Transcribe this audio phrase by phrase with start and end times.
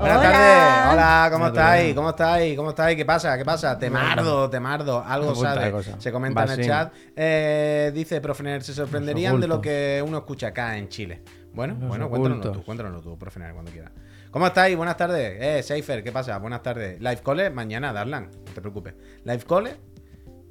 [0.00, 0.32] Buenas Hola.
[0.32, 0.92] tardes.
[0.92, 1.94] Hola, ¿cómo estáis?
[1.94, 2.56] ¿Cómo estáis?
[2.56, 2.96] ¿Cómo estáis?
[2.96, 3.36] ¿Qué pasa?
[3.36, 3.78] ¿Qué pasa?
[3.78, 5.04] Temardo, temardo.
[5.06, 5.70] Algo Oculta sabe.
[5.70, 6.00] cosa.
[6.00, 6.64] Se comenta en el Basín.
[6.72, 6.92] chat.
[7.14, 9.70] Eh, dice, Profener, se sorprenderían de lo ocultos.
[9.72, 11.22] que uno escucha acá en Chile.
[11.52, 12.52] Bueno, Los bueno, cuéntanoslo ocultos.
[12.60, 13.92] tú, cuéntanoslo tú, Profener, cuando quieras.
[14.30, 14.74] ¿Cómo estáis?
[14.74, 15.36] Buenas tardes.
[15.38, 16.38] Eh, Seifer, ¿qué pasa?
[16.38, 16.98] Buenas tardes.
[16.98, 18.94] Live Cole, mañana, Darlan, no te preocupes.
[19.24, 19.76] Live Cole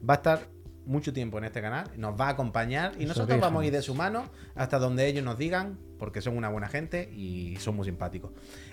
[0.08, 0.40] va a estar
[0.90, 3.82] mucho tiempo en este canal, nos va a acompañar y nosotros vamos a ir de
[3.84, 4.26] su mano
[4.56, 8.32] hasta donde ellos nos digan, porque son una buena gente y son muy simpáticos.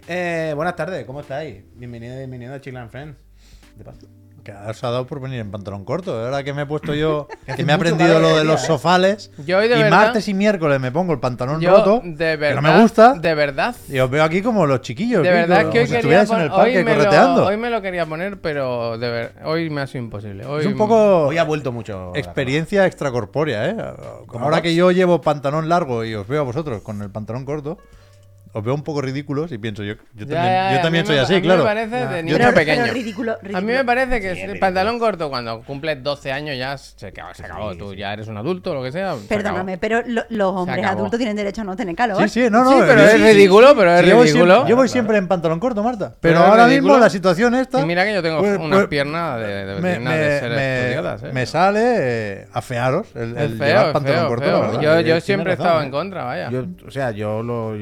[0.08, 1.62] Eh, buenas tardes, ¿cómo estáis?
[1.74, 3.18] Bienvenido, bienvenido a Chill and Friends.
[3.76, 4.08] De paso.
[4.46, 6.16] Que os ha dado por venir en pantalón corto.
[6.24, 8.66] Ahora que me he puesto yo, que me he aprendido lo de los ¿eh?
[8.68, 9.32] sofales.
[9.44, 12.00] Yo hoy de y verdad- martes y miércoles me pongo el pantalón Yo, roto.
[12.04, 12.62] de que verdad.
[12.62, 13.14] no me gusta.
[13.14, 13.74] De verdad.
[13.88, 15.24] Y os veo aquí como los chiquillos.
[15.24, 17.40] De verdad como que hoy si estuvierais en el pon- hoy parque me, correteando.
[17.40, 20.46] lo, hoy me lo quería poner, pero de ver, hoy me ha sido imposible.
[20.46, 22.12] Hoy, es un poco Hoy ha vuelto mucho.
[22.14, 23.76] experiencia extracorpórea, ¿eh?
[24.26, 27.44] ¿Cómo Ahora que yo llevo pantalón largo y os veo a vosotros con el pantalón
[27.44, 27.78] corto,
[28.56, 31.02] os veo un poco ridículos y pienso, yo, yo Ya, también, ya, yo a también
[31.02, 31.58] mí soy me- así, a mí claro.
[31.62, 32.82] me parece de Yo niño Pero, pequeño.
[32.82, 33.58] pero ridículo, ridículo.
[33.58, 37.08] A mí me parece que Sí, el pantalón corto, cuando cumples 12 años, ya se,
[37.08, 37.34] acabó.
[37.34, 37.72] Se acabó.
[37.72, 37.96] sí, Tú sí.
[37.98, 39.14] ya eres un adulto, lo que sea.
[39.16, 39.80] se Perdóname, acabó.
[39.80, 42.22] pero lo- los hombres adultos tienen derecho a no tener calor.
[42.22, 42.70] Sí, sí, no, no.
[42.72, 44.54] Sí, pero es ridículo, pero es Sí, yo voy ridículo.
[44.54, 46.14] siempre- yo voy siempre en pantalón corto, Marta.
[46.20, 46.92] Pero ahora ridículo.
[46.94, 47.80] mismo la situación esta.
[47.80, 51.30] Y mira que yo tengo pues- unas pues, piernas de, de, me, de ser ¿eh?
[51.32, 53.58] me sale eh, afearos el, el
[53.92, 54.80] pantalón corto.
[54.80, 55.84] Yo, siempre he estado ¿eh?
[55.84, 56.50] en contra, vaya.
[56.50, 57.76] Yo, o sea, yo lo,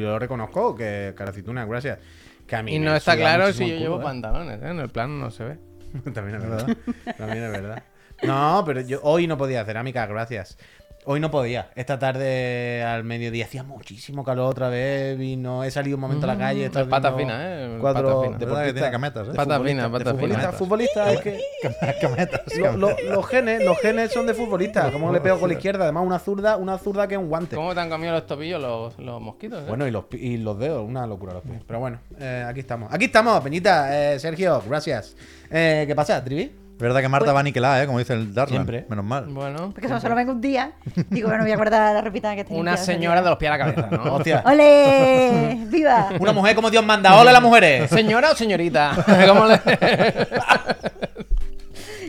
[0.71, 1.99] yo que Caracituna, gracias.
[2.47, 4.03] Que a mí y no está claro si yo llevo ¿eh?
[4.03, 4.71] pantalones, ¿eh?
[4.71, 5.59] En el plano no se ve.
[6.15, 6.77] También es verdad.
[7.17, 7.83] También es verdad.
[8.23, 10.59] No, pero yo hoy no podía, cerámica, gracias.
[11.07, 11.69] Hoy no podía.
[11.75, 15.19] Esta tarde al mediodía hacía muchísimo calor otra vez.
[15.19, 16.65] Vino, he salido un momento a la calle.
[16.65, 17.77] Es pata fina, ¿eh?
[17.79, 18.39] Cuatro Pata fina.
[18.39, 19.33] De verdad que tiene cametas, ¿eh?
[19.35, 20.53] Pata fina, pata fina.
[20.53, 21.41] futbolista, es que
[22.01, 22.41] Cametas.
[22.57, 24.91] lo- lo- los genes, los genes son de futbolista.
[24.91, 25.85] ¿Cómo le pego con la izquierda?
[25.85, 27.55] Además, una zurda, una zurda que es un guante.
[27.55, 29.61] ¿Cómo te han comido los tobillos los, los mosquitos?
[29.63, 29.67] eh?
[29.69, 31.61] Bueno, y los, y los dedos, una locura los pies.
[31.67, 32.91] Pero bueno, eh, aquí estamos.
[32.91, 34.15] Aquí estamos, Peñita.
[34.15, 35.15] Eh, Sergio, gracias.
[35.51, 36.64] Eh, ¿Qué pasa, Trivi?
[36.79, 37.87] Verdad que Marta va aniquilada, ¿eh?
[37.87, 38.65] Como dice el Darlan.
[38.67, 38.87] Siempre.
[38.89, 39.27] Menos mal.
[39.27, 40.73] Bueno, Porque solo, solo vengo un día.
[41.11, 43.57] Digo, bueno, voy a guardar la repita que está una señora de los pies a
[43.57, 44.15] la cabeza, ¿no?
[44.15, 44.43] Hostia.
[44.45, 45.59] ¡Ole!
[45.69, 46.09] ¡Viva!
[46.19, 47.15] Una mujer como Dios manda.
[47.19, 47.89] ¡Hola, las mujeres!
[47.91, 48.93] ¿Señora o señorita?
[49.29, 49.61] ¿Cómo le-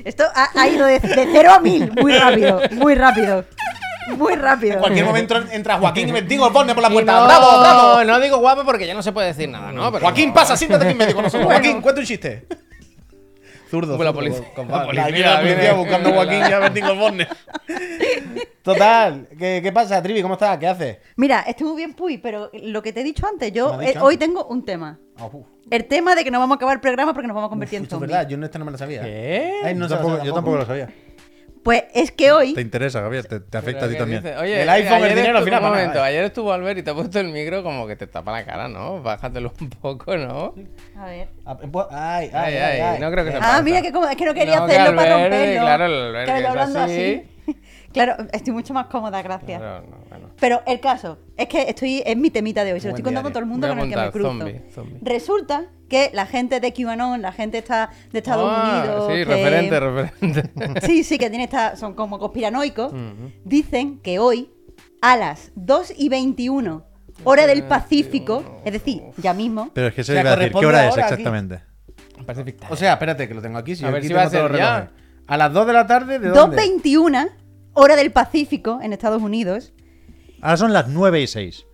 [0.04, 3.44] Esto ha, ha ido de, de 0 a 1000 muy rápido, muy rápido.
[4.18, 4.74] Muy rápido.
[4.76, 7.12] En cualquier momento entra Joaquín y me digo el por la puerta.
[7.20, 8.04] no, ¡Bravo, bravo!
[8.04, 9.92] No digo guapo porque ya no se puede decir nada, ¿no?
[9.92, 10.36] Pero Joaquín, no.
[10.36, 11.48] pasa, siéntate aquí en medio con nosotros.
[11.52, 12.46] Joaquín, cuenta un chiste.
[13.70, 14.02] Zurdo.
[14.04, 16.84] La policía- con- la con- policía la policía viene- buscando a Joaquín y a Bertín.
[18.62, 19.28] Total.
[19.38, 20.22] ¿Qué, ¿Qué pasa, Trivi?
[20.22, 20.58] ¿Cómo estás?
[20.58, 20.98] ¿Qué haces?
[21.18, 23.94] Mira, estoy muy bien, Puy, pero lo que te he dicho antes, yo ¿Me has
[23.94, 25.00] dicho eh, hoy tengo un tema.
[25.18, 25.30] Ah.
[25.70, 27.78] El tema de que no vamos a acabar el programa porque nos vamos a convertir
[27.78, 28.12] en Esto es zombies.
[28.18, 29.02] verdad, yo no, esta no me la sabía.
[29.04, 29.52] ¿Qué?
[29.64, 30.90] Ay, no yo, se la tampoco, sabía yo tampoco lo sabía.
[31.66, 33.26] Pues es que hoy Te interesa, Javier.
[33.26, 34.22] Te, te afecta a ti ¿qué también.
[34.22, 34.38] dices?
[34.40, 36.84] Oye, El iPhone, el dinero, al final, Un para nada, momento, ayer estuvo Albert y
[36.84, 39.02] te ha puesto el micro como que te tapa la cara, ¿no?
[39.02, 40.54] Bájatelo un poco, ¿no?
[40.96, 41.28] A ver.
[41.44, 41.58] Ay,
[41.92, 43.62] ay, Ay, ay, ay, no creo que se Ah, pasa.
[43.64, 45.62] mira que como, es que no quería No, que hacerlo para Albert, romperlo.
[45.62, 46.94] claro, el Albert que hablando así.
[46.94, 47.56] así.
[47.96, 49.60] Claro, estoy mucho más cómoda, gracias.
[49.62, 50.30] Claro, no, bueno.
[50.40, 53.30] Pero el caso es que estoy es mi temita de hoy, se lo estoy contando
[53.30, 54.28] a todo el mundo con el que me cruzo.
[54.30, 55.00] zombie, zombie.
[55.02, 59.26] Resulta que la gente de QAnon, la gente está de Estados Ah, Unidos, Sí, que-
[59.26, 60.82] referente, referente.
[60.86, 62.92] sí, sí, que tiene esta, son como conspiranoicos,
[63.44, 64.50] dicen que hoy
[65.02, 66.86] a las 2 y 21
[67.24, 70.36] hora del Pacífico, es decir, ya mismo, Pero es que se O sea, iba a
[70.36, 70.54] decir.
[70.60, 71.02] ¿Qué hora es aquí.
[71.02, 71.62] exactamente?
[72.70, 73.76] O sea, espérate, que lo tengo aquí.
[73.76, 74.92] Si A yo ver aquí si va a ser ya.
[75.28, 76.58] A las 2 de la tarde, ¿de dónde?
[76.58, 77.30] 2.21
[77.74, 79.74] hora del Pacífico en Estados Unidos.
[80.42, 81.66] Ahora son las 9 y 6.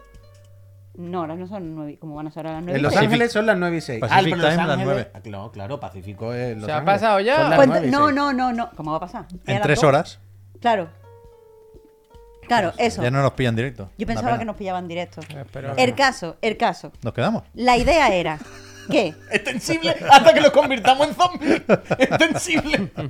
[1.10, 2.78] No, ahora no son 9, como van a ser ahora las 9.
[2.78, 4.00] En Los Ángeles son las 9 y 6.
[4.00, 5.12] Pacific pero Los Time, las Ángeles- 9.
[5.14, 7.02] Ah, Claro, claro, Pacífico es Los ¿Se ha Ángeles.
[7.02, 7.36] pasado ya?
[7.38, 8.16] Son las Pues, 9 y no, 6.
[8.16, 8.70] no, no, no.
[8.76, 9.26] ¿Cómo va a pasar?
[9.30, 9.84] ¿Es a En las 3 dos?
[9.88, 10.20] horas.
[10.60, 10.90] Claro.
[12.48, 13.02] Claro, eso.
[13.02, 13.90] Ya no nos pillan directo.
[13.98, 14.40] Yo Una pensaba pena.
[14.40, 15.22] que nos pillaban directo.
[15.22, 15.74] Espero.
[15.78, 16.92] El caso, el caso.
[17.02, 17.44] ¿Nos quedamos?
[17.54, 18.38] La idea era
[18.90, 21.62] que Extensible hasta que los convirtamos en zombies.
[21.98, 22.92] Extensible.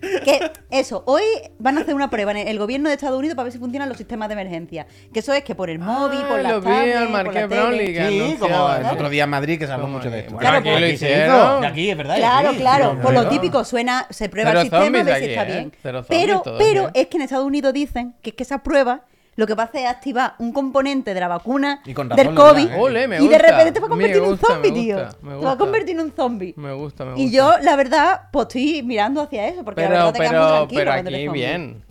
[0.00, 1.22] que eso, hoy
[1.58, 3.88] van a hacer una prueba en el gobierno de Estados Unidos para ver si funcionan
[3.88, 4.86] los sistemas de emergencia.
[5.12, 7.12] Que eso es que por el móvil, por Ah, la lo vi tablet, al por
[7.12, 7.92] Marqués la Brownlee tele.
[7.94, 8.92] que Sí, como el ¿no?
[8.92, 10.36] otro día en Madrid que se habló mucho de esto.
[10.36, 11.36] Claro, aquí pues, lo hicieron.
[11.36, 11.62] hizo.
[11.62, 12.16] Y aquí, es verdad.
[12.16, 12.58] y Claro, aquí.
[12.58, 15.42] claro, por lo típico suena, se prueba Cero el sistema, zombies ve si aquí, está
[15.42, 15.46] ¿eh?
[15.52, 15.72] bien.
[15.82, 19.02] Cero zombies Pero, pero es que en Estados Unidos dicen que es que esa prueba
[19.36, 22.26] lo que va a hacer es activar un componente de la vacuna Y con razón
[22.26, 22.76] del COVID ¿eh?
[22.78, 23.38] Ole, me y de gusta.
[23.50, 24.96] repente te va a convertir en un gusta, zombie, tío.
[24.96, 25.56] gusta, Te va a gusta.
[25.58, 26.54] convertir en un zombie.
[26.56, 27.22] Me gusta, me gusta.
[27.22, 30.32] Y yo, la verdad, pues estoy mirando hacia eso, porque la Pero, verdad te quedas
[30.32, 31.86] muy pero, tranquilo pero aquí bien.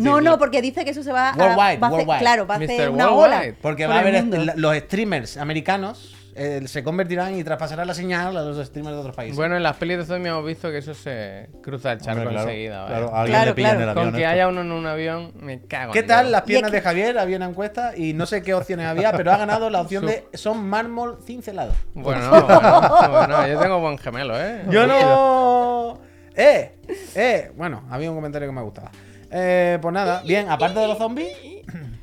[0.00, 2.18] No, no, porque dice que eso se va a, Worldwide, va a hacer, worldwide.
[2.20, 2.90] claro, va a hacer Mr.
[2.94, 3.48] una Worldwide.
[3.48, 3.56] ola.
[3.60, 7.86] Porque por va a haber est- la- los streamers americanos eh, se convertirán y traspasarán
[7.86, 9.36] la señal a los streamers de otros países.
[9.36, 12.34] Bueno, en las pelis de zombie hemos visto que eso se cruza el charco Hombre,
[12.34, 12.82] claro, enseguida.
[12.82, 12.90] ¿vale?
[12.94, 13.90] claro, a alguien Claro, le pillan claro.
[13.90, 14.30] el Con que esto.
[14.30, 15.92] haya uno en un avión, me cago.
[15.92, 16.32] ¿Qué en tal Dios.
[16.32, 17.18] las piernas de Javier?
[17.18, 20.24] Había una encuesta y no sé qué opciones había, pero ha ganado la opción de
[20.34, 21.72] son mármol cincelado.
[21.94, 24.62] Bueno, bueno, bueno, yo tengo buen gemelo, ¿eh?
[24.70, 26.00] Yo no.
[26.36, 26.76] ¡Eh!
[27.16, 27.50] ¡Eh!
[27.56, 28.90] Bueno, había un comentario que me gustaba.
[29.32, 31.28] Eh, pues nada, bien, aparte de los zombies,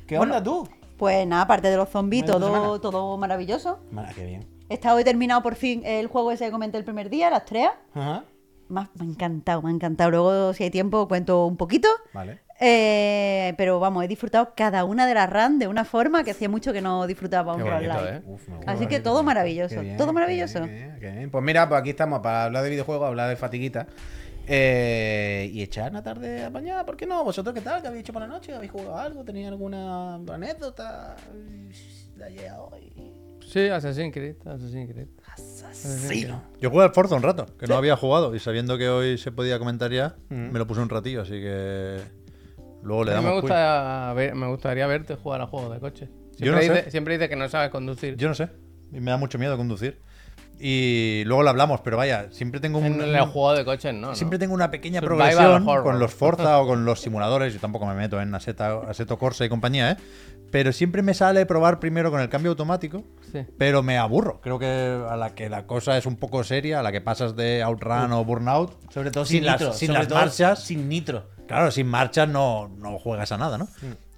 [0.06, 0.68] ¿qué onda tú?
[0.98, 3.78] Pues nada, aparte de los zombies, todo, todo maravilloso.
[3.90, 4.46] Mira, qué bien.
[4.68, 7.68] Está hoy terminado por fin el juego ese que comenté el primer día, las tres.
[7.94, 8.24] Ajá.
[8.68, 10.10] Me ha, me ha encantado, me ha encantado.
[10.10, 11.88] Luego, si hay tiempo, cuento un poquito.
[12.12, 12.40] Vale.
[12.60, 16.48] Eh, pero vamos, he disfrutado cada una de las runs de una forma que hacía
[16.48, 18.06] mucho que no disfrutaba un bonito.
[18.08, 18.20] ¿eh?
[18.26, 18.42] Uf.
[18.66, 20.64] Así que todo maravilloso, Qué bien, todo qué maravilloso.
[20.64, 21.30] bien, qué bien, qué bien.
[21.30, 23.86] Pues mira, pues aquí estamos para hablar de videojuegos, hablar de fatiguita.
[24.48, 27.22] Eh, y echar una tarde apañada, ¿por qué no?
[27.22, 27.82] ¿Vosotros qué tal?
[27.82, 28.54] ¿Qué habéis hecho por la noche?
[28.54, 29.24] ¿Habéis jugado algo?
[29.24, 31.16] ¿Tenéis alguna anécdota
[32.16, 32.92] de ayer a hoy?
[33.46, 35.08] Sí, Assassin's Creed, Assassin's Creed.
[35.34, 36.42] Asesino.
[36.60, 38.34] Yo jugué al Forza un rato, que no había jugado.
[38.34, 41.98] Y sabiendo que hoy se podía comentar ya, me lo puse un ratillo, así que.
[42.82, 43.36] Luego le A mí damos.
[43.36, 46.06] me, gusta ver- me gustaría verte jugar a juegos de coche.
[46.36, 46.68] Siempre, Yo no sé.
[46.68, 48.16] dice, siempre dice que no sabes conducir.
[48.16, 48.48] Yo no sé.
[48.92, 50.00] Y me da mucho miedo conducir.
[50.60, 52.86] Y luego lo hablamos, pero vaya, siempre tengo un.
[52.86, 54.14] en el juego de coches no, ¿no?
[54.14, 55.84] Siempre tengo una pequeña Survival progresión horror.
[55.84, 57.54] con los Forza o con los simuladores.
[57.54, 59.96] Yo tampoco me meto en Assetto, Assetto Corsa y compañía, ¿eh?
[60.50, 63.04] Pero siempre me sale probar primero con el cambio automático.
[63.30, 63.44] Sí.
[63.58, 64.40] Pero me aburro.
[64.40, 67.36] Creo que a la que la cosa es un poco seria, a la que pasas
[67.36, 68.72] de Outrun o Burnout.
[68.90, 70.64] Sobre todo sin sin, las, sin sobre las todo marchas.
[70.64, 71.26] Sin nitro.
[71.46, 73.68] Claro, sin marchas no, no juegas a nada, ¿no?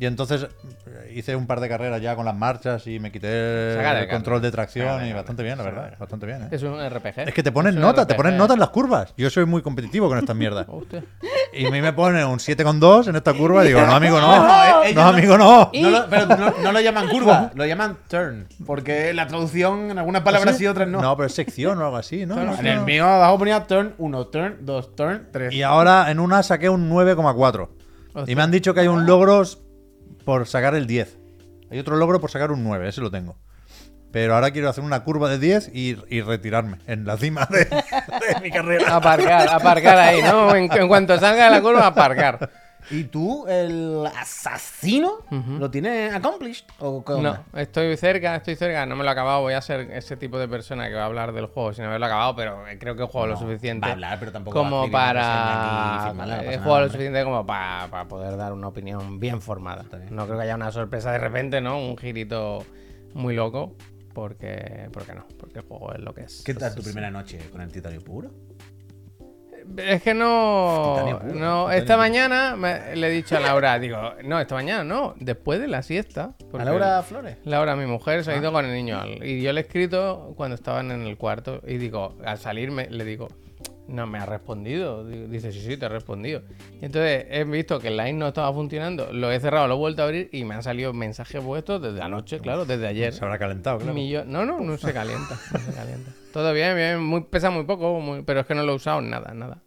[0.01, 0.45] Y entonces
[0.87, 4.41] eh, hice un par de carreras ya con las marchas y me quité el control
[4.41, 5.95] de tracción y bastante bien, la verdad.
[5.99, 6.49] Bastante bien, ¿eh?
[6.53, 7.29] Es un RPG.
[7.29, 9.13] Es que te ponen nota, te ponen nota en las curvas.
[9.19, 10.65] Yo soy muy competitivo con estas mierdas.
[10.69, 11.05] Hostia.
[11.53, 14.31] Y a mí me ponen un 7,2 en esta curva y digo, no, amigo, no.
[14.41, 15.71] No, eh, No, no- amigo, no.
[15.75, 18.47] No lo, pero no, no lo llaman curva, lo llaman turn.
[18.65, 21.03] Porque la traducción en algunas palabras sí, otras no.
[21.03, 22.41] No, pero es sección o algo así, ¿no?
[22.59, 25.53] En el mío abajo ponía turn 1, turn 2, turn 3.
[25.53, 27.69] Y ahora en una saqué un 9,4.
[28.27, 29.43] Y me han dicho que hay un logro
[30.31, 31.19] por sacar el 10.
[31.73, 33.35] Hay otro logro por sacar un 9, ese lo tengo.
[34.13, 37.67] Pero ahora quiero hacer una curva de 10 y, y retirarme en la cima de,
[38.41, 38.95] mi carrera.
[38.95, 40.55] Aparcar, aparcar ahí, ¿no?
[40.55, 42.49] En, en cuanto salga de la curva, aparcar.
[42.91, 46.65] ¿Y tú, el asesino, lo tienes accomplished?
[46.79, 47.45] ¿O qué onda?
[47.53, 50.39] No, estoy cerca, estoy cerca, no me lo he acabado, voy a ser ese tipo
[50.39, 53.07] de persona que va a hablar del juego sin haberlo acabado, pero creo que he
[53.07, 53.87] jugado lo suficiente.
[53.87, 56.75] va a hablar, pero tampoco va a como aquí para y firmarla, no he jugado
[56.75, 59.83] nada, lo suficiente como para, para poder dar una opinión bien formada.
[59.83, 60.15] bien.
[60.15, 61.79] No creo que haya una sorpresa de repente, ¿no?
[61.79, 62.65] Un girito
[63.15, 63.77] muy loco,
[64.13, 66.43] porque porque no, porque el juego es lo que es.
[66.45, 68.31] ¿Qué tal tu primera noche con el titanio puro?
[69.77, 71.19] Es que no.
[71.21, 71.99] Puro, no esta puro.
[71.99, 75.83] mañana me- le he dicho a Laura, digo, no, esta mañana no, después de la
[75.83, 76.33] siesta.
[76.59, 77.37] ¿A Laura Flores?
[77.45, 78.39] Laura, mi mujer, se ha Ah.
[78.39, 79.01] ido con el niño.
[79.23, 81.61] Y yo le he escrito cuando estaban en el cuarto.
[81.67, 83.29] Y digo, al salirme, le digo,
[83.91, 85.05] no me ha respondido.
[85.07, 86.43] Dice, sí, sí, te he respondido.
[86.81, 89.13] Y entonces he visto que el line no estaba funcionando.
[89.13, 92.01] Lo he cerrado, lo he vuelto a abrir y me han salido mensajes vuestros desde
[92.03, 93.13] anoche, claro, desde ayer.
[93.13, 93.93] Se habrá calentado, claro.
[93.95, 95.37] Millo- No, no, no se calienta.
[95.53, 96.11] No se calienta.
[96.33, 97.03] Todo bien, bien.
[97.03, 99.59] Muy, pesa muy poco, muy- pero es que no lo he usado nada, nada.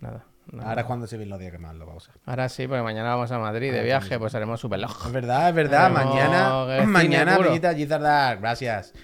[0.00, 0.24] Nada.
[0.62, 2.14] Ahora es cuando se ven los días que más lo va a usar.
[2.24, 5.54] Ahora sí, porque mañana vamos a Madrid de viaje, pues haremos super Es verdad, es
[5.54, 5.90] verdad.
[5.90, 8.94] No, mañana, mañana, amiguita Gizardar, gracias.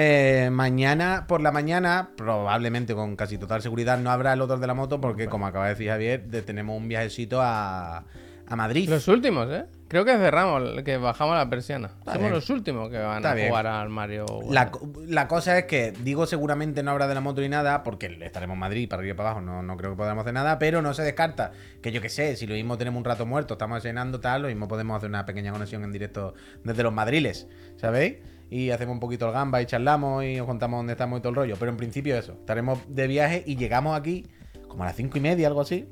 [0.00, 4.66] Eh, mañana por la mañana, probablemente con casi total seguridad, no habrá el otro de
[4.68, 8.04] la moto porque, como acaba de decir Javier, tenemos un viajecito a,
[8.46, 8.88] a Madrid.
[8.88, 9.64] Los últimos, ¿eh?
[9.88, 11.90] Creo que cerramos, que bajamos la persiana.
[12.04, 12.30] Somos bien.
[12.32, 13.48] los últimos que van Está a bien.
[13.48, 14.26] jugar al Mario.
[14.50, 17.82] La, co- la cosa es que, digo, seguramente no habrá de la moto ni nada,
[17.82, 20.34] porque estaremos en Madrid, para arriba y para abajo, no, no creo que podamos hacer
[20.34, 21.50] nada, pero no se descarta
[21.82, 24.48] que yo que sé, si lo mismo tenemos un rato muerto, estamos cenando tal, lo
[24.48, 28.18] mismo podemos hacer una pequeña conexión en directo desde los madriles, ¿sabéis?
[28.50, 31.30] Y hacemos un poquito el gamba y charlamos y os contamos dónde estamos y todo
[31.30, 31.56] el rollo.
[31.58, 34.26] Pero en principio eso, estaremos de viaje y llegamos aquí
[34.68, 35.88] como a las cinco y media, algo así.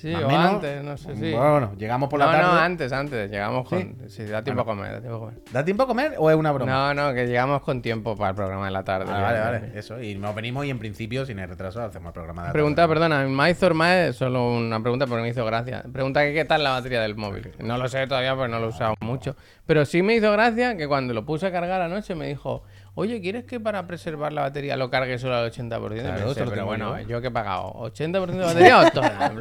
[0.00, 0.54] Sí, más o menos.
[0.54, 1.32] antes, no sé si.
[1.32, 2.46] Bueno, llegamos por no, la tarde.
[2.46, 3.30] no, antes, antes.
[3.30, 3.96] Llegamos con.
[4.08, 5.34] Sí, da tiempo a comer, da tiempo a comer.
[5.52, 6.70] ¿Da tiempo a comer o es una broma?
[6.72, 9.06] No, no, que llegamos con tiempo para el programa de la tarde.
[9.12, 10.00] Ah, vale, vale, eso.
[10.02, 12.82] Y nos venimos y en principio, sin el retraso, hacemos el programa de la Pregunta,
[12.82, 12.94] tarde.
[12.94, 15.84] perdona, Maizor Mae, solo una pregunta porque me hizo gracia.
[15.92, 17.52] Pregunta que qué tal la batería del móvil.
[17.58, 19.36] No lo sé todavía porque no lo he usado mucho.
[19.66, 22.62] Pero sí me hizo gracia que cuando lo puse a cargar anoche me dijo,
[23.00, 25.96] oye, ¿quieres que para preservar la batería lo cargue solo al 80%?
[25.96, 27.08] Y Claro, pero bueno, yo".
[27.08, 27.20] yo.
[27.20, 29.32] que he pagado, ¿80% de batería o toda?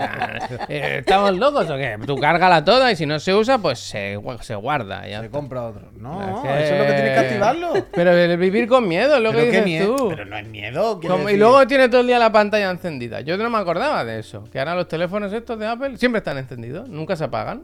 [0.67, 1.97] Eh, ¿Estamos locos o qué?
[2.05, 5.07] Tú cárgala toda y si no se usa, pues se, gu- se guarda.
[5.07, 5.37] Ya Se está.
[5.37, 5.89] compra otro.
[5.97, 7.73] No, que- eso es lo que tienes que activarlo.
[7.91, 9.95] Pero el vivir con miedo es lo que Pero dices miedo.
[9.95, 10.09] tú.
[10.09, 10.99] Pero no es miedo.
[11.01, 13.21] Como- y luego tiene todo el día la pantalla encendida.
[13.21, 14.43] Yo no me acordaba de eso.
[14.51, 17.63] Que ahora los teléfonos estos de Apple siempre están encendidos, nunca se apagan.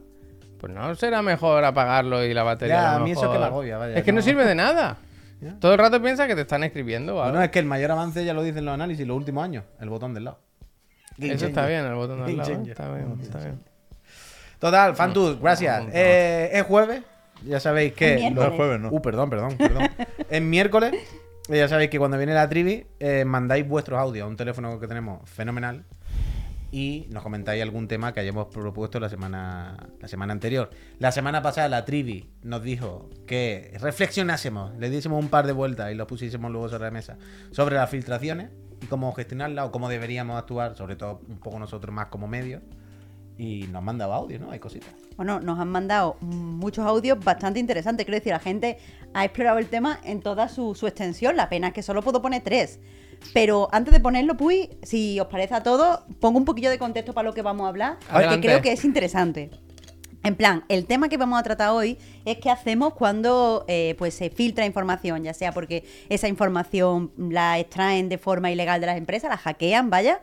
[0.59, 2.75] Pues no será mejor apagarlo y la batería.
[2.75, 4.21] Ya, a mí eso es que me agobia, vaya, Es que no no.
[4.21, 4.97] sirve de nada.
[5.59, 7.31] Todo el rato piensa que te están escribiendo o algo.
[7.31, 9.63] Bueno, es que el mayor avance ya lo dicen los análisis los últimos años.
[9.79, 10.39] El botón del lado.
[11.17, 12.51] Game Eso está bien, el botón de al Game lado.
[12.51, 12.71] ¿eh?
[12.71, 13.59] Está bien, está bien.
[14.59, 15.85] Total, Fantus, gracias.
[15.93, 17.03] Eh, es jueves.
[17.43, 18.31] Ya sabéis que.
[18.31, 18.89] No es jueves, ¿no?
[18.89, 19.89] Uh, perdón, perdón, perdón.
[20.29, 20.93] es miércoles.
[21.49, 24.79] y Ya sabéis que cuando viene la trivi, eh, mandáis vuestros audios a un teléfono
[24.79, 25.83] que tenemos fenomenal
[26.75, 30.69] y nos comentáis algún tema que hayamos propuesto la semana, la semana anterior.
[30.99, 35.93] La semana pasada la trivi nos dijo que reflexionásemos, le diésemos un par de vueltas
[35.93, 37.17] y lo pusiésemos luego sobre la mesa
[37.51, 38.49] sobre las filtraciones
[38.81, 42.61] y cómo gestionarlas o cómo deberíamos actuar, sobre todo un poco nosotros más como medios.
[43.37, 44.51] Y nos han mandado audio, ¿no?
[44.51, 44.89] Hay cositas.
[45.15, 48.05] Bueno, nos han mandado muchos audios bastante interesantes.
[48.05, 48.79] Quiero decir, la gente
[49.13, 51.37] ha explorado el tema en toda su, su extensión.
[51.37, 52.81] La pena es que solo puedo poner tres.
[53.33, 57.13] Pero antes de ponerlo, Puy, si os parece a todos, pongo un poquillo de contexto
[57.13, 58.41] para lo que vamos a hablar, Adelante.
[58.41, 59.51] que creo que es interesante.
[60.25, 64.15] En plan, el tema que vamos a tratar hoy es qué hacemos cuando eh, pues
[64.15, 68.97] se filtra información, ya sea porque esa información la extraen de forma ilegal de las
[68.97, 70.21] empresas, la hackean, vaya,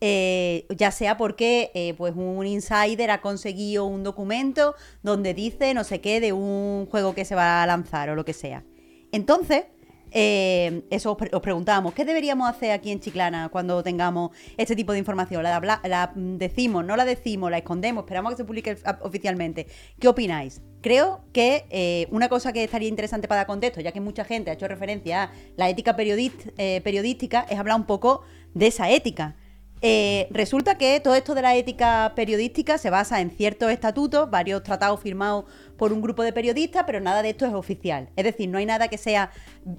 [0.00, 5.84] eh, ya sea porque eh, pues un insider ha conseguido un documento donde dice no
[5.84, 8.64] sé qué de un juego que se va a lanzar o lo que sea.
[9.12, 9.64] Entonces,
[10.14, 14.74] eh, eso os, pre- os preguntábamos, ¿qué deberíamos hacer aquí en Chiclana cuando tengamos este
[14.74, 15.42] tipo de información?
[15.42, 19.66] ¿La, decimos, no la decimos, la escondemos, esperamos que se publique oficialmente?
[19.98, 20.62] ¿Qué opináis?
[20.80, 24.50] Creo que eh, una cosa que estaría interesante para dar contexto, ya que mucha gente
[24.50, 28.22] ha hecho referencia a la ética eh, periodística, es hablar un poco
[28.54, 29.36] de esa ética.
[29.86, 34.62] Eh, resulta que todo esto de la ética periodística se basa en ciertos estatutos, varios
[34.62, 35.44] tratados firmados
[35.76, 38.08] por un grupo de periodistas, pero nada de esto es oficial.
[38.16, 39.30] Es decir, no hay nada que sea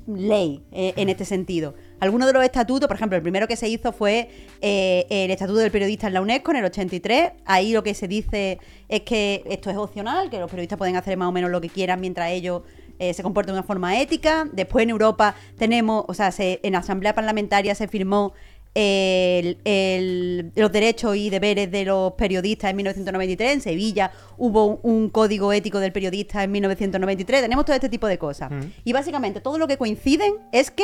[0.05, 1.73] ley eh, en este sentido.
[1.99, 4.29] Algunos de los estatutos, por ejemplo, el primero que se hizo fue
[4.61, 7.31] eh, el Estatuto del Periodista en la UNESCO en el 83.
[7.45, 11.17] Ahí lo que se dice es que esto es opcional, que los periodistas pueden hacer
[11.17, 12.61] más o menos lo que quieran mientras ellos
[12.99, 14.47] eh, se comporten de una forma ética.
[14.53, 18.33] Después en Europa tenemos, o sea, se- en Asamblea Parlamentaria se firmó
[18.75, 23.53] el- el- los derechos y deberes de los periodistas en 1993.
[23.53, 27.41] En Sevilla hubo un, un código ético del periodista en 1993.
[27.41, 28.51] Tenemos todo este tipo de cosas.
[28.83, 30.83] Y básicamente todo lo que coinciden es que.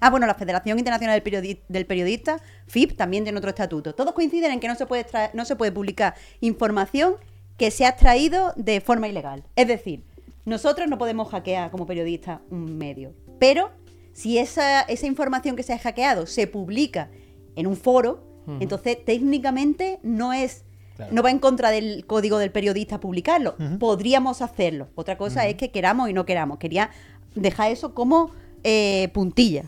[0.00, 2.36] Ah, bueno, la Federación Internacional del, Periodi- del Periodista,
[2.66, 3.94] FIP, también tiene otro estatuto.
[3.94, 7.14] Todos coinciden en que no se puede no se puede publicar información
[7.56, 9.44] que se ha extraído de forma ilegal.
[9.56, 10.04] Es decir,
[10.44, 13.14] nosotros no podemos hackear como periodistas un medio.
[13.38, 13.70] Pero
[14.12, 17.08] si esa, esa información que se ha hackeado se publica
[17.56, 18.22] en un foro,
[18.60, 20.64] entonces técnicamente no es.
[21.10, 23.56] No va en contra del código del periodista publicarlo.
[23.80, 24.88] Podríamos hacerlo.
[24.94, 26.58] Otra cosa es que queramos y no queramos.
[26.58, 26.90] Quería
[27.34, 28.30] dejar eso como
[28.62, 29.64] eh, puntilla.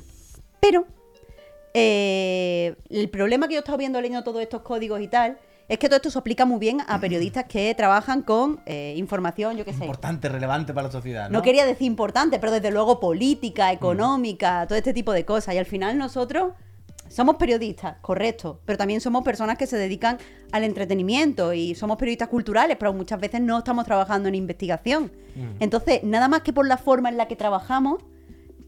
[0.61, 0.87] Pero
[1.75, 5.39] eh, el problema que yo he estado viendo leyendo todos estos códigos y tal
[5.69, 9.57] es que todo esto se aplica muy bien a periodistas que trabajan con eh, información,
[9.57, 9.85] yo qué sé.
[9.85, 11.29] Importante, relevante para la sociedad.
[11.29, 15.55] No No, quería decir importante, pero desde luego política, económica, todo este tipo de cosas.
[15.55, 16.53] Y al final nosotros
[17.09, 20.19] somos periodistas, correcto, pero también somos personas que se dedican
[20.53, 25.13] al entretenimiento y somos periodistas culturales, pero muchas veces no estamos trabajando en investigación.
[25.61, 28.03] Entonces, nada más que por la forma en la que trabajamos,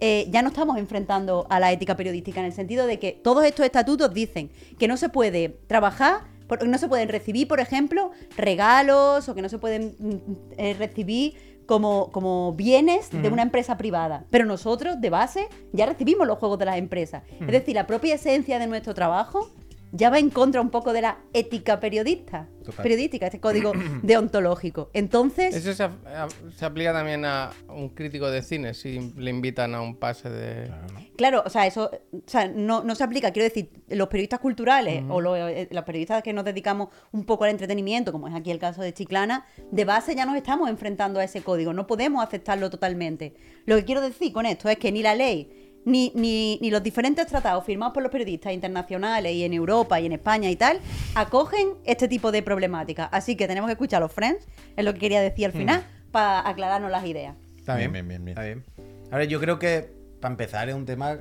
[0.01, 3.45] eh, ya no estamos enfrentando a la ética periodística en el sentido de que todos
[3.45, 8.13] estos estatutos dicen que no se puede trabajar, por- no se pueden recibir, por ejemplo,
[8.37, 10.15] regalos o que no se pueden mm,
[10.57, 14.25] eh, recibir como, como bienes de una empresa privada.
[14.31, 17.23] Pero nosotros, de base, ya recibimos los juegos de las empresas.
[17.41, 19.51] Es decir, la propia esencia de nuestro trabajo
[19.93, 22.83] ya va en contra un poco de la ética periodista, Total.
[22.83, 24.91] periodística, este código deontológico.
[24.93, 29.75] Entonces, Eso se, a- se aplica también a un crítico de cine si le invitan
[29.75, 30.71] a un pase de.
[31.17, 33.31] Claro, o sea, eso o sea, no, no se aplica.
[33.33, 37.45] Quiero decir, los periodistas culturales o los, eh, los periodistas que nos dedicamos un poco
[37.45, 41.21] al entretenimiento, como es aquí el caso de Chiclana, de base ya nos estamos enfrentando
[41.21, 41.73] a ese código.
[41.73, 43.35] No podemos aceptarlo totalmente.
[43.67, 46.83] Lo que quiero decir con esto es que ni la ley, ni, ni, ni los
[46.83, 50.81] diferentes tratados firmados por los periodistas internacionales y en Europa y en España y tal,
[51.15, 53.09] acogen este tipo de problemáticas.
[53.11, 55.85] Así que tenemos que escuchar a los friends, es lo que quería decir al final,
[56.13, 57.37] para aclararnos las ideas.
[57.57, 58.65] Está bien, Bien, bien, bien, Está bien.
[59.11, 59.91] A ver, yo creo que
[60.21, 61.21] para empezar es un tema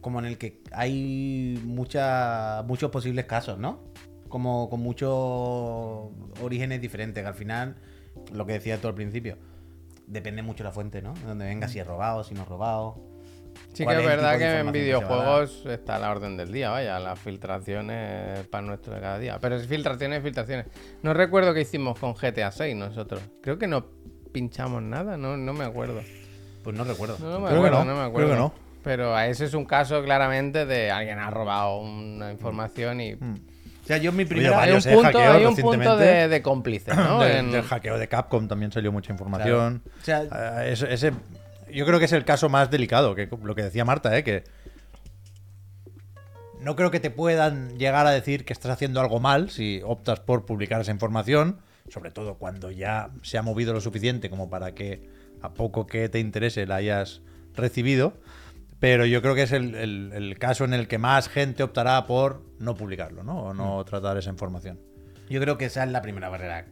[0.00, 3.82] como en el que hay mucha, muchos posibles casos, ¿no?
[4.28, 5.10] Como con muchos
[6.40, 7.76] orígenes diferentes, que al final,
[8.32, 9.36] lo que decía tú al principio,
[10.06, 11.14] depende mucho la fuente, ¿no?
[11.14, 13.00] De donde venga, si es robado, si no es robado.
[13.76, 16.98] Sí que es verdad de que en videojuegos está a la orden del día, vaya,
[16.98, 19.38] las filtraciones para nuestro de cada día.
[19.40, 20.66] Pero es filtraciones, filtraciones.
[21.02, 23.20] No recuerdo qué hicimos con GTA 6 nosotros.
[23.42, 23.84] Creo que no
[24.32, 26.00] pinchamos nada, no, no me acuerdo.
[26.64, 27.16] Pues no recuerdo.
[27.20, 28.30] No, no me Creo que acuerdo, no, no, me creo acuerdo.
[28.30, 28.54] que no.
[28.82, 33.14] Pero a ese es un caso claramente de alguien ha robado una información y...
[33.14, 33.18] O
[33.86, 34.62] sea, yo mi Oye, primera...
[34.62, 37.20] Hay un eh, punto, hay un punto de, de cómplice, ¿no?
[37.20, 39.82] Del, En- del hackeo de Capcom también salió mucha información.
[40.00, 40.22] O sea,
[40.64, 41.12] Eh, ese, ese-
[41.76, 44.24] yo creo que es el caso más delicado, que lo que decía Marta, ¿eh?
[44.24, 44.44] que
[46.60, 50.20] no creo que te puedan llegar a decir que estás haciendo algo mal si optas
[50.20, 54.74] por publicar esa información, sobre todo cuando ya se ha movido lo suficiente como para
[54.74, 55.08] que
[55.42, 57.20] a poco que te interese la hayas
[57.54, 58.14] recibido.
[58.80, 62.06] Pero yo creo que es el, el- el caso en el que más gente optará
[62.06, 63.38] por no publicarlo, ¿no?
[63.44, 64.78] O no tratar esa información.
[65.30, 66.66] Yo creo que esa es la primera barrera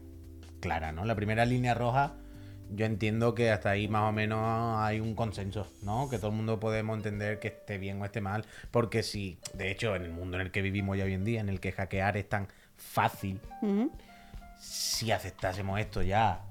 [0.61, 1.04] clara, ¿no?
[1.06, 2.14] La primera línea roja,
[2.71, 6.09] yo entiendo que hasta ahí más o menos hay un consenso, ¿no?
[6.09, 9.71] Que todo el mundo podemos entender que esté bien o esté mal, porque si, de
[9.71, 11.73] hecho, en el mundo en el que vivimos ya hoy en día, en el que
[11.73, 13.40] hackear es tan fácil,
[14.59, 16.42] si aceptásemos esto ya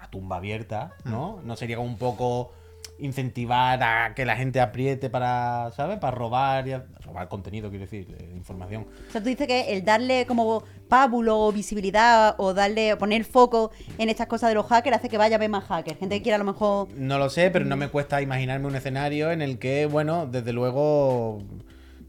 [0.00, 1.40] a tumba abierta, ¿no?
[1.44, 2.52] No sería como un poco
[3.00, 5.98] incentivar a que la gente apriete para, ¿sabes?
[5.98, 8.86] Para robar, y a- robar contenido, quiero decir, eh, información.
[9.08, 13.70] O sea, tú dices que el darle como pábulo o visibilidad o darle poner foco
[13.98, 15.98] en estas cosas de los hackers hace que vaya a ver más hackers.
[15.98, 18.76] Gente que quiera a lo mejor No lo sé, pero no me cuesta imaginarme un
[18.76, 21.42] escenario en el que, bueno, desde luego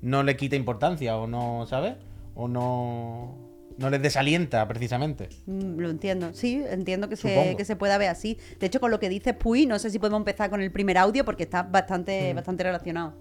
[0.01, 1.95] no le quita importancia o no, ¿sabes?
[2.35, 3.35] O no,
[3.81, 5.29] no les desalienta precisamente.
[5.47, 8.37] Mm, Lo entiendo, sí, entiendo que se, que se pueda ver así.
[8.59, 10.97] De hecho, con lo que dices Puy, no sé si podemos empezar con el primer
[10.97, 13.13] audio porque está bastante, bastante relacionado.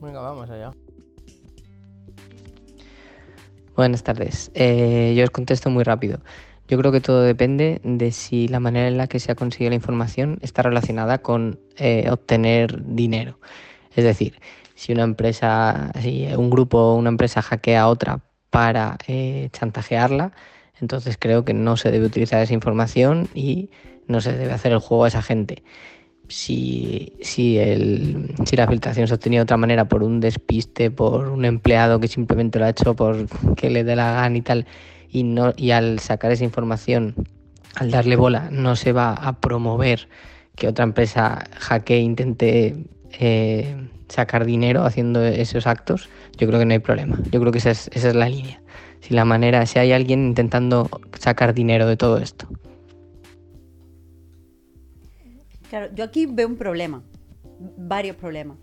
[0.00, 0.72] Venga, vamos allá.
[3.76, 4.50] Buenas tardes.
[4.54, 6.18] Eh, yo os contesto muy rápido.
[6.66, 9.70] Yo creo que todo depende de si la manera en la que se ha conseguido
[9.70, 13.38] la información está relacionada con eh, obtener dinero.
[13.94, 14.40] Es decir,
[14.74, 20.32] si una empresa, si un grupo o una empresa hackea a otra para eh, chantajearla,
[20.80, 23.70] entonces creo que no se debe utilizar esa información y
[24.06, 25.62] no se debe hacer el juego a esa gente.
[26.28, 30.90] Si, si, el, si la filtración se ha obtenido de otra manera por un despiste,
[30.90, 34.42] por un empleado que simplemente lo ha hecho por que le dé la gana y
[34.42, 34.66] tal,
[35.08, 37.14] y, no, y al sacar esa información,
[37.76, 40.08] al darle bola, no se va a promover
[40.54, 42.76] que otra empresa hackee e intente
[43.12, 47.18] eh, sacar dinero haciendo esos actos, yo creo que no hay problema.
[47.30, 48.62] Yo creo que esa es, esa es la línea.
[49.00, 50.88] Si la manera, si hay alguien intentando
[51.18, 52.48] sacar dinero de todo esto.
[55.70, 57.02] Claro, yo aquí veo un problema,
[57.76, 58.56] varios problemas.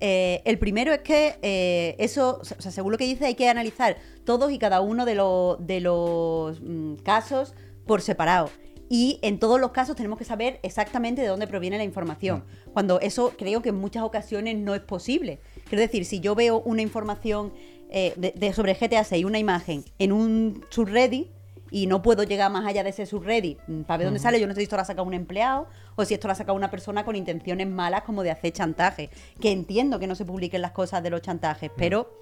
[0.00, 3.48] Eh, el primero es que eh, eso, o sea, según lo que dice, hay que
[3.48, 7.54] analizar todos y cada uno de, los de los mm, casos
[7.86, 8.50] por separado.
[8.92, 12.44] Y en todos los casos tenemos que saber exactamente de dónde proviene la información.
[12.72, 15.38] Cuando eso creo que en muchas ocasiones no es posible.
[15.68, 17.52] Quiero decir, si yo veo una información
[17.88, 21.28] eh, de, de- sobre GTA 6, una imagen, en un subreddit,
[21.72, 24.40] y no puedo llegar más allá de ese subreddit mm, para ver dónde sale.
[24.40, 26.34] Yo no sé si esto lo ha sacado un empleado o si esto lo ha
[26.34, 29.08] sacado una persona con intenciones malas como de hacer chantaje.
[29.40, 32.12] Que entiendo que no se publiquen las cosas de los chantajes, pero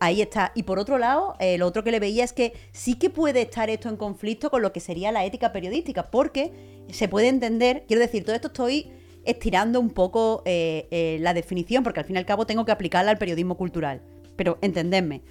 [0.00, 0.52] ahí está.
[0.54, 3.42] Y por otro lado, eh, lo otro que le veía es que sí que puede
[3.42, 6.52] estar esto en conflicto con lo que sería la ética periodística, porque
[6.90, 8.90] se puede entender, quiero decir, todo esto estoy
[9.24, 12.72] estirando un poco eh, eh, la definición, porque al fin y al cabo tengo que
[12.72, 14.00] aplicarla al periodismo cultural.
[14.36, 15.22] Pero entendedme.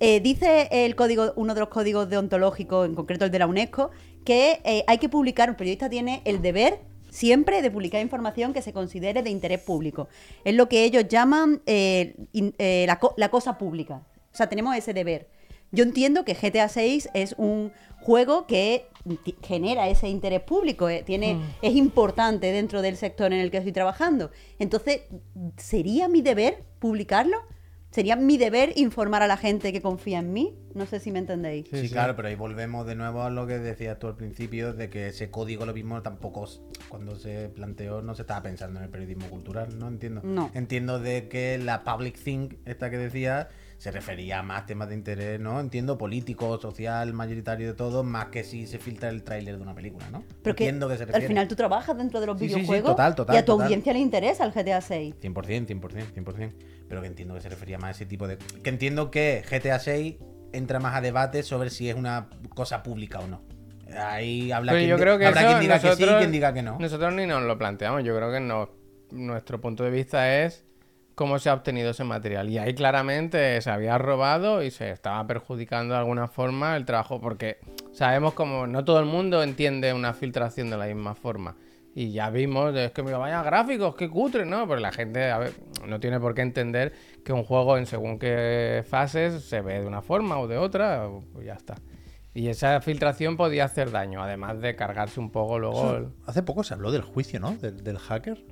[0.00, 3.90] Eh, dice el código, uno de los códigos deontológicos, en concreto el de la UNESCO,
[4.24, 6.80] que eh, hay que publicar, un periodista tiene el deber
[7.14, 10.08] siempre de publicar información que se considere de interés público.
[10.44, 14.02] Es lo que ellos llaman eh, in- eh, la, co- la cosa pública.
[14.32, 15.28] O sea, tenemos ese deber.
[15.70, 17.70] Yo entiendo que GTA 6 es un
[18.02, 18.86] juego que
[19.42, 23.72] genera ese interés público, eh, tiene, es importante dentro del sector en el que estoy
[23.72, 24.30] trabajando.
[24.58, 25.02] Entonces,
[25.56, 27.38] ¿sería mi deber publicarlo?
[27.94, 30.52] ¿Sería mi deber informar a la gente que confía en mí?
[30.74, 31.68] No sé si me entendéis.
[31.70, 34.90] Sí, claro, pero ahí volvemos de nuevo a lo que decías tú al principio, de
[34.90, 36.48] que ese código lo mismo tampoco,
[36.88, 39.86] cuando se planteó, no se estaba pensando en el periodismo cultural, ¿no?
[39.86, 40.22] Entiendo.
[40.24, 40.50] No.
[40.54, 44.96] Entiendo de que la public thing, esta que decía, se refería a más temas de
[44.96, 45.60] interés, ¿no?
[45.60, 49.74] Entiendo político, social, mayoritario de todo, más que si se filtra el tráiler de una
[49.76, 50.24] película, ¿no?
[50.42, 51.28] Pero que Entiendo que se al refiere.
[51.28, 53.52] final tú trabajas dentro de los Sí, sí, sí, videojuegos total, total, y a tu
[53.52, 53.66] total.
[53.66, 55.14] audiencia le interesa el GTA 6.
[55.22, 56.52] 100%, 100%, 100%.
[56.88, 58.36] Pero que entiendo que se refería más a ese tipo de...
[58.36, 60.16] Que entiendo que GTA 6
[60.52, 63.42] entra más a debate sobre si es una cosa pública o no.
[63.96, 66.32] Ahí habla Pero quien, yo creo que habrá quien diga que sí y nosotros- quien
[66.32, 66.78] diga que no.
[66.78, 68.04] Nosotros ni nos lo planteamos.
[68.04, 68.70] Yo creo que no,
[69.10, 70.64] nuestro punto de vista es
[71.14, 72.48] cómo se ha obtenido ese material.
[72.50, 77.20] Y ahí claramente se había robado y se estaba perjudicando de alguna forma el trabajo,
[77.20, 77.58] porque
[77.92, 81.56] sabemos como no todo el mundo entiende una filtración de la misma forma.
[81.96, 84.66] Y ya vimos, es que mira, vaya gráficos, qué cutre, ¿no?
[84.66, 85.52] Pero la gente a ver,
[85.86, 86.92] no tiene por qué entender
[87.24, 91.08] que un juego en según qué fases se ve de una forma o de otra,
[91.32, 91.76] pues ya está.
[92.34, 96.08] Y esa filtración podía hacer daño, además de cargarse un poco luego el...
[96.26, 97.52] Hace poco se habló del juicio, ¿no?
[97.58, 98.44] Del, del hacker.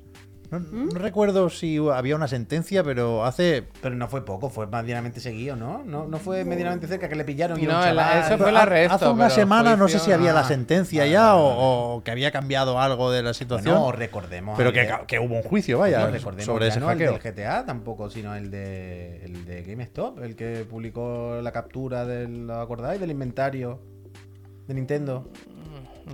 [0.52, 3.64] No, no recuerdo si había una sentencia, pero hace.
[3.80, 5.82] Pero no fue poco, fue medianamente seguido, ¿no?
[5.84, 8.50] No, no fue medianamente cerca que le pillaron y No, un el- chaval- eso fue
[8.50, 8.94] el arresto.
[8.94, 12.30] hace una semana no sé si había la ah, sentencia ya o, o que había
[12.30, 13.74] cambiado algo de la situación.
[13.74, 14.54] No, recordemos.
[14.56, 17.12] pero el que, que hubo un juicio, vaya, no, recordemos sobre ese no el hackeo.
[17.18, 22.46] del GTA tampoco, sino el de, el de GameStop, el que publicó la captura del,
[22.46, 23.00] ¿lo acordáis?
[23.00, 23.80] Del inventario
[24.68, 25.28] de Nintendo.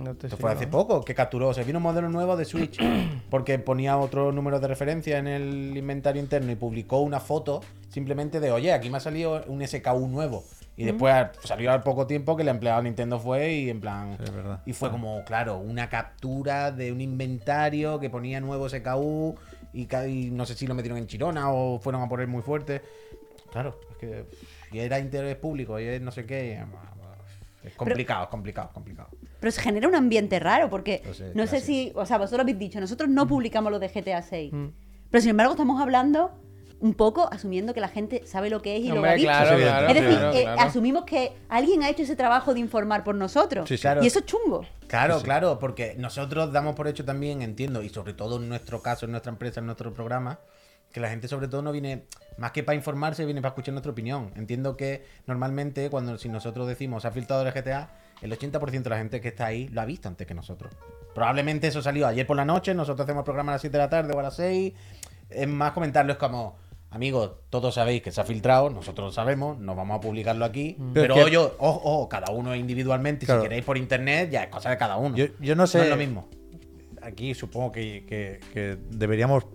[0.03, 1.53] No te fue hace poco, que capturó.
[1.53, 2.79] Se vino un modelo nuevo de Switch
[3.29, 8.39] porque ponía otro número de referencia en el inventario interno y publicó una foto simplemente
[8.39, 10.43] de, oye, aquí me ha salido un SKU nuevo.
[10.77, 13.81] Y después al- salió al poco tiempo que el empleado de Nintendo fue y en
[13.81, 14.17] plan...
[14.23, 14.31] Sí.
[14.67, 19.35] Y fue como, claro, una captura de un inventario que ponía nuevo SKU
[19.73, 19.87] y,
[20.31, 22.81] no sé si lo metieron en Chirona o fueron a poner muy fuerte.
[23.51, 24.25] Claro, es que...
[24.71, 26.63] Y era interés público y es no sé qué.
[27.63, 29.09] Es complicado, es complicado, es complicado.
[29.39, 32.59] Pero se genera un ambiente raro porque Pues, no sé si, o sea, vosotros habéis
[32.59, 34.53] dicho, nosotros no publicamos lo de GTA 6.
[34.53, 34.67] Mm.
[35.11, 36.31] Pero sin embargo estamos hablando
[36.81, 39.29] un poco asumiendo que la gente sabe lo que es y lo ha visto.
[39.29, 40.61] claro, Sí, claro, es decir, claro, eh, claro.
[40.61, 43.67] asumimos que alguien ha hecho ese trabajo de informar por nosotros.
[43.67, 43.81] Sí, sí.
[43.81, 44.03] Claro.
[44.03, 44.65] Y eso es chungo.
[44.87, 49.05] Claro, claro, porque nosotros damos por hecho también, entiendo, y sobre todo en nuestro caso,
[49.05, 50.39] en nuestra empresa, en nuestro programa,
[50.91, 52.05] que la gente sobre todo no viene,
[52.37, 54.31] más que para informarse, viene para escuchar nuestra opinión.
[54.35, 57.89] Entiendo que normalmente cuando si nosotros decimos ha filtrado el GTA,
[58.21, 60.73] el 80% de la gente que está ahí lo ha visto antes que nosotros.
[61.15, 63.83] Probablemente eso salió ayer por la noche, nosotros hacemos el programa a las 7 de
[63.83, 64.73] la tarde o a las 6.
[65.29, 66.57] Es más comentarlo, es como,
[66.91, 70.75] amigos, todos sabéis que se ha filtrado, nosotros lo sabemos, no vamos a publicarlo aquí,
[70.93, 73.41] pero, Pero que- oye, ojo, ojo, cada uno individualmente, Claro.
[73.41, 75.15] si queréis por internet, ya es cosa de cada uno.
[75.15, 75.81] Yo, yo no sé.
[75.81, 76.27] es lo mismo.
[77.01, 79.45] Aquí supongo que, que- que deberíamos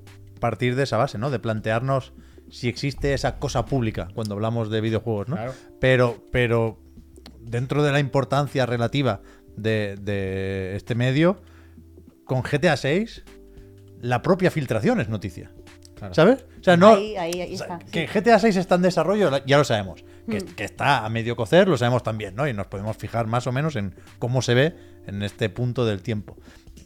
[0.40, 1.30] partir de esa base, ¿no?
[1.30, 2.12] De plantearnos
[2.50, 5.36] si existe esa cosa pública cuando hablamos de videojuegos, ¿no?
[5.36, 5.52] Claro.
[5.80, 6.78] Pero, pero
[7.44, 9.20] dentro de la importancia relativa
[9.56, 11.40] de, de este medio,
[12.24, 13.24] con GTA 6,
[14.00, 15.50] la propia filtración es noticia.
[15.96, 16.12] Claro.
[16.14, 16.44] ¿Sabes?
[16.60, 16.94] O sea, no.
[16.94, 18.18] Ahí, ahí, ahí o sea, está, Que sí.
[18.20, 20.02] GTA 6 está en desarrollo, ya lo sabemos.
[20.28, 20.54] Que, Mm.
[20.56, 22.48] que está a medio cocer, lo sabemos también, ¿no?
[22.48, 24.74] Y nos podemos fijar más o menos en cómo se ve
[25.06, 26.36] en este punto del tiempo.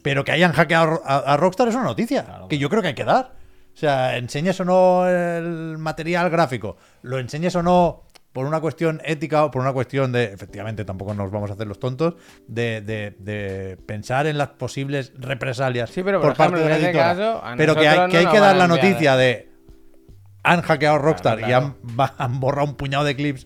[0.03, 2.89] Pero que hayan hackeado a, a Rockstar es una noticia, Claro, que yo creo que
[2.89, 3.35] hay que dar.
[3.73, 9.01] O sea, enseñes o no el material gráfico, lo enseñes o no por una cuestión
[9.03, 12.15] ética o por una cuestión de, efectivamente, tampoco nos vamos a hacer los tontos,
[12.47, 16.77] de, de- de pensar en las posibles represalias Sí, pero, por por parte de la
[16.77, 17.15] editora.
[17.15, 19.49] caso, pero que hay, que, hay dar la noticia de
[20.43, 23.45] han hackeado Rockstar Claro, y han, han borrado un puñado de clips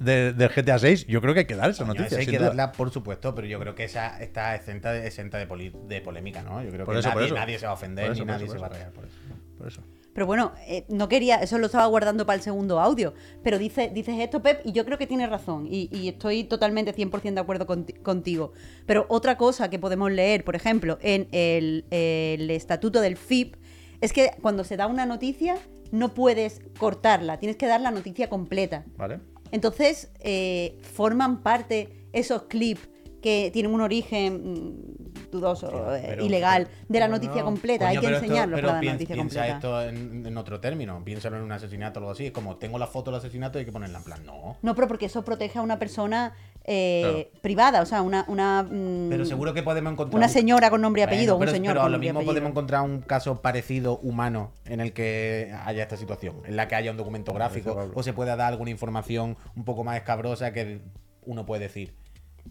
[0.00, 2.18] de- del GTA 6, yo creo que hay que dar esa Coño, noticia.
[2.18, 2.48] esa hay que duda.
[2.48, 6.00] darla, por supuesto, pero yo creo que esa está exenta de, exenta de, poli- de
[6.00, 6.60] polémica, ¿no?
[6.62, 7.34] Yo creo Por que eso, por nadie, eso.
[7.36, 9.16] nadie se va a ofender eso, ni nadie eso, se va a rayar por eso.
[9.56, 9.80] Por eso.
[10.14, 13.12] Pero bueno, eh, no quería, eso lo estaba guardando para el segundo audio.
[13.42, 15.66] Pero dice, dices esto, Pep, y yo creo que tienes razón.
[15.68, 18.52] Y, y estoy totalmente 100% de acuerdo conti- contigo.
[18.86, 23.56] Pero otra cosa que podemos leer, por ejemplo, en el, el estatuto del FIP,
[24.00, 25.56] es que cuando se da una noticia,
[25.90, 28.84] no puedes cortarla, tienes que dar la noticia completa.
[28.96, 29.20] ¿Vale?
[29.50, 32.88] Entonces, eh, forman parte esos clips
[33.22, 35.03] que tienen un origen mm,
[35.34, 37.44] dudoso, eh, pero- ilegal, de la noticia no.
[37.46, 37.86] completa.
[37.88, 39.54] Coño, Hay que enseñarlo para la noticia piensa completa.
[39.56, 41.02] esto en, en otro término.
[41.04, 42.26] Piénsalo en un asesinato o algo así.
[42.26, 44.24] Es como, tengo la foto del asesinato y hay que ponerla en plan.
[44.24, 44.56] No.
[44.62, 46.32] No, pero porque eso protege a una persona
[46.66, 48.24] eh, privada, o sea, una...
[48.28, 50.16] una mm, Pero seguro que podemos encontrar.
[50.16, 51.92] Una un- señora con nombre y Bueno, apellido, pero, un señor pero con a lo
[51.96, 52.32] nombre mismo apellido.
[52.32, 56.74] podemos encontrar un caso parecido humano en el que haya esta situación, en la que
[56.74, 60.80] haya un documento gráfico o se pueda dar alguna información un poco más escabrosa que
[61.26, 61.94] uno puede decir.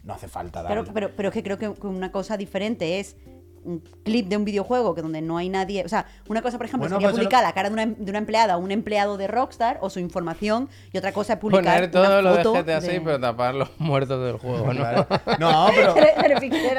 [0.02, 0.82] No hace falta darla.
[0.82, 3.16] Pero, pero, pero es que creo que una cosa diferente es
[3.64, 5.84] un clip de un videojuego que donde no hay nadie.
[5.84, 8.10] O sea, una cosa, por ejemplo, Bueno, sería pues publicar la cara de una, de
[8.10, 11.74] una empleada o un empleado de Rockstar o su información, y otra cosa es publicar.
[11.74, 14.80] Poner todo una lo de GTA 6, pero tapar los muertos del juego, ¿no?
[14.80, 15.06] Claro.
[15.38, 15.94] No, pero.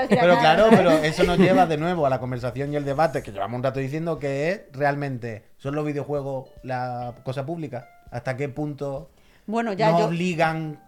[0.10, 3.32] Pero claro, pero eso nos lleva de nuevo a la conversación y el debate que
[3.32, 7.89] llevamos un rato diciendo que es realmente, ¿son los videojuegos la cosa pública?
[8.12, 9.10] ¿Hasta qué punto
[9.45, 10.80] Bueno, ya nos yo, obligan,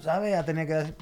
[0.00, 0.36] ¿sabes?
[0.36, 0.94] A tener que...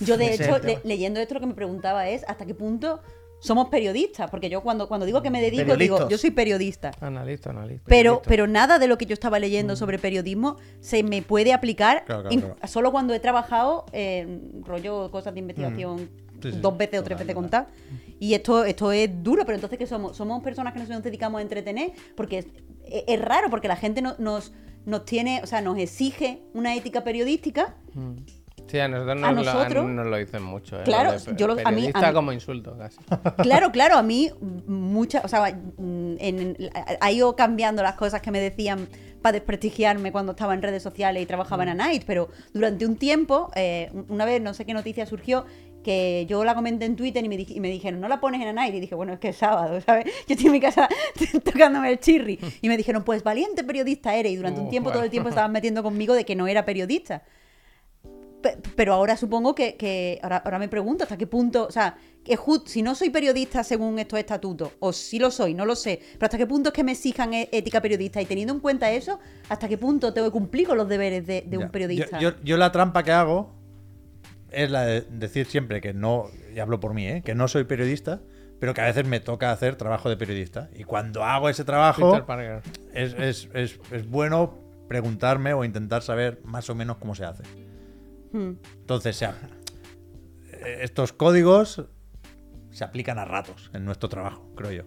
[0.00, 3.00] yo de hecho, le- leyendo esto, lo que me preguntaba es hasta qué punto
[3.38, 4.30] somos periodistas.
[4.30, 6.90] Porque yo cuando, cuando digo que me dedico, digo, yo soy periodista.
[7.00, 7.84] Analista, analista.
[7.86, 12.04] Pero, pero nada de lo que yo estaba leyendo sobre periodismo se me puede aplicar
[12.06, 16.08] Claro, claro, solo cuando he trabajado en rollo cosas de investigación
[16.42, 17.68] Sí, sí, dos veces o tres veces contadas.
[18.18, 20.16] Y esto, esto es duro, pero entonces que somos?
[20.16, 22.46] Somos personas que nos dedicamos a entretener, porque es,
[22.86, 24.52] es- es raro, porque la gente no- nos,
[24.86, 27.74] nos tiene, o sea, nos exige una ética periodística.
[28.66, 30.78] Sí, a nosotros a nos, lo- nosotros- nos lo dicen mucho.
[30.80, 30.82] ¿eh?
[30.84, 32.98] Claro, Lo yo lo- a mí- a mí- como insulto, casi.
[33.42, 34.30] Claro, claro, a mí
[34.66, 35.40] muchas, o sea,
[35.78, 36.56] mm, en-
[37.00, 38.88] ha ido cambiando las cosas que me decían
[39.22, 42.96] para desprestigiarme cuando estaba en redes sociales y trabajaba en A Night, pero durante un
[42.96, 45.46] tiempo, eh, una vez no sé qué noticia surgió
[45.82, 48.40] que yo la comenté en Twitter y me, di- y me dijeron, no la pones
[48.42, 48.74] en Anair.
[48.74, 50.06] Y dije, bueno, es que es sábado, ¿sabes?
[50.26, 50.88] Yo estoy en mi casa
[51.44, 52.40] tocándome el chirri.
[52.60, 54.32] Y me dijeron, pues valiente periodista eres.
[54.32, 56.64] Y durante un Uh, tiempo, todo el tiempo estaban metiendo conmigo de que no era
[56.64, 57.22] periodista.
[58.46, 61.96] Pe- Pero ahora supongo que, que- ahora, ahora me pregunto hasta qué punto, o sea,
[62.24, 66.00] que si no soy periodista según estos estatutos, o si lo soy, no lo sé,
[66.14, 68.90] pero hasta qué punto es que me exijan e- ética periodista y teniendo en cuenta
[68.90, 72.18] eso, hasta qué punto tengo que cumplir con los deberes de, un periodista.
[72.20, 73.54] Yo, yo- yo la trampa que hago
[74.50, 77.22] es la de decir siempre que no, y hablo por mí, ¿eh?
[77.24, 78.20] que no soy periodista,
[78.58, 80.70] pero que a veces me toca hacer trabajo de periodista.
[80.74, 82.12] Y cuando hago ese trabajo,
[82.94, 87.42] es, es- es- es bueno preguntarme o intentar saber más o menos cómo se hace.
[88.36, 88.56] Hmm.
[88.80, 89.34] Entonces, o sea,
[90.82, 91.84] estos códigos
[92.70, 94.82] se aplican a ratos en nuestro trabajo, creo yo.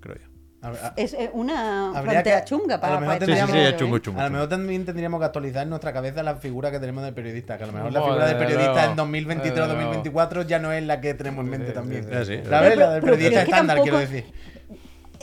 [0.00, 0.26] Creo yo.
[0.62, 3.58] A- a- Es eh, una frontera que- chunga a para, lo mejor para Sí, sí,
[3.70, 4.20] sí, chungo, chungo.
[4.20, 7.14] A lo mejor también tendríamos que actualizar en nuestra cabeza la figura que tenemos del
[7.14, 7.58] periodista.
[7.58, 11.14] Que a lo mejor la figura del periodista en 2023-2024 ya no es la que
[11.14, 12.04] tenemos en mente Sí, también.
[12.04, 12.48] sí, sí, sí.
[12.48, 12.48] ¿Sabes?
[12.48, 14.24] La del pero- pero periodista es que estándar, quiero decir.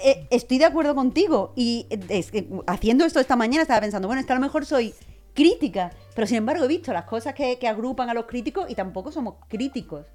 [0.05, 1.53] Eh, estoy de acuerdo contigo.
[1.55, 4.65] Y es que haciendo esto esta mañana estaba pensando, bueno, es que a lo mejor
[4.65, 4.93] soy
[5.33, 8.75] crítica, pero sin embargo he visto las cosas que, que agrupan a los críticos y
[8.75, 10.05] tampoco somos críticos.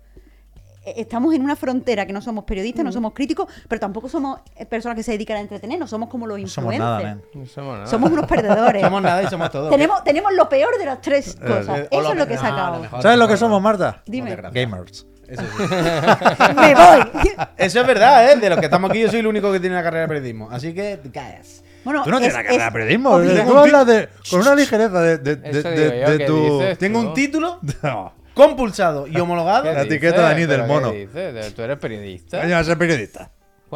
[0.85, 2.87] Eh, Estamos en una frontera que no somos periodistas, Mm.
[2.87, 6.09] no somos críticos, pero tampoco somos eh, personas que se dedican a entretener, no somos
[6.09, 6.79] como los influencers.
[6.79, 7.23] somos nada, man.
[7.35, 7.87] No somos nada.
[7.89, 8.83] Somos unos perdedores.
[8.89, 9.71] Somos nada y somos todo.
[9.71, 11.81] tenemos, tenemos lo peor de las tres cosas.
[11.81, 13.03] Eh, Eso es lo que no, lo mejor.
[13.03, 14.03] ¿Sabes lo que somos, Marta?
[14.07, 14.37] Dime.
[14.53, 15.07] Gamers.
[15.27, 15.63] Eso, sí.
[16.57, 17.33] Me voy.
[17.59, 18.37] Eso es verdad, ¿eh?
[18.37, 20.49] De los que estamos aquí, yo soy el único que tiene una carrera de periodismo.
[20.51, 21.63] Así que callas.
[21.89, 23.21] Bueno, Tú no tienes es- la carrera de periodismo.
[23.23, 26.19] eh, Tú hablas de, con una ligereza de, de, de, Eso de- digo yo, de
[26.19, 26.59] ¿qué tu.
[26.61, 26.79] dices?
[26.79, 28.13] Tengo un título No.
[28.35, 29.63] compulsado y homologado.
[29.65, 30.93] ¿Qué La etiqueta de Dani del ¿Pero qué mono.
[30.93, 31.55] dices?
[31.55, 32.43] ¿Tú eres periodista?
[32.59, 33.31] A ser periodista.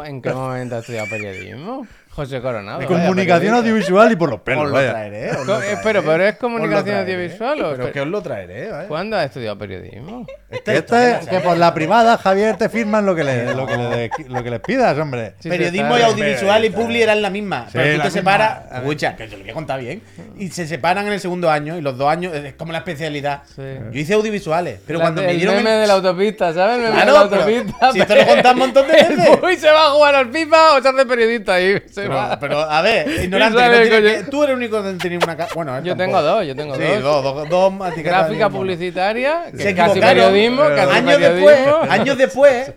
[0.05, 1.87] ¿En qué momento has estudiado periodismo?
[2.15, 2.79] José Coronado.
[2.81, 4.91] De vaya comunicación audiovisual y por los Os pelos, lo vaya.
[4.91, 5.31] traeré.
[5.31, 5.81] os lo eh, traeré.
[5.83, 7.13] pero- pero es comunicación traeré.
[7.15, 7.71] audiovisual, ¿o?
[7.77, 8.87] Pero que os lo traeré, ¿vale?
[8.89, 10.27] ¿Cuándo has estudiado periodismo?
[10.51, 14.11] Este- Este, que por la privada, Javier, te firman lo que, le, lo que, le,
[14.29, 15.35] lo que les pidas, hombre.
[15.39, 17.65] Sí, Periodismo y audiovisual y publi eran la misma.
[17.69, 18.61] Sí, pero tú te separas.
[18.75, 20.03] Escucha, que te lo voy a contar bien.
[20.37, 23.43] Y se separan en el segundo año y los dos años es como la especialidad.
[23.57, 23.63] Sí.
[23.91, 25.57] Yo hice audiovisuales, pero La- cuando me el dieron.
[25.57, 26.77] meme el- de la autopista, ¿sabes?
[26.77, 27.93] El meme Claro, de la pero autopista.
[27.93, 29.37] si esto lo contás un montón de veces.
[29.39, 32.02] Puy se va a jugar al FIFA o se hace periodista y se
[32.41, 33.59] Pero, a ver, ignorante.
[33.61, 35.37] No tiene tú eres el único que tenía una.
[35.55, 35.97] Bueno, Yo tampoco.
[35.97, 37.23] tengo dos, yo tengo Sí, dos.
[37.25, 41.49] dos, dos, dos etiquetas Gráfica publicitaria, que Se es casi periodismo, casi años periodismo.
[41.49, 42.73] después, años después,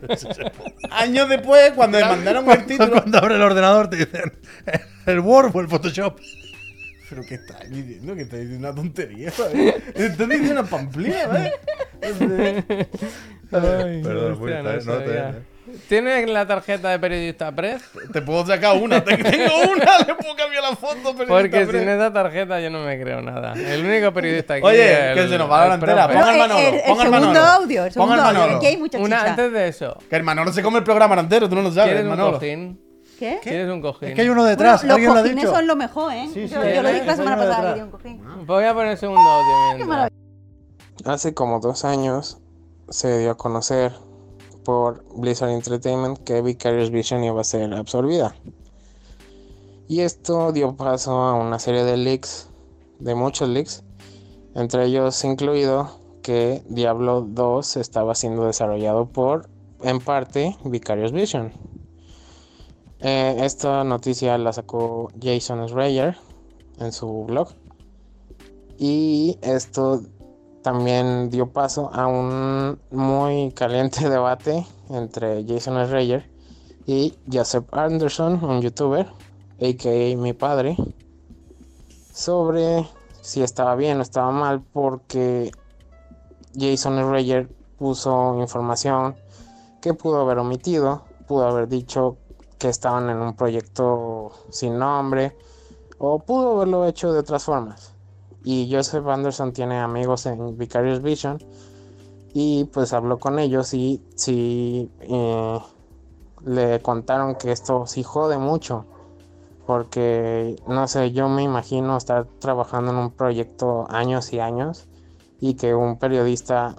[0.92, 2.92] años después, cuando me mandaron el título.
[2.92, 4.34] Cuando abre el ordenador te dicen
[5.06, 6.20] el Word o el Photoshop.
[7.08, 9.76] Pero que estás diciendo que estás diciendo una tontería, ¿sabes?
[9.94, 11.54] Estás diciendo una pamplina, ¿vale?
[13.52, 15.40] Ay, Perdón, hostia, pues, no no te- sabía.
[15.89, 17.82] ¿Tienes la tarjeta de periodista Press?
[18.13, 21.15] Te puedo sacar una, te- tengo una, le puedo cambiar la foto.
[21.17, 23.54] pero Porque está sin esa tarjeta yo no me creo nada.
[23.54, 25.93] El único periodista aquí Oye, es que el- se nos va la el profe.
[25.95, 27.45] Ponga el No, Manolo, el, el ponga el segundo Manolo.
[27.63, 28.36] audio, el segundo Ponga el.
[28.38, 28.58] Manolo.
[28.58, 29.30] Aquí hay mucha Una chicha.
[29.32, 29.97] antes de eso.
[30.10, 32.10] Que el Manolo se come el programa entero, tú no lo sabes, ¿Quieres el un
[32.17, 32.34] Manolo.
[32.34, 32.82] cojín?
[33.17, 33.39] ¿Qué?
[33.41, 34.10] ¿Quieres un cojín?
[34.10, 35.56] Es que hay uno detrás, Bueno, alguien lo los ha cojines dicho.
[35.56, 36.28] son lo mejor, ¿eh?
[36.34, 38.21] Sí, sí, yo, yo lo dije la semana pasada que un cojín.
[38.45, 40.08] Voy a poner el segundo audio.
[41.06, 42.39] Hace como dos años
[42.89, 43.93] se dio a conocer
[44.65, 48.36] por Blizzard Entertainment que Vicarious Vision iba a ser absorbida.
[49.88, 52.49] Y esto dio paso a una serie de leaks,
[52.99, 53.84] de muchos leaks,
[54.56, 55.89] entre ellos incluido
[56.23, 59.47] que Diablo 2 estaba siendo desarrollado por,
[59.84, 61.54] en parte, Vicarious Vision.
[62.99, 66.17] Eh, esta noticia la sacó Jason Schreier
[66.80, 67.49] en su blog.
[68.80, 70.01] Y esto
[70.65, 76.28] también dio paso a un muy caliente debate entre Jason Schreier
[76.88, 79.06] y Joseph Anderson, un youtuber,
[79.62, 80.17] a.k.a.
[80.17, 80.75] mi padre,
[82.12, 82.84] sobre
[83.21, 85.51] si estaba bien o estaba mal porque
[86.56, 87.47] Jason Schreier
[87.78, 89.15] puso información
[89.82, 92.17] que pudo haber omitido, pudo haber dicho
[92.58, 95.38] que estaban en un proyecto sin nombre
[95.99, 97.95] o pudo haberlo hecho de otras formas
[98.46, 101.40] y Joseph Anderson tiene amigos en Vicarious Vision
[102.34, 105.60] y pues habló con ellos y sí eh,
[106.46, 108.86] le contaron que esto sí jode mucho
[109.66, 114.88] porque no sé yo me imagino estar trabajando en un proyecto años y años
[115.40, 116.76] y que un periodista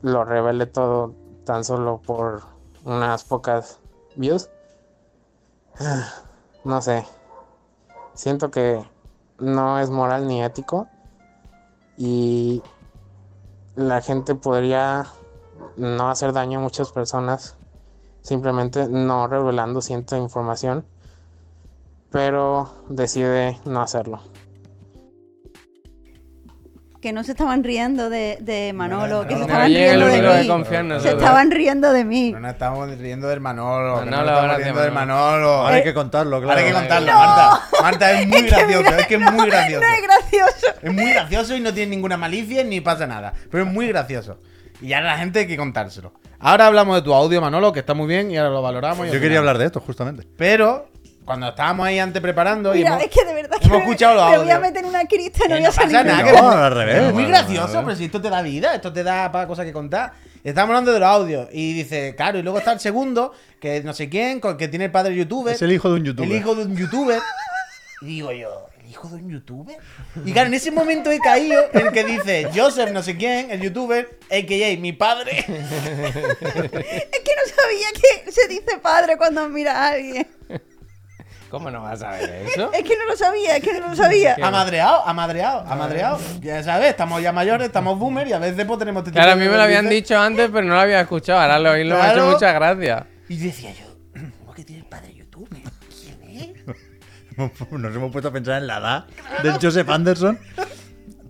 [0.00, 2.42] lo revele todo tan solo por
[2.84, 3.78] unas pocas
[4.16, 4.50] views.
[6.62, 7.06] No sé.
[8.12, 8.84] Siento que
[9.38, 10.88] no es moral ni ético
[12.02, 12.62] y
[13.76, 15.06] la gente podría
[15.76, 17.56] no hacer daño a muchas personas
[18.22, 20.86] simplemente no revelando cierta información
[22.10, 24.20] pero decide no hacerlo
[27.00, 30.06] que no se estaban riendo de, de Manolo, no, que no, se no, estaban riendo
[30.06, 30.22] de
[30.84, 31.00] mí.
[31.00, 32.32] Se estaban riendo de mí.
[32.32, 34.00] No nos estamos riendo del Manolo.
[34.00, 35.48] que no estamos riendo del Manolo.
[35.48, 36.50] Ahora hay que contarlo, claro.
[36.50, 37.60] Ahora hay que contarlo, Marta.
[37.82, 39.86] Marta es muy gracioso, es que es muy gracioso.
[39.86, 40.66] No es gracioso.
[40.82, 43.32] Es muy gracioso y no tiene ninguna malicia ni pasa nada.
[43.50, 44.38] Pero es muy gracioso.
[44.82, 46.12] Y ahora la gente hay que contárselo.
[46.38, 49.06] Ahora hablamos de tu audio, Manolo, que está muy bien y ahora lo valoramos.
[49.06, 50.26] y Yo quería hablar de esto, justamente.
[50.36, 50.88] Pero
[51.30, 54.14] cuando estábamos ahí antes preparando y Mira, hemos- es que de verdad que hemos escuchado
[54.16, 54.60] los me voy a audios.
[54.68, 56.06] meter en una crista y no voy a no pasa salir.
[56.06, 56.96] nada, No, que- al revés.
[56.96, 57.84] Es muy No, no, gracioso, no.
[57.84, 60.12] pero si esto te da vida, esto te da para cosas que contar.
[60.42, 63.94] Estamos hablando de los audios y dice, claro, y luego está el segundo, que no
[63.94, 65.54] sé quién, que tiene el padre youtuber.
[65.54, 66.28] Es el hijo de un youtuber.
[66.28, 67.20] El hijo de un youtuber.
[68.02, 69.76] Y digo yo, ¿el hijo de un youtuber?
[70.24, 73.52] Y claro, en ese momento he caído en el que dice Joseph no sé quién,
[73.52, 74.76] el youtuber, a.k.a.
[74.80, 75.44] mi padre.
[75.46, 77.88] Es que no sabía
[78.24, 80.26] que se dice padre cuando mira a alguien.
[81.50, 82.70] ¿Cómo no vas a ver eso?
[82.74, 84.36] Es que no lo sabía, es que no lo sabía.
[84.40, 86.18] Amadreado, amadreado, amadreado.
[86.40, 89.00] Ya sabes, estamos ya mayores, estamos boomer y a veces pues tenemos...
[89.02, 91.40] este Claro, a mí me lo habían dicho antes, pero no lo había escuchado.
[91.40, 92.30] Ahora lo oírlo me ha hecho Claro.
[92.32, 93.06] mucha gracia.
[93.28, 93.86] Y decía yo,
[94.38, 95.60] ¿cómo que tiene el padre youtuber?
[96.00, 96.54] ¿Quién
[97.36, 97.70] es?
[97.72, 99.04] Nos hemos puesto a pensar en la edad
[99.42, 100.38] del Joseph Anderson.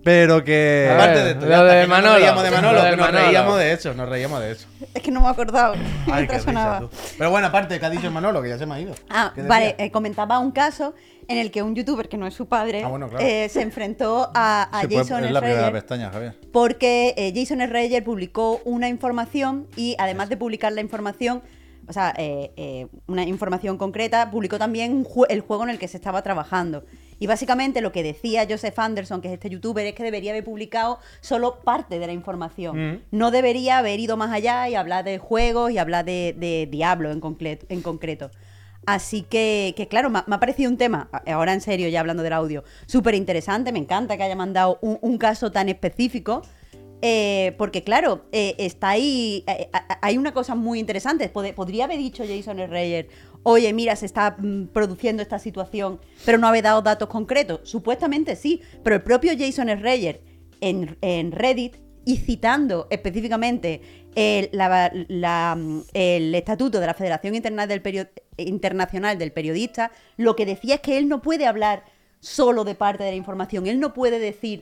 [0.03, 0.87] Pero que.
[0.89, 2.89] A Aparte ver, de esto, lo de que Manolo, Nos reíamos de lo Manolo, de
[2.89, 3.25] que nos Manolo.
[3.25, 4.67] reíamos de eso, nos reíamos de eso.
[4.93, 5.73] Es que no me he acordado.
[6.11, 6.89] Ay, qué risa, tú.
[7.17, 8.93] Pero bueno, aparte, que ha dicho Manolo, que ya se me ha ido.
[9.09, 10.93] Ah, ¿Qué vale, eh, comentaba un caso
[11.27, 13.23] en el que un youtuber que no es su padre Ah, bueno, claro.
[13.25, 16.35] eh, se enfrentó a, a puede- Jason es la primera Schreier pestaña, Javier.
[16.51, 21.41] porque eh, Jason Schreier publicó una información y además de publicar la información,
[21.87, 25.77] o sea, eh, eh, una información concreta, publicó también un jue- el juego en el
[25.79, 26.83] que se estaba trabajando.
[27.21, 30.43] Y básicamente lo que decía Joseph Anderson, que es este youtuber, es que debería haber
[30.43, 32.93] publicado solo parte de la información.
[32.93, 32.99] Mm.
[33.11, 37.11] No debería haber ido más allá y hablar de juegos y hablar de, de Diablo
[37.11, 38.31] en, concreto- en concreto.
[38.87, 41.99] Así que, que claro, me ha, me ha parecido un tema, ahora en serio, ya
[41.99, 43.71] hablando del audio, súper interesante.
[43.71, 46.41] Me encanta que haya mandado un, un caso tan específico.
[47.03, 49.69] eh, porque claro, eh, está ahí, eh,
[50.01, 51.31] hay una cosa muy interesante.
[51.33, 53.07] Pod- podría haber dicho Jason Schreier,
[53.43, 57.61] oye, mira, se está mm, produciendo esta situación, pero no haber dado datos concretos.
[57.63, 60.21] Supuestamente sí, pero el propio Jason Schreier
[60.61, 61.75] en, en Reddit
[62.05, 63.81] y citando específicamente
[64.15, 69.91] el, la- la, mm, el estatuto de la Federación Interna- del Perio- Internacional del Periodista,
[70.17, 71.83] lo que decía es que él no puede hablar
[72.19, 74.61] solo de parte de la información, él no puede decir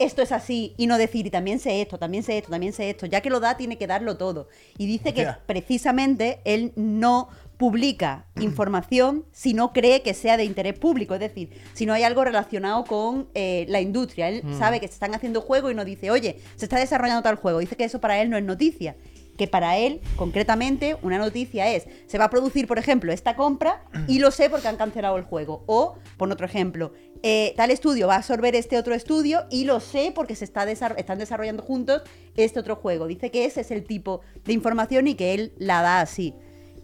[0.00, 2.90] esto es así y no decir y también sé esto, también sé esto, también sé
[2.90, 4.48] esto, ya que lo da tiene que darlo todo.
[4.76, 10.78] Y dice que precisamente él no publica información si no cree que sea de interés
[10.78, 14.28] público, es decir, si no hay algo relacionado con eh, la industria.
[14.28, 17.36] Él sabe que se están haciendo juegos y no dice, oye, se está desarrollando tal
[17.36, 17.58] juego.
[17.60, 18.96] Dice que eso para él no es noticia.
[19.36, 23.84] Que para él, concretamente, una noticia es, se va a producir, por ejemplo, esta compra
[24.06, 25.64] y lo sé porque han cancelado el juego.
[25.66, 26.92] O, pon otro ejemplo,
[27.24, 30.70] eh, tal estudio va a absorber este otro estudio y lo sé porque se está
[30.70, 32.02] están desarrollando juntos
[32.36, 33.08] este otro juego.
[33.08, 36.34] Dice que ese es el tipo de información y que él la da así.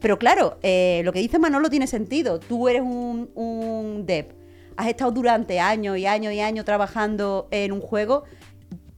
[0.00, 2.40] Pero claro, eh, lo que dice Manolo tiene sentido.
[2.40, 4.28] Tú eres un, un dev,
[4.76, 8.24] has estado durante años y años y años trabajando en un juego.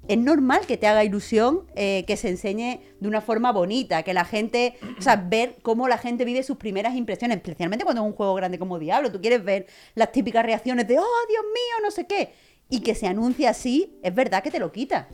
[0.08, 4.12] Es normal que te haga ilusión eh, que se enseñe de una forma bonita, que
[4.12, 8.08] la gente, o sea, ver cómo la gente vive sus primeras impresiones, especialmente cuando es
[8.08, 9.12] un juego grande como Diablo.
[9.12, 12.32] Tú quieres ver las típicas reacciones de, oh, Dios mío, no sé qué.
[12.68, 15.08] Y que se anuncie así, es verdad que te lo quita.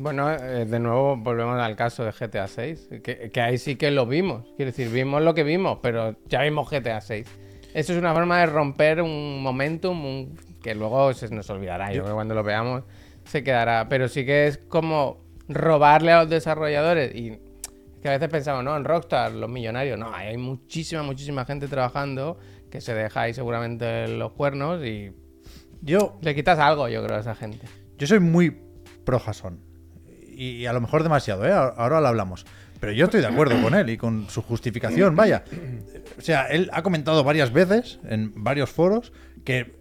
[0.00, 3.90] Bueno, eh, de nuevo volvemos al caso de GTA 6, que, que ahí sí que
[3.90, 4.44] lo vimos.
[4.56, 7.26] Quiero decir, vimos lo que vimos, pero ya vimos GTA 6.
[7.74, 11.88] Eso es una forma de romper un momentum un- que luego se nos olvidará.
[11.92, 12.84] Yo creo que cuando lo veamos
[13.24, 13.88] se quedará.
[13.88, 17.14] Pero sí que es como robarle a los desarrolladores.
[17.14, 17.38] Y
[18.00, 19.98] que a veces pensamos, no, en Rockstar, los millonarios.
[19.98, 22.38] No, hay muchísima, muchísima gente trabajando
[22.70, 25.12] que se deja ahí seguramente los cuernos y
[25.82, 27.66] Yo, le quitas algo, yo creo, a esa gente.
[27.96, 28.56] yo soy muy
[29.04, 29.60] pro Jason.
[30.40, 31.52] Y a lo mejor demasiado, ¿eh?
[31.52, 32.46] Ahora lo hablamos.
[32.78, 35.42] Pero yo estoy de acuerdo con él y con su justificación, vaya.
[36.16, 39.12] O sea, él ha comentado varias veces en varios foros
[39.44, 39.74] que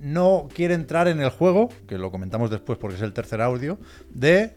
[0.00, 3.78] no quiere entrar en el juego, que lo comentamos después porque es el tercer audio,
[4.10, 4.56] de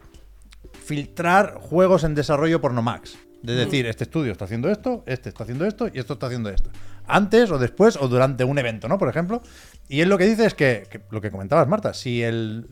[0.84, 3.16] filtrar juegos en desarrollo por Nomax.
[3.44, 6.50] De decir, este estudio está haciendo esto, este está haciendo esto y esto está haciendo
[6.50, 6.70] esto.
[7.06, 8.98] Antes o después o durante un evento, ¿no?
[8.98, 9.42] Por ejemplo.
[9.88, 12.66] Y él lo que dice es que, que lo que comentabas, Marta, si el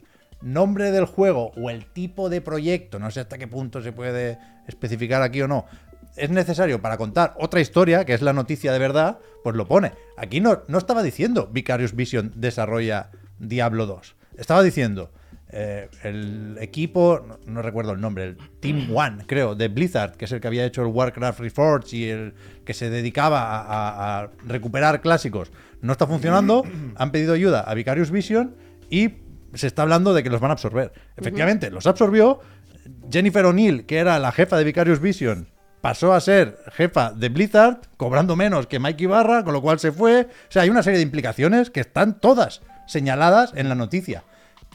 [0.44, 4.38] nombre del juego o el tipo de proyecto, no sé hasta qué punto se puede
[4.68, 5.64] especificar aquí o no,
[6.16, 9.92] es necesario para contar otra historia, que es la noticia de verdad, pues lo pone.
[10.16, 14.14] Aquí no, no estaba diciendo Vicarious Vision desarrolla Diablo 2.
[14.36, 15.10] Estaba diciendo
[15.50, 20.26] eh, el equipo, no, no recuerdo el nombre, el Team One, creo, de Blizzard, que
[20.26, 24.20] es el que había hecho el Warcraft Reforged y el que se dedicaba a, a-
[24.24, 25.50] a recuperar clásicos,
[25.80, 26.62] no está funcionando.
[26.96, 28.54] Han pedido ayuda a Vicarious Vision
[28.90, 29.08] y
[29.54, 30.92] se está hablando de que los van a absorber.
[31.16, 32.40] Efectivamente, los absorbió.
[33.10, 35.48] Jennifer O'Neill, que era la jefa de Vicarious Vision,
[35.80, 39.92] pasó a ser jefa de Blizzard, cobrando menos que Mike Ibarra, con lo cual se
[39.92, 40.22] fue.
[40.48, 44.24] O sea, hay una serie de implicaciones que están todas señaladas en la noticia.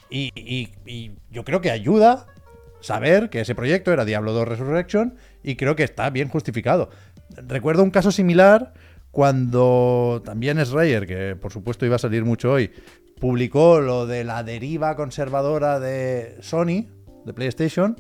[0.10, 2.26] Y, y- y yo creo que ayuda
[2.82, 6.90] saber que ese proyecto era Diablo 2 Resurrection y creo que está bien justificado.
[7.36, 8.74] Recuerdo un caso similar
[9.12, 12.72] cuando también Schreier, que por supuesto iba a salir mucho hoy,
[13.20, 16.88] publicó lo de la deriva conservadora de Sony,
[17.26, 18.00] de PlayStation,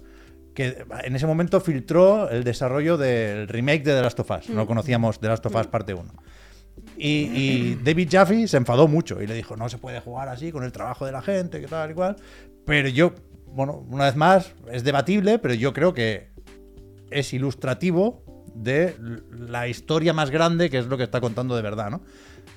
[0.53, 4.49] que en ese momento filtró el desarrollo del remake de The Last of Us.
[4.49, 6.03] No conocíamos The Last of Us parte 1.
[6.97, 10.51] Y, y David Jaffe se enfadó mucho y le dijo, no se puede jugar así
[10.51, 12.15] con el trabajo de la gente, que tal y cual.
[12.65, 13.13] Pero yo,
[13.47, 16.29] bueno, una vez más, es debatible, pero yo creo que
[17.11, 18.95] es ilustrativo de
[19.31, 22.01] la historia más grande que es lo que está contando de verdad, ¿no?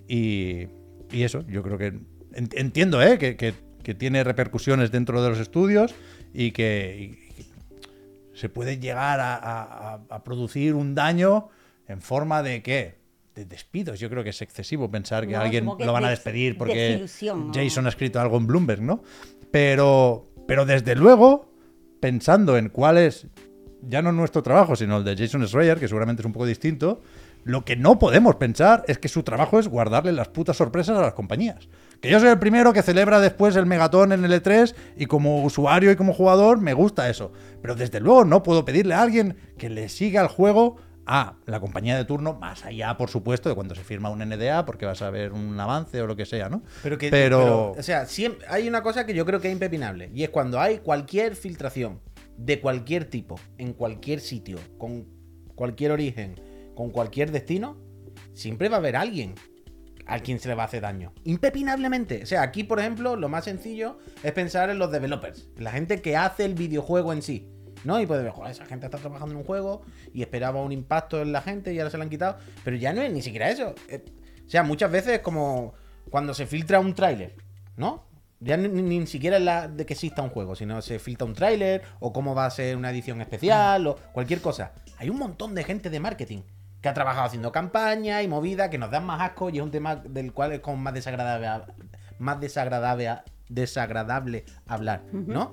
[0.08, 0.68] Y,
[1.10, 2.00] y eso, yo creo que
[2.34, 3.18] entiendo, ¿eh?
[3.18, 5.92] Que, que- que tiene repercusiones dentro de los estudios
[6.32, 7.44] y que, y que
[8.38, 11.48] se puede llegar a, a- a- a producir un daño
[11.88, 12.94] en forma de qué?
[13.34, 13.98] De despidos.
[13.98, 16.56] Yo creo que es excesivo pensar que No, a alguien lo van a des- despedir
[16.56, 16.94] porque.
[17.52, 19.02] Jason ha escrito algo en Bloomberg, ¿no?
[19.50, 21.52] Pero, pero desde luego,
[22.00, 23.26] pensando en cuál es
[23.88, 27.00] ya no nuestro trabajo, sino el de Jason Schreier, que seguramente es un poco distinto,
[27.44, 31.00] lo que no podemos pensar es que su trabajo es guardarle las putas sorpresas a
[31.00, 31.68] las compañías.
[32.02, 35.44] Que yo soy el primero que celebra después el megatón en el E3 y como
[35.44, 37.32] usuario y como jugador me gusta eso.
[37.62, 40.76] Pero desde luego no puedo pedirle a alguien que le siga el juego
[41.06, 44.64] a la compañía de turno, más allá, por supuesto, de cuando se firma un NDA,
[44.66, 46.62] porque vas a ver un avance o lo que sea, ¿no?
[46.82, 49.52] Pero que, Pero- pero, o sea, siempre, hay una cosa que yo creo que es
[49.52, 50.10] impepinable.
[50.12, 52.00] Y es cuando hay cualquier filtración
[52.36, 55.06] de cualquier tipo, en cualquier sitio, con
[55.54, 56.34] cualquier origen,
[56.74, 57.76] con cualquier destino,
[58.32, 59.34] siempre va a haber alguien
[60.06, 61.12] a quien se le va a hacer daño.
[61.24, 62.22] Impepinablemente.
[62.22, 66.00] O sea, aquí, por ejemplo, lo más sencillo es pensar en los developers, la gente
[66.02, 67.48] que hace el videojuego en sí.
[67.84, 68.00] ¿No?
[68.00, 69.82] Y puede ver, joder, esa gente está trabajando en un juego
[70.14, 72.36] y esperaba un impacto en la gente y ahora se lo han quitado.
[72.62, 73.74] Pero ya no es ni siquiera eso.
[73.88, 74.04] Eh,
[74.46, 75.74] O sea, muchas veces es como
[76.08, 77.34] cuando se filtra un tráiler,
[77.76, 78.06] ¿no?
[78.38, 81.34] Ya ni, ni- siquiera es la de que exista un juego, sino se filtra un
[81.34, 84.72] tráiler o cómo va a ser una edición especial o cualquier cosa.
[84.98, 86.42] Hay un montón de gente de marketing
[86.82, 89.70] que ha trabajado haciendo campaña y movida que nos dan más asco y es un
[89.70, 91.48] tema del cual es como más desagradable,
[92.18, 93.10] más desagradable,
[93.48, 95.52] desagradable hablar, ¿no?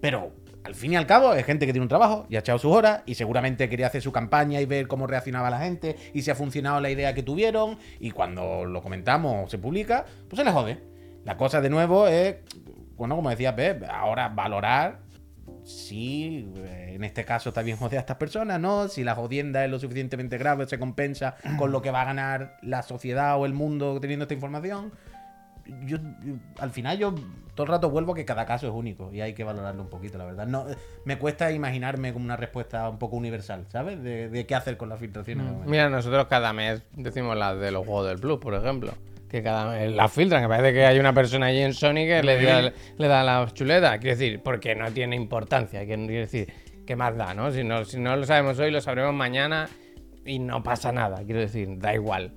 [0.00, 0.32] Pero
[0.64, 2.72] al fin y al cabo es gente que tiene un trabajo y ha echado sus
[2.72, 6.30] horas y seguramente quería hacer su campaña y ver cómo reaccionaba la gente y si
[6.30, 10.44] ha funcionado la idea que tuvieron y cuando lo comentamos o se publica, pues se
[10.44, 10.82] les jode.
[11.24, 12.36] La cosa de nuevo es,
[12.96, 15.01] bueno, como decía Pep, ahora valorar
[15.64, 18.88] si eh, en este caso está bien joder a estas personas, ¿no?
[18.88, 22.56] Si la jodienda es lo suficientemente grave, se compensa con lo que va a ganar
[22.62, 24.92] la sociedad o el mundo teniendo esta información.
[25.86, 25.98] Yo,
[26.58, 27.14] al final yo
[27.54, 29.90] todo el rato vuelvo a que cada caso es único y hay que valorarlo un
[29.90, 30.46] poquito, la verdad.
[30.46, 30.66] No,
[31.04, 34.02] me cuesta imaginarme como una respuesta un poco universal, ¿sabes?
[34.02, 35.46] De, qué hacer con las filtraciones.
[35.46, 35.70] momento.
[35.70, 38.92] Mira, nosotros cada mes decimos las de los juegos del Plus, por ejemplo.
[39.32, 42.44] Que cada las filtran, que parece que hay una persona allí en Sony que le
[42.44, 43.98] da, le da la chuleta.
[43.98, 45.86] Quiero decir, porque no tiene importancia.
[45.86, 46.52] Quiero decir,
[46.86, 47.50] ¿qué más da, no?
[47.50, 47.82] Si, no?
[47.86, 49.70] si no lo sabemos hoy, lo sabremos mañana
[50.26, 51.22] y no pasa nada.
[51.24, 52.34] Quiero decir, da igual.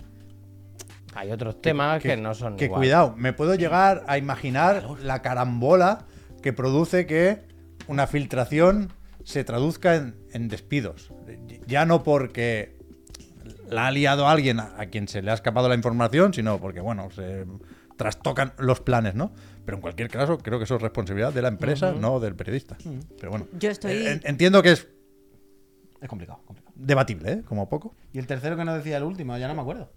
[1.15, 2.79] Hay otros temas que, no son Que igual.
[2.79, 6.05] cuidado, me puedo llegar a imaginar la carambola
[6.41, 7.41] que produce que
[7.87, 8.93] una filtración
[9.25, 11.11] se traduzca en, en despidos.
[11.67, 12.74] Ya no porque
[13.69, 16.79] la ha liado alguien a, a quien se le ha escapado la información, sino porque,
[16.81, 17.45] bueno, se
[17.97, 19.31] trastocan los planes, ¿no?
[19.65, 22.77] Pero en cualquier caso, creo que eso es responsabilidad de la empresa, no del periodista.
[23.19, 24.87] Pero bueno, Yo estoy- eh, entiendo que es
[26.01, 26.73] Es complicado, complicado.
[26.75, 27.41] debatible, ¿eh?
[27.47, 27.95] Como poco.
[28.13, 29.89] Y el tercero que nos decía el último, ya no me acuerdo.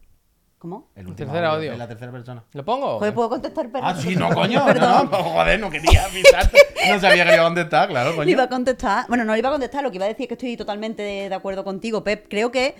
[0.58, 0.90] ¿Cómo?
[0.96, 1.76] El último Tercer audio.
[1.76, 2.42] la tercera persona.
[2.52, 2.98] ¿Lo pongo?
[2.98, 3.68] Joder, ¿puedo contestar?
[3.70, 4.64] Pero Ah, sí, no, coño.
[4.74, 6.58] No, no, joder, no quería avisarte.
[6.88, 8.30] No sabía que le iba a contestar, claro, Le coño.
[8.30, 9.04] iba a contestar.
[9.08, 9.84] Bueno, no le iba a contestar.
[9.84, 12.26] Lo que iba a decir es que estoy totalmente de acuerdo contigo, Pep.
[12.28, 12.74] Creo que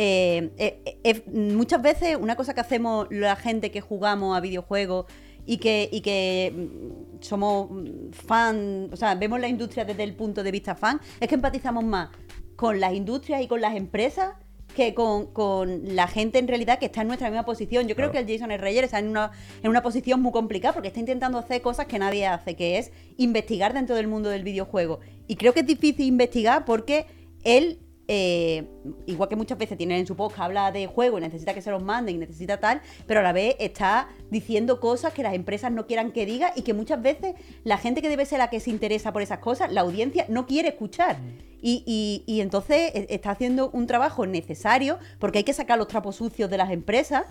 [0.00, 5.06] eh, eh, eh, muchas veces una cosa que hacemos la gente que jugamos a videojuegos
[5.44, 10.14] y que, y que mm, somos mm, fan, o sea, vemos la industria desde el
[10.14, 12.10] punto de vista fan, es que empatizamos más
[12.54, 14.34] con las industrias y con las empresas
[14.76, 17.88] que con, con la gente en realidad que está en nuestra misma posición.
[17.88, 18.24] Yo creo Claro.
[18.24, 19.32] que el Jason Reyer está en una,
[19.64, 22.92] en una posición muy complicada porque está intentando hacer cosas que nadie hace, que es
[23.16, 25.00] investigar dentro del mundo del videojuego.
[25.26, 27.06] Y creo que es difícil investigar porque
[27.42, 28.64] él, eh,
[29.06, 31.70] igual que muchas veces tiene en su podcast, habla de juego, y necesita que se
[31.70, 35.70] los manden, y necesita tal, pero a la vez está diciendo cosas que las empresas
[35.70, 37.34] no quieran que diga y que muchas veces
[37.64, 40.46] la gente que debe ser la que se interesa por esas cosas, la audiencia no
[40.46, 41.16] quiere escuchar.
[41.60, 45.88] Y, y- y entonces eh, está haciendo un trabajo necesario porque hay que sacar los
[45.88, 47.24] trapos sucios de las empresas.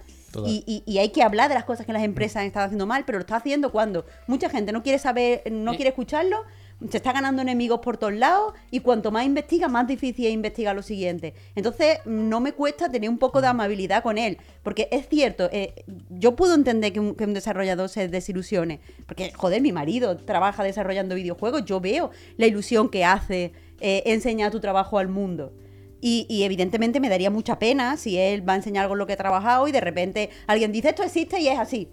[0.46, 2.86] Y, y- y hay que hablar de las cosas que las empresas han estado haciendo
[2.86, 6.44] mal, pero lo está haciendo cuando mucha gente no quiere saber, no quiere escucharlo,
[6.90, 10.76] se está ganando enemigos por todos lados y cuanto más investiga, más difícil es investigar
[10.76, 11.34] lo siguiente.
[11.56, 15.84] Entonces, no me cuesta tener un poco de amabilidad con él, porque es cierto, eh,
[16.10, 21.66] yo puedo entender que un, desarrollador se desilusione, porque, joder, mi marido trabaja desarrollando videojuegos,
[21.66, 25.54] yo veo la ilusión que hace eh, enseñar tu trabajo al mundo.
[26.00, 29.18] Y, evidentemente me daría mucha pena si él va a enseñar en lo que ha
[29.18, 31.90] trabajado y de repente alguien dice esto existe y es así.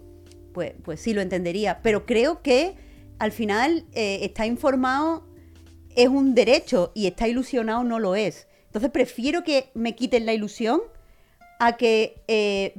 [0.53, 1.79] Pues, pues sí lo entendería.
[1.81, 2.75] Pero creo que
[3.19, 5.25] al final eh, está informado
[5.95, 8.47] es un derecho y está ilusionado no lo es.
[8.67, 10.81] Entonces prefiero que me quiten la ilusión
[11.57, 12.73] a que eh,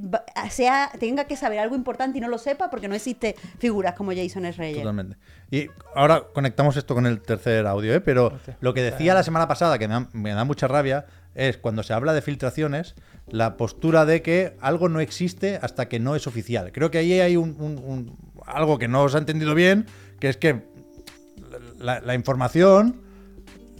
[0.50, 4.12] sea, tenga que saber algo importante y no lo sepa porque no existe figuras como
[4.14, 4.58] Jason S.
[4.58, 4.76] Reyes.
[4.82, 5.16] Totalmente.
[5.50, 8.02] Y ahora conectamos esto con el tercer audio, ¿eh?
[8.02, 11.56] pero lo que decía la semana pasada, que me da, me da mucha rabia, es
[11.56, 12.94] cuando se habla de filtraciones,
[13.28, 16.70] la postura de que algo no existe hasta que no es oficial.
[16.72, 19.86] Creo que ahí hay un, un- un- algo que no os ha entendido bien,
[20.26, 20.62] que es que
[21.78, 23.00] la, la información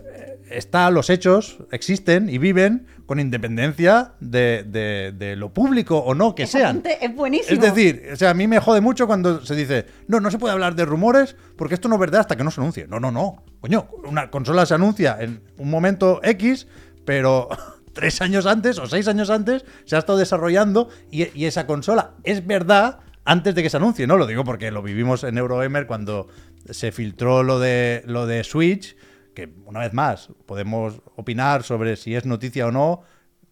[0.04, 6.14] eh, está, los hechos existen y viven con independencia de, de- de lo público o
[6.14, 6.82] no que sean.
[7.00, 7.54] es buenísimo.
[7.54, 10.38] Es decir, o sea, a mí me jode mucho cuando se dice, no, no se
[10.38, 12.86] puede hablar de rumores porque esto no es verdad hasta que no se anuncie.
[12.88, 13.42] No, no, no.
[13.60, 16.66] Coño, una consola se anuncia en un momento X,
[17.04, 17.48] pero
[17.92, 22.12] tres años antes o seis años antes se ha estado desarrollando y, y esa consola
[22.24, 24.16] es verdad antes de que se anuncie, ¿no?
[24.16, 26.28] Lo digo porque lo vivimos en Eurogamer cuando
[26.70, 28.96] se filtró lo de, lo de Switch,
[29.34, 33.02] que una vez más podemos opinar sobre si es noticia o no,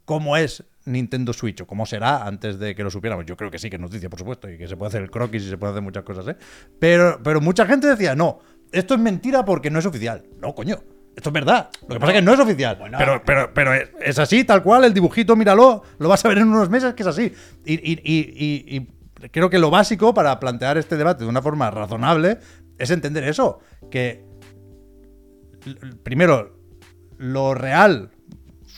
[0.04, 3.26] cómo es Nintendo Switch o cómo será antes de que lo supiéramos.
[3.26, 5.10] Yo creo que sí que es noticia, por supuesto, y que se puede hacer el
[5.10, 6.36] croquis y se puede hacer muchas cosas, ¿eh?
[6.78, 8.38] Pero, pero mucha gente decía, no,
[8.72, 10.24] esto es mentira porque no es oficial.
[10.40, 10.76] No, coño.
[11.16, 11.70] Esto es verdad.
[11.82, 12.76] Lo que pasa es que no es oficial.
[12.76, 12.98] Bueno.
[12.98, 14.82] pero pero, pero es, es así, tal cual.
[14.84, 15.84] El dibujito, míralo.
[15.98, 17.32] Lo vas a ver en unos meses que es así.
[17.64, 18.34] Y, y- y-
[18.74, 18.80] y- y
[19.30, 22.38] creo que lo básico para plantear este debate de una forma razonable
[22.78, 23.60] es entender eso.
[23.90, 24.24] Que
[26.02, 26.58] primero,
[27.18, 28.10] lo real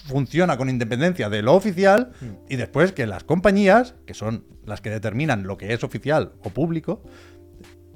[0.06, 2.12] funciona con independencia de lo oficial
[2.48, 6.50] y después que las compañías, que son las que determinan lo que es oficial o
[6.50, 7.02] público,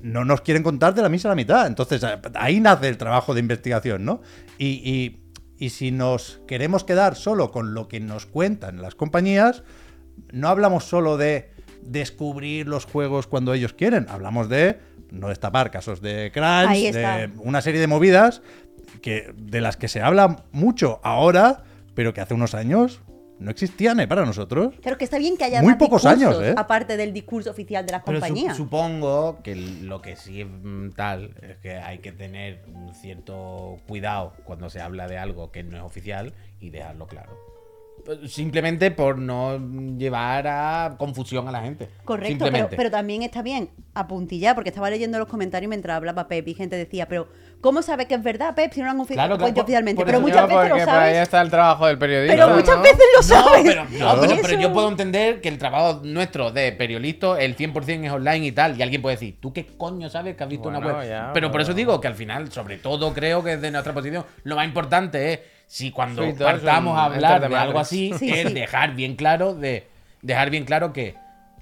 [0.03, 1.67] no nos quieren contar de la misa a la mitad.
[1.67, 2.03] Entonces,
[2.35, 4.23] ahí nace el trabajo de investigación, ¿no?
[4.59, 5.21] Y, y-
[5.59, 9.63] y si nos queremos quedar solo con lo que nos cuentan las compañías,
[10.33, 11.51] no hablamos solo de
[11.83, 14.79] descubrir los juegos cuando ellos quieren, hablamos de
[15.11, 18.43] no destapar casos de crunch, de una serie de movidas
[19.03, 21.65] que, de las que se habla mucho ahora,
[21.95, 23.01] pero que hace unos años
[23.41, 24.07] no existían ¿eh?
[24.07, 24.75] para nosotros.
[24.83, 26.55] Claro que está bien que haya Muy pocos años, ¿eh?
[26.57, 28.57] aparte del discurso oficial de las Pero su- compañías.
[28.57, 33.79] supongo que lo que sí es mm, tal es que hay que tener un cierto
[33.89, 37.33] cuidado cuando se habla de algo que no es oficial y dejarlo claro.
[38.05, 39.59] Pues, Simplemente por no
[39.99, 41.89] llevar a confusión a la gente.
[42.05, 42.77] Correcto, pero, Simplemente.
[42.77, 46.77] pero también está bien apuntillar, porque estaba leyendo los comentarios mientras hablaba Pep y gente
[46.77, 47.29] decía, pero
[47.61, 49.97] ¿cómo sabe que es verdad, Pep, si no lo han ofi- Claro, claro, oficialmente?
[49.97, 51.17] por pero muchas veces lo por ahí sabes.
[51.19, 52.35] está el trabajo del periodista.
[52.35, 52.83] Pero muchas ¿no?
[52.83, 53.63] veces lo No, sabes.
[53.65, 58.13] pero, no, pero, yo puedo entender que el trabajo nuestro de periodista, el 100% es
[58.13, 58.79] online y tal.
[58.79, 61.09] Y alguien puede decir, ¿tú qué coño sabes que has visto Bueno, una web?
[61.09, 64.25] ya, pero por eso digo que al final, sobre todo, creo que desde nuestra posición,
[64.45, 65.41] lo más importante es
[65.73, 68.55] si cuando partamos a hablar de algo así, Sí, es sí.
[68.55, 69.87] dejar bien claro de
[70.21, 71.15] dejar bien claro que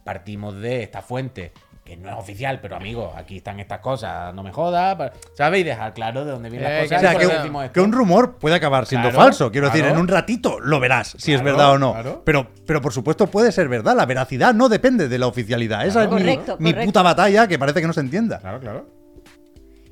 [0.02, 1.52] partimos de esta fuente
[1.84, 5.12] que no es oficial, pero amigo, aquí están estas cosas, no me jodas.
[5.38, 7.10] Y dejar claro de dónde vienen Eh, las que O cosas.
[7.12, 7.72] sea, que, un- decimos esto.
[7.74, 9.50] que un rumor puede acabar siendo Claro, falso.
[9.52, 11.92] Quiero decir, en un ratito lo verás si es verdad o no.
[11.92, 12.22] claro.
[12.24, 13.94] Pero, pero por supuesto puede ser verdad.
[13.94, 15.86] La veracidad no depende de la oficialidad.
[15.86, 16.88] Esa es mi- Correcto, mi, correcto.
[16.88, 18.38] puta batalla que parece que no se entienda.
[18.38, 18.86] Claro, claro.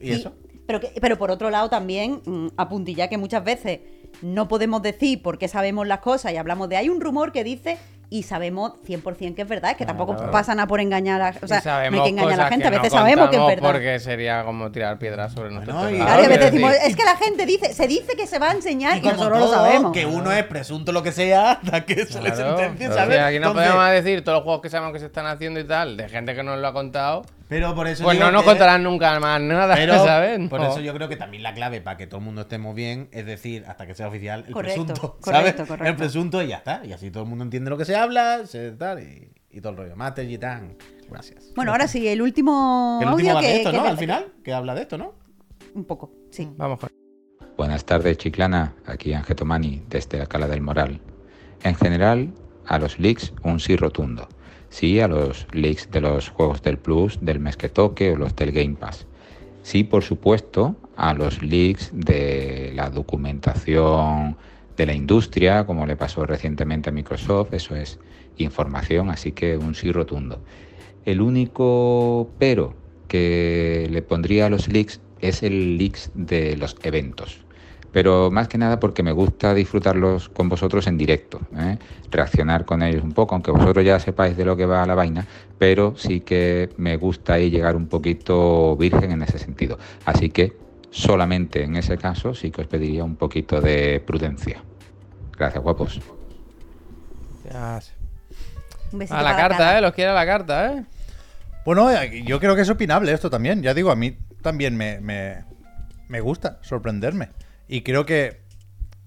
[0.00, 0.34] ¿Y, Y- eso?
[0.66, 3.80] Pero, que- pero por otro lado también mm, apuntillar que muchas veces
[4.22, 7.44] no podemos decir por qué sabemos las cosas y hablamos de hay un rumor que
[7.44, 10.30] dice y sabemos 100% que es verdad, es que tampoco Claro.
[10.30, 11.60] pasa nada por engañar a, o sea,
[11.90, 13.68] no hay que engañar a la gente, a no veces sabemos que es verdad.
[13.72, 16.88] Porque sería como tirar piedras sobre nuestro Bueno, Claro, y a veces quiero decimos, decir.
[16.90, 19.48] es que la gente dice, se dice que se va a enseñar y, nosotros lo
[19.50, 19.92] sabemos.
[19.92, 23.16] Que uno es presunto lo que sea hasta que se le sentencia, o ¿sabes?
[23.16, 25.58] sea, aquí no Entonces- podemos decir todos los juegos que sabemos que se están haciendo
[25.58, 27.24] y tal, de gente que nos lo ha contado.
[27.49, 30.49] Pero por eso Pues no nos que- contarán nunca más nada, Pero ¿sabes?
[30.49, 30.68] por No.
[30.68, 33.24] eso yo creo que también la clave para que todo el mundo estemos bien es
[33.24, 35.16] decir, hasta que sea oficial, el Correcto, presunto.
[35.20, 35.55] correcto, ¿sabes?
[35.68, 35.84] correcto.
[35.88, 36.84] El presunto y ya está.
[36.84, 39.70] Y así todo el mundo entiende lo que se habla, se tal y, y todo
[39.72, 39.97] el rollo.
[39.97, 40.76] Master Gitán.
[41.09, 41.53] Gracias.
[41.55, 43.84] Bueno, ahora sí, el último Que el último audio va de que, esto, que- ¿no?
[43.84, 45.14] Al final, que habla de esto, ¿no?
[45.74, 46.49] Un poco, sí.
[46.57, 46.88] Vamos con
[47.57, 48.74] Buenas tardes, Chiclana.
[48.86, 51.01] Aquí Angetomani, desde Alcalá del Moral.
[51.62, 52.32] En general,
[52.66, 54.28] a los leaks un sí rotundo.
[54.70, 58.34] Sí a los leaks de los juegos del Plus, del mes que toque o los
[58.36, 59.06] del Game Pass.
[59.62, 64.36] Sí, por supuesto, a los leaks de la documentación
[64.76, 67.98] de la industria, como le pasó recientemente a Microsoft, eso es
[68.36, 70.40] información, así que un sí rotundo.
[71.04, 72.74] El único pero
[73.08, 77.45] que le pondría a los leaks es el leaks de los eventos.
[77.97, 81.78] Pero más que nada porque me gusta disfrutarlos con vosotros en directo, ¿eh?
[82.11, 85.26] reaccionar con ellos un poco, aunque vosotros ya sepáis de lo que va la vaina,
[85.59, 89.78] pero sí que me gusta ahí llegar un poquito virgen en ese sentido.
[90.05, 90.59] Así que
[90.90, 94.62] solamente en ese caso sí que os pediría un poquito de prudencia.
[95.34, 95.99] Gracias, guapos.
[97.51, 97.80] Ya.
[98.92, 99.80] Un besito A la carta, ¿eh?
[99.80, 100.84] Los quiere a la carta, ¿eh?
[101.64, 103.62] Bueno, eh, yo creo que es opinable esto también.
[103.62, 105.47] Ya digo, a mí también me, me,
[106.09, 107.30] me gusta sorprenderme.
[107.68, 108.40] Y creo que,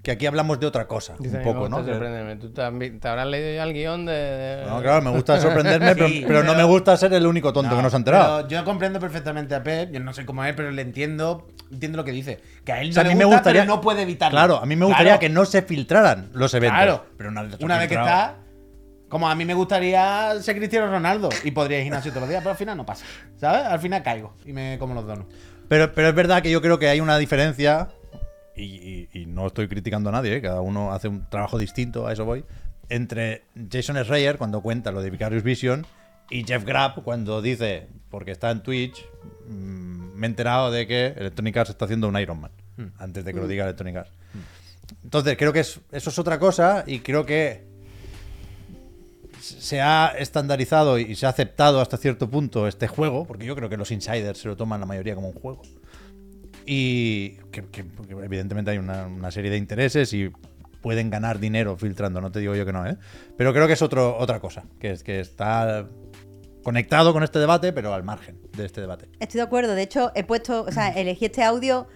[0.04, 1.78] que aquí hablamos de otra cosa, Dice, un mí poco, ¿no?
[1.84, 2.36] sorprenderme.
[2.38, 4.12] Tú te, has vi- te habrás leído ya el guion de.
[4.14, 7.26] de- No, claro, me gusta sorprenderme, pero, Sí, pero no pero- me gusta ser el
[7.26, 8.38] único tonto que no se ha enterado.
[8.38, 11.98] pero yo comprendo perfectamente a Pep, yo no sé cómo es, pero le entiendo, entiendo
[11.98, 12.40] lo que dice.
[12.66, 13.62] Que a él O no sea, a le mí me gusta, gustaría.
[13.62, 14.36] pero no puede evitarlo.
[14.38, 16.78] Claro, a mí me gustaría Claro, que no se filtraran los eventos.
[16.78, 18.36] Claro, Pero una vez, una vez que filtrado- está,
[19.10, 22.30] como a mí me gustaría ser Cristiano Ronaldo y podría ir al gimnasio todos los
[22.30, 23.06] días, pero al final no pasa.
[23.38, 23.66] ¿Sabes?
[23.66, 25.34] Al final caigo y me como los donuts.
[25.68, 27.90] Pero, pero es verdad que yo creo que hay una diferencia,
[28.64, 30.42] y, no estoy criticando a nadie, ¿eh?
[30.42, 32.44] cada uno hace un trabajo distinto, a eso voy,
[32.90, 35.86] entre Jason Schreier cuando cuenta lo de Vicarious Vision
[36.30, 39.06] y Jeff Grapp cuando dice, porque está en Twitch,
[39.48, 42.52] mm, me he enterado de que Electronic Arts está haciendo un Iron Man,
[42.98, 44.12] antes de que lo diga Electronic Arts.
[45.04, 47.64] Entonces, creo que es- eso es otra cosa y creo que
[49.40, 53.70] se ha estandarizado y se ha aceptado hasta cierto punto este juego, porque yo creo
[53.70, 55.62] que los insiders se lo toman la mayoría como un juego.
[56.72, 57.64] Y que,
[58.22, 60.32] evidentemente hay una, una serie de intereses y
[60.82, 62.96] pueden ganar dinero filtrando, no te digo yo que no, ¿eh?
[63.36, 65.88] Pero creo que es otro, otra cosa, que es que está
[66.64, 69.10] conectado con este debate, pero al margen de este debate.
[69.20, 69.74] Estoy de acuerdo.
[69.74, 71.88] De hecho, he puesto, o sea, elegí este audio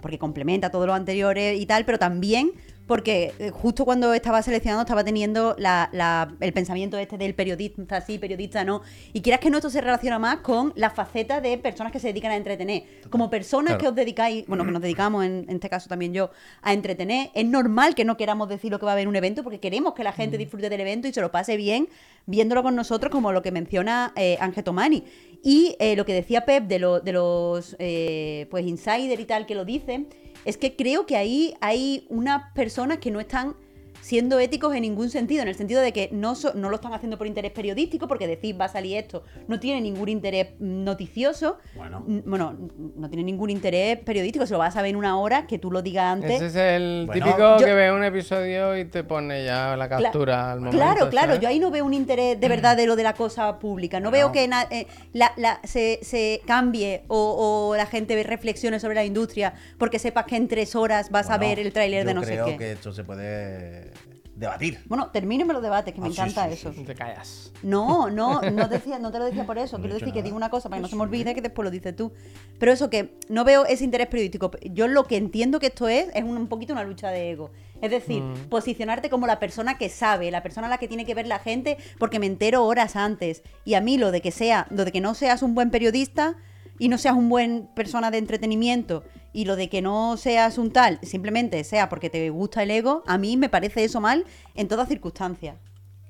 [0.00, 2.52] porque complementa todo lo anteriores y tal, pero también
[2.86, 8.00] porque eh, justo cuando estaba seleccionando estaba teniendo la- la- el pensamiento este del periodista
[8.02, 8.82] sí, periodista no.
[9.12, 12.08] Y quieras que no, esto se relaciona más con la faceta de personas que se
[12.08, 12.84] dedican a entretener.
[13.08, 13.80] Como personas Claro.
[13.80, 16.30] que os dedicáis, bueno, que nos dedicamos en, en este caso también yo,
[16.60, 19.16] a entretener, es normal que no queramos decir lo que va a haber en un
[19.16, 21.88] evento porque queremos que la gente disfrute del evento y se lo pase bien
[22.26, 25.04] viéndolo con nosotros, como lo que menciona eh, Ángel Tomani.
[25.42, 29.46] Y eh, lo que decía Pep de, lo- de los eh, pues insider y tal
[29.46, 30.08] que lo dicen,
[30.44, 33.56] es que creo que ahí hay unas personas que no están
[34.04, 36.92] siendo éticos en ningún sentido, en el sentido de que no, so- no lo están
[36.92, 41.56] haciendo por interés periodístico, porque decir va a salir esto, no tiene ningún interés noticioso,
[41.74, 42.04] Bueno.
[42.26, 42.54] Bueno,
[42.96, 45.70] no tiene ningún interés periodístico, se lo vas a ver en una hora que tú
[45.70, 46.32] lo digas antes.
[46.42, 49.88] Ese es el Bueno, típico yo- que ve un episodio y te pone ya la
[49.88, 50.76] Cla- captura al momento.
[50.76, 51.40] Claro, claro, ¿sabes?
[51.40, 54.00] yo ahí no veo un interés de verdad de lo de la cosa pública.
[54.00, 58.78] No veo que na- eh, la- la- se, se cambie o, o la gente reflexione
[58.80, 62.12] sobre la industria porque sepas que en tres horas vas a ver el tráiler de
[62.12, 62.56] no sé creo qué.
[62.58, 63.93] que esto se puede
[64.36, 64.82] debatir.
[64.86, 66.72] Bueno, termíneme los debates, que me Ah, encanta sí, eso.
[66.72, 67.52] sí, Te callas.
[67.62, 69.76] No, no, no, decía, no te lo decía por eso.
[69.78, 71.64] No Quiero decir que digo una cosa para que no se me olvide que después
[71.64, 72.12] lo dices tú.
[72.58, 74.50] Pero eso que no veo ese interés periodístico.
[74.70, 77.50] Yo lo que entiendo que esto es es un, un poquito una lucha de ego.
[77.80, 78.48] Es decir, Mm.
[78.48, 81.38] posicionarte como la persona que sabe, la persona a la que tiene que ver la
[81.38, 83.42] gente, porque me entero horas antes.
[83.64, 86.36] Y a mí lo de que sea, lo de que no seas un buen periodista
[86.78, 90.72] y no seas un buen persona de entretenimiento y lo de que no seas un
[90.72, 94.68] tal, simplemente sea porque te gusta el ego, a mí me parece eso mal en
[94.68, 95.56] todas circunstancias.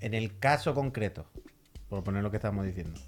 [0.01, 1.27] En el caso concreto,
[1.89, 3.01] por poner lo que estamos diciendo,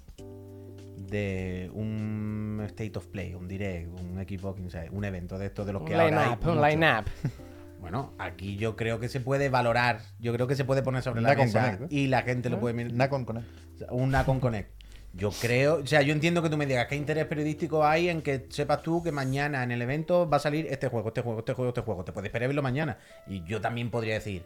[0.97, 4.59] de un State of Play, un Direct, un Xbox
[4.91, 6.69] un evento de estos de los Un que ahora hay line-up, un muchos.
[6.69, 7.05] line-up.
[7.79, 11.21] Bueno, aquí yo creo que se puede valorar, yo creo que se puede poner sobre
[11.21, 11.95] la Nacon mesa Connect, ¿eh?
[11.95, 12.91] y la gente lo puede mirar.
[12.93, 13.47] Nacon Connect.
[13.91, 14.76] Un Nacon Connect.
[15.17, 18.21] Yo creo, o sea, yo entiendo que tú me digas qué interés periodístico hay en
[18.21, 21.39] que sepas tú que mañana en el evento va a salir este juego, este juego,
[21.39, 22.03] este juego, este juego.
[22.05, 22.99] Te puedes esperar verlo mañana.
[23.25, 24.45] Y yo también podría decir,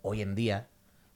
[0.00, 0.68] hoy en día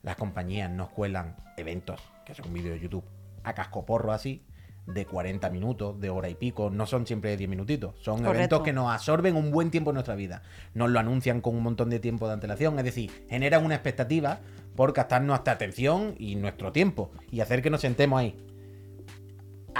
[0.03, 3.05] las compañías nos cuelan eventos, que son vídeos de YouTube,
[3.43, 4.43] a cascoporro así,
[4.87, 6.69] de 40 minutos, de hora y pico.
[6.69, 7.95] No son siempre de 10 minutitos.
[8.01, 8.35] Son Correcto.
[8.35, 10.41] eventos que nos absorben un buen tiempo en nuestra vida.
[10.73, 12.77] Nos lo anuncian con un montón de tiempo de antelación.
[12.77, 14.39] Es decir, generan una expectativa
[14.75, 18.46] por gastar nuestra atención y nuestro tiempo y hacer que nos sentemos ahí.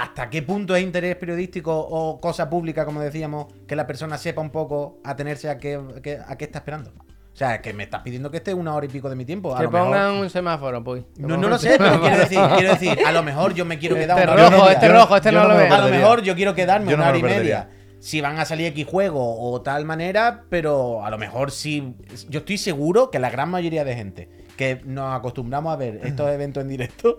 [0.02, 4.40] ¿Hasta qué punto es interés periodístico o cosa pública, como decíamos, que la persona sepa
[4.40, 6.90] un poco atenerse a qué, qué- a qué está esperando?
[6.98, 9.54] O sea, que me estás pidiendo que esté una hora y pico de mi tiempo.
[9.54, 11.04] A Que lo mejor- pongan un semáforo, pues.
[11.18, 13.94] No, no lo sé, pero quiero decir, quiero decir, a lo mejor yo me quiero
[13.94, 14.72] quedar Este una hora y rojo, media.
[14.74, 15.74] este rojo, este yo no no lo veo.
[15.74, 17.68] A lo mejor yo quiero quedarme Yo una hora y media.
[18.00, 21.94] Si van a salir X juegos o tal manera, pero a lo mejor sí.
[22.28, 24.28] Yo estoy seguro que la gran mayoría de gente
[24.58, 27.18] que nos acostumbramos a ver estos eventos en directo,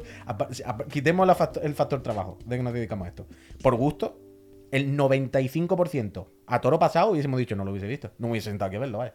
[0.91, 3.25] quitemos la factor- el factor trabajo de que nos dedicamos a esto.
[3.63, 4.19] Por gusto,
[4.71, 8.11] el 95% a toro pasado hubiésemos dicho no lo hubiese visto.
[8.19, 9.13] No hubiese sentado aquí a verlo, ¿vale?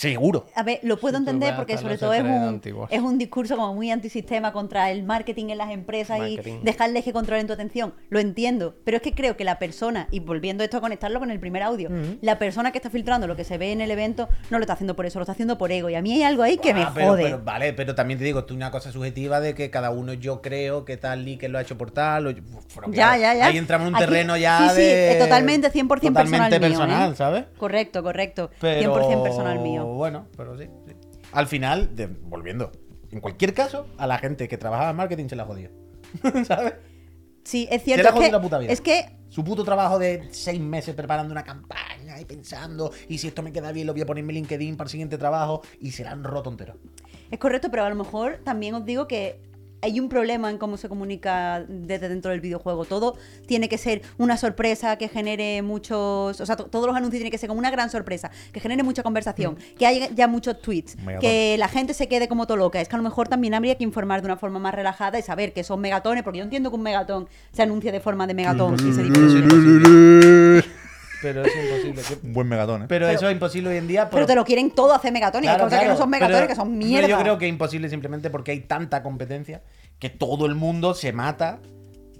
[0.00, 0.44] Seguro.
[0.54, 3.72] A ver, lo puedo Sí, entender porque sobre todo es un, es un discurso como
[3.72, 6.58] muy antisistema contra el marketing en las empresas Marketing.
[6.60, 7.94] y dejarles que controlen tu atención.
[8.10, 11.30] Lo entiendo, pero es que creo que la persona, y volviendo esto a conectarlo con
[11.30, 11.88] el primer audio,
[12.20, 14.74] la persona que está filtrando lo que se ve en el evento no lo está
[14.74, 15.88] haciendo por eso, lo está haciendo por ego.
[15.88, 17.22] Y a mí hay algo ahí que me Ah, pero- jode.
[17.22, 20.42] pero, vale, pero también te digo, tú una cosa subjetiva de que cada uno yo
[20.42, 22.26] creo que tal que lo ha hecho por tal.
[22.26, 22.42] o yo-
[22.74, 23.46] pero Ya, claro, ya, ya.
[23.46, 25.12] Ahí entramos en un Aquí- terreno ya sí, sí, de.
[25.12, 27.16] eh, totalmente 100% totalmente personal mío, personal, ¿eh?
[27.16, 27.44] ¿sabes?
[27.56, 28.50] Correcto, correcto.
[28.60, 29.85] Pero, 100% personal mío.
[29.94, 30.92] Bueno, pero sí, sí.
[31.32, 32.72] Al final, de- volviendo.
[33.10, 35.70] En cualquier caso, a la gente que trabajaba en marketing se la jodió.
[36.46, 36.74] ¿Sabes?
[37.44, 38.02] Sí, es Se cierto.
[38.02, 38.72] la Es jodió que, la puta vida.
[38.72, 43.28] es que Su puto trabajo de seis meses preparando una campaña y pensando, y si
[43.28, 45.62] esto me queda bien, lo voy a poner en mi LinkedIn para el siguiente trabajo,
[45.80, 46.76] y se la han roto entero.
[47.30, 49.40] Es correcto, pero a lo mejor también os digo que
[49.86, 52.84] hay un problema en cómo se comunica desde dentro del videojuego.
[52.84, 53.16] Todo
[53.46, 56.40] tiene que ser una sorpresa que genere muchos.
[56.40, 58.82] O sea, to- todos los anuncios tienen que ser como una gran sorpresa, que genere
[58.82, 61.20] mucha conversación, que haya ya muchos tweets, Megatón.
[61.20, 62.80] que la gente se quede como todo loca.
[62.80, 65.22] Es que a lo mejor también habría que informar de una forma más relajada y
[65.22, 68.34] saber que son megatones, porque yo entiendo que un megatón se anuncia de forma de
[68.34, 70.62] megatón y se dice.
[71.22, 72.02] Pero es imposible.
[72.24, 72.86] Un buen megatón, ¿eh?
[72.88, 74.10] Pero, eso es imposible hoy en día.
[74.10, 75.48] Pero te lo quieren todo hacer megatones.
[75.48, 77.08] Claro, hay cosas que no son megatones, pero- que son mierda.
[77.08, 79.62] Yo creo que es imposible simplemente porque hay tanta competencia
[79.98, 81.60] que todo el mundo se mata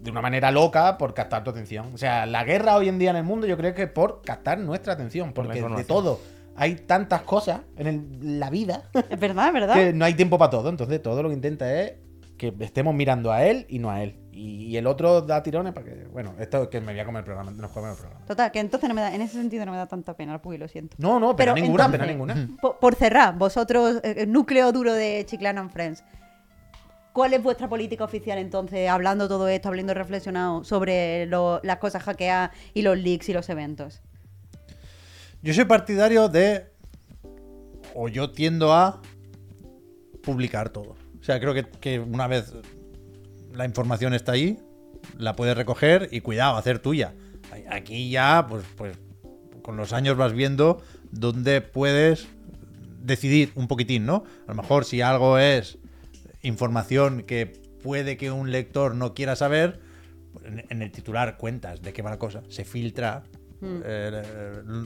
[0.00, 1.90] de una manera loca por captar tu atención.
[1.94, 4.22] O sea, la guerra hoy en día en el mundo yo creo que es por
[4.22, 5.32] captar nuestra atención.
[5.32, 6.20] Por Porque de todo
[6.54, 9.74] hay tantas cosas en el- la vida Es verdad, es verdad.
[9.74, 10.68] que no hay tiempo para todo.
[10.68, 11.94] Entonces todo lo que intenta es
[12.38, 14.16] que estemos mirando a él y no a él.
[14.30, 16.04] Y, y el otro da tirones para que...
[16.12, 17.50] Bueno, esto es que me voy a comer el programa.
[17.50, 18.26] Nos comemos el programa.
[18.26, 20.58] Total, que entonces no me da, en ese sentido no me da tanta pena, Puy,
[20.58, 20.94] lo siento.
[21.00, 22.48] No, no, pena Pero ninguna, entonces, pena ninguna.
[22.60, 26.04] Por, por cerrar, vosotros, eh, el núcleo duro de Chiclana and Friends,
[27.16, 32.50] ¿cuál es vuestra política oficial entonces, hablando todo esto, habiendo reflexionado sobre las cosas hackeadas
[32.74, 34.02] y los leaks y los eventos?
[35.40, 36.66] Yo soy partidario de.
[37.94, 39.00] O yo tiendo a
[40.22, 40.94] publicar todo.
[41.18, 42.52] O sea, creo que, que una vez
[43.54, 44.58] la información está ahí,
[45.16, 47.14] la puedes recoger y cuidado, hacer tuya.
[47.70, 48.94] Aquí ya, pues, pues
[49.62, 52.28] con los años vas viendo dónde puedes
[53.00, 54.24] decidir un poquitín, ¿no?
[54.46, 55.78] A lo mejor si algo es
[56.46, 57.46] información que
[57.82, 59.80] puede que un lector no quiera saber,
[60.32, 63.22] pues, en, en el titular cuentas de qué va la cosa, se filtra,
[63.62, 64.22] eh,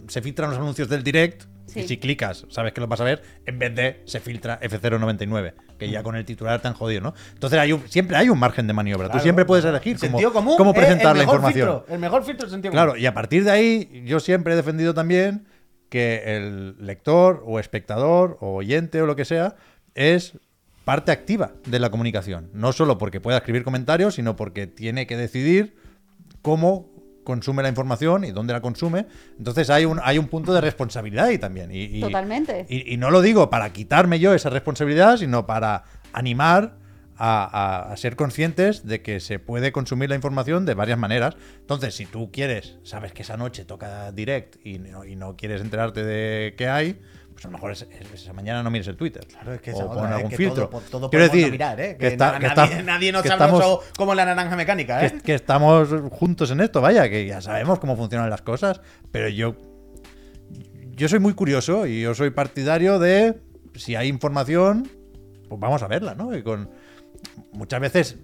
[0.09, 1.81] se filtran los anuncios del direct Sí.
[1.81, 5.53] y si clicas sabes que lo vas a ver, en vez de se filtra F099,
[5.79, 7.15] que ya con el titular te han jodido, ¿no?
[7.33, 10.57] Entonces hay un- siempre hay un margen de maniobra, tú siempre puedes elegir El cómo,
[10.57, 11.69] común presentar la información.
[11.83, 13.03] filtro, el mejor filtro es el sentido Claro, común.
[13.05, 15.47] y a partir de ahí, yo siempre he defendido también
[15.91, 19.55] que el lector o espectador o oyente o lo que sea
[19.95, 20.39] es
[20.85, 22.51] parte activa de la comunicación.
[22.53, 25.75] No solo porque pueda escribir comentarios, sino porque tiene que decidir
[26.43, 26.89] cómo
[27.25, 29.07] consume la información y dónde la consume.
[29.39, 31.71] Entonces hay un, hay un punto de responsabilidad ahí también.
[31.71, 32.67] Y, y- Totalmente.
[32.69, 36.77] Y, y no lo digo para quitarme yo esa responsabilidad, sino para animar
[37.17, 41.37] a, a- a ser conscientes de que se puede consumir la información de varias maneras.
[41.61, 45.61] Entonces, si tú quieres, sabes que esa noche toca direct y no, y no quieres
[45.61, 46.99] enterarte de qué hay,
[47.41, 49.27] pues a lo mejor es- es- esa mañana no mires el Twitter.
[49.27, 50.69] Claro, es que o pon es algún que filtro.
[50.69, 51.93] Todo, todo Quiero decir mirar, ¿eh?
[51.93, 55.11] que, Que, está- que nadie, está- nadie nos que estamos- como la naranja mecánica, ¿eh?
[55.13, 59.29] que, que estamos juntos en esto, vaya, que ya sabemos cómo funcionan las cosas, pero
[59.31, 59.57] yo
[60.97, 63.41] yo soy muy curioso y yo soy partidario de
[63.75, 64.87] si hay información,
[65.49, 66.37] pues vamos a verla, ¿no?
[66.37, 66.69] Y con
[67.55, 68.19] muchas veces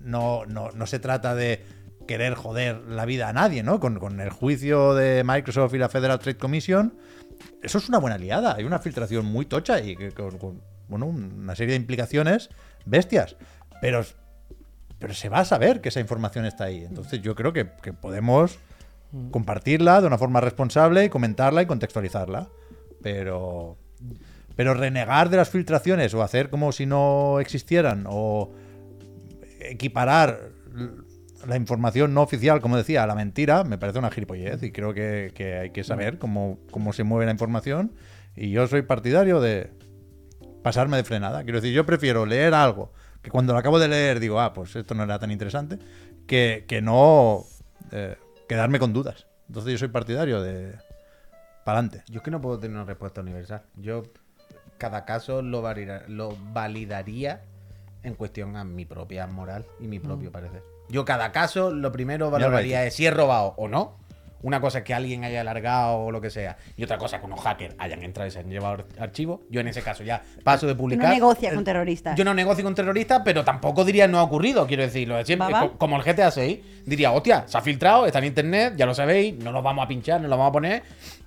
[0.00, 1.64] no, no, no se trata de
[2.06, 3.80] querer joder la vida a nadie, ¿no?
[3.80, 6.94] Con, con el juicio de Microsoft y la Federal Trade Commission,
[7.62, 8.54] eso es una buena liada.
[8.56, 12.50] Hay una filtración muy tocha y que, con, con, bueno, una serie de implicaciones
[12.84, 13.36] bestias.
[13.80, 14.04] Pero,
[14.98, 16.84] pero se va a saber que esa información está ahí.
[16.84, 18.58] Entonces yo creo que, que podemos
[19.30, 22.48] compartirla de una forma responsable y comentarla y contextualizarla.
[23.02, 23.76] Pero,
[24.54, 28.50] pero renegar de las filtraciones o hacer como si no existieran o
[29.60, 30.55] equiparar
[31.46, 35.32] la información no oficial, como decía, la mentira, me parece una gilipollez y creo que,
[35.34, 37.92] que hay que saber cómo, cómo se mueve la información.
[38.34, 39.70] Y yo soy partidario de
[40.62, 41.42] pasarme de frenada.
[41.44, 42.92] Quiero decir, yo prefiero leer algo
[43.22, 45.78] que cuando lo acabo de leer digo, ah, pues esto no era tan interesante,
[46.26, 47.44] que, que no
[47.92, 48.16] eh,
[48.48, 49.26] quedarme con dudas.
[49.48, 50.74] Entonces yo soy partidario de...
[51.64, 52.04] Para adelante.
[52.08, 53.62] Yo es que no puedo tener una respuesta universal.
[53.76, 54.04] Yo
[54.78, 57.42] cada caso lo, valida- lo validaría
[58.02, 60.62] en cuestión a mi propia moral y mi propio parecer.
[60.88, 63.96] Yo cada caso lo primero valoraría es si he robado o no.
[64.42, 67.20] Una cosa es que alguien haya alargado o lo que sea, y otra cosa es
[67.20, 69.40] que unos hackers hayan entrado y se han llevado ar- archivos.
[69.50, 71.08] Yo en ese caso ya paso de publicar.
[71.08, 72.16] no negocias con terroristas.
[72.16, 75.24] Yo no negocio con terroristas, pero tampoco diría no ha ocurrido, quiero decirlo.
[75.24, 78.94] Siempre, como el GTA 6, diría, hostia, se ha filtrado, está en internet, ya lo
[78.94, 80.82] sabéis, no nos vamos a pinchar, no lo vamos a poner,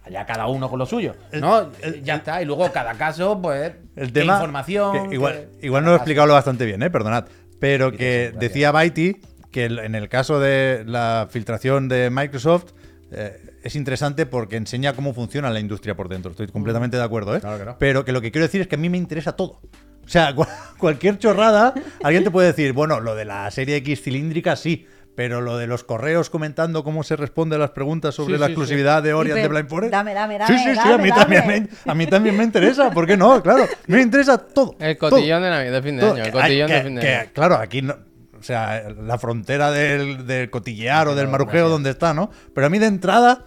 [0.06, 1.16] allá cada uno con lo suyo.
[1.34, 1.72] ¿No?
[2.04, 2.42] ya está.
[2.42, 4.34] Y luego cada caso, pues, El tema.
[4.36, 5.10] información.
[5.10, 6.90] que igual, igual no lo he explicado lo bastante bien, ¿eh?
[6.92, 7.26] perdonad.
[7.60, 9.20] Pero que decía Baiti
[9.52, 12.72] que en el caso de la filtración de Microsoft
[13.12, 16.32] eh, es interesante porque enseña cómo funciona la industria por dentro.
[16.32, 17.40] Estoy completamente de acuerdo, ¿eh?
[17.40, 17.78] Claro que no.
[17.80, 19.60] Pero que lo que quiero decir es que a mí me interesa todo.
[20.06, 20.46] O sea, cu-
[20.78, 21.74] cualquier chorrada,
[22.04, 24.86] alguien te puede decir, bueno, lo de la serie X cilíndrica sí,
[25.16, 28.46] pero lo de los correos comentando cómo se responde a las preguntas sobre Sí, la
[28.46, 29.92] sí, exclusividad de Orient de Blind Forest.
[29.92, 31.20] dame, dame, Sí, dame, sí, sí, dame, a, mí dame.
[31.20, 31.48] También
[31.86, 33.42] me, a mí también me interesa, ¿por qué no?
[33.44, 34.76] Claro, me interesa todo.
[34.80, 35.10] El todo.
[35.10, 36.14] cotillón de Navidad de fin de Todo.
[36.14, 36.24] año.
[36.24, 37.30] El cotillón que- de fin de que, año.
[37.34, 37.98] Claro, aquí no.
[38.40, 42.30] O sea, la frontera del, del cotillear o del marujeo donde está, ¿no?
[42.56, 43.46] Pero a mí de entrada,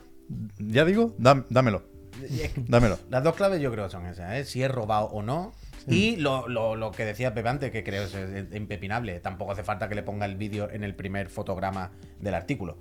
[0.58, 1.82] ya digo, dám- dámelo.
[2.68, 2.98] Dámelo.
[3.10, 4.44] Las dos claves yo creo son esas, ¿eh?
[4.44, 5.52] si es robado o no.
[5.88, 9.18] Y lo, lo- lo que decía Pepe antes, que creo es, es impepinable.
[9.20, 11.90] Tampoco hace falta que le ponga el vídeo en el primer fotograma
[12.20, 12.78] del artículo.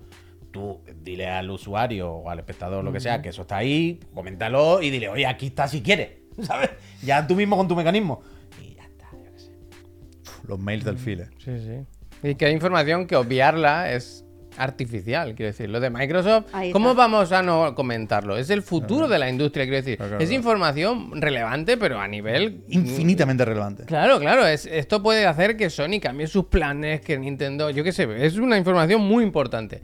[0.51, 4.81] Tú dile al usuario o al espectador, lo que sea, que eso está ahí, coméntalo
[4.81, 6.11] y dile, oye, aquí está si quieres.
[6.43, 6.69] ¿Sabes?
[7.01, 8.21] Ya tú mismo con tu mecanismo.
[8.61, 9.51] Y ya está, yo qué sé.
[10.47, 11.29] Los mails del file.
[11.39, 11.85] Sí, sí.
[12.23, 14.25] Y que hay información que obviarla es
[14.57, 15.69] artificial, quiero decir.
[15.69, 18.37] Lo de Microsoft, ¿cómo vamos a no comentarlo?
[18.37, 19.97] Es el futuro de la industria, quiero decir.
[19.97, 20.33] Claro, Es claro.
[20.33, 22.63] información relevante, pero a nivel...
[22.67, 23.85] Infinitamente relevante.
[23.85, 27.91] Claro, claro, es, esto puede hacer que Sony cambie sus planes, que Nintendo, yo qué
[27.91, 29.81] sé, es una información muy importante.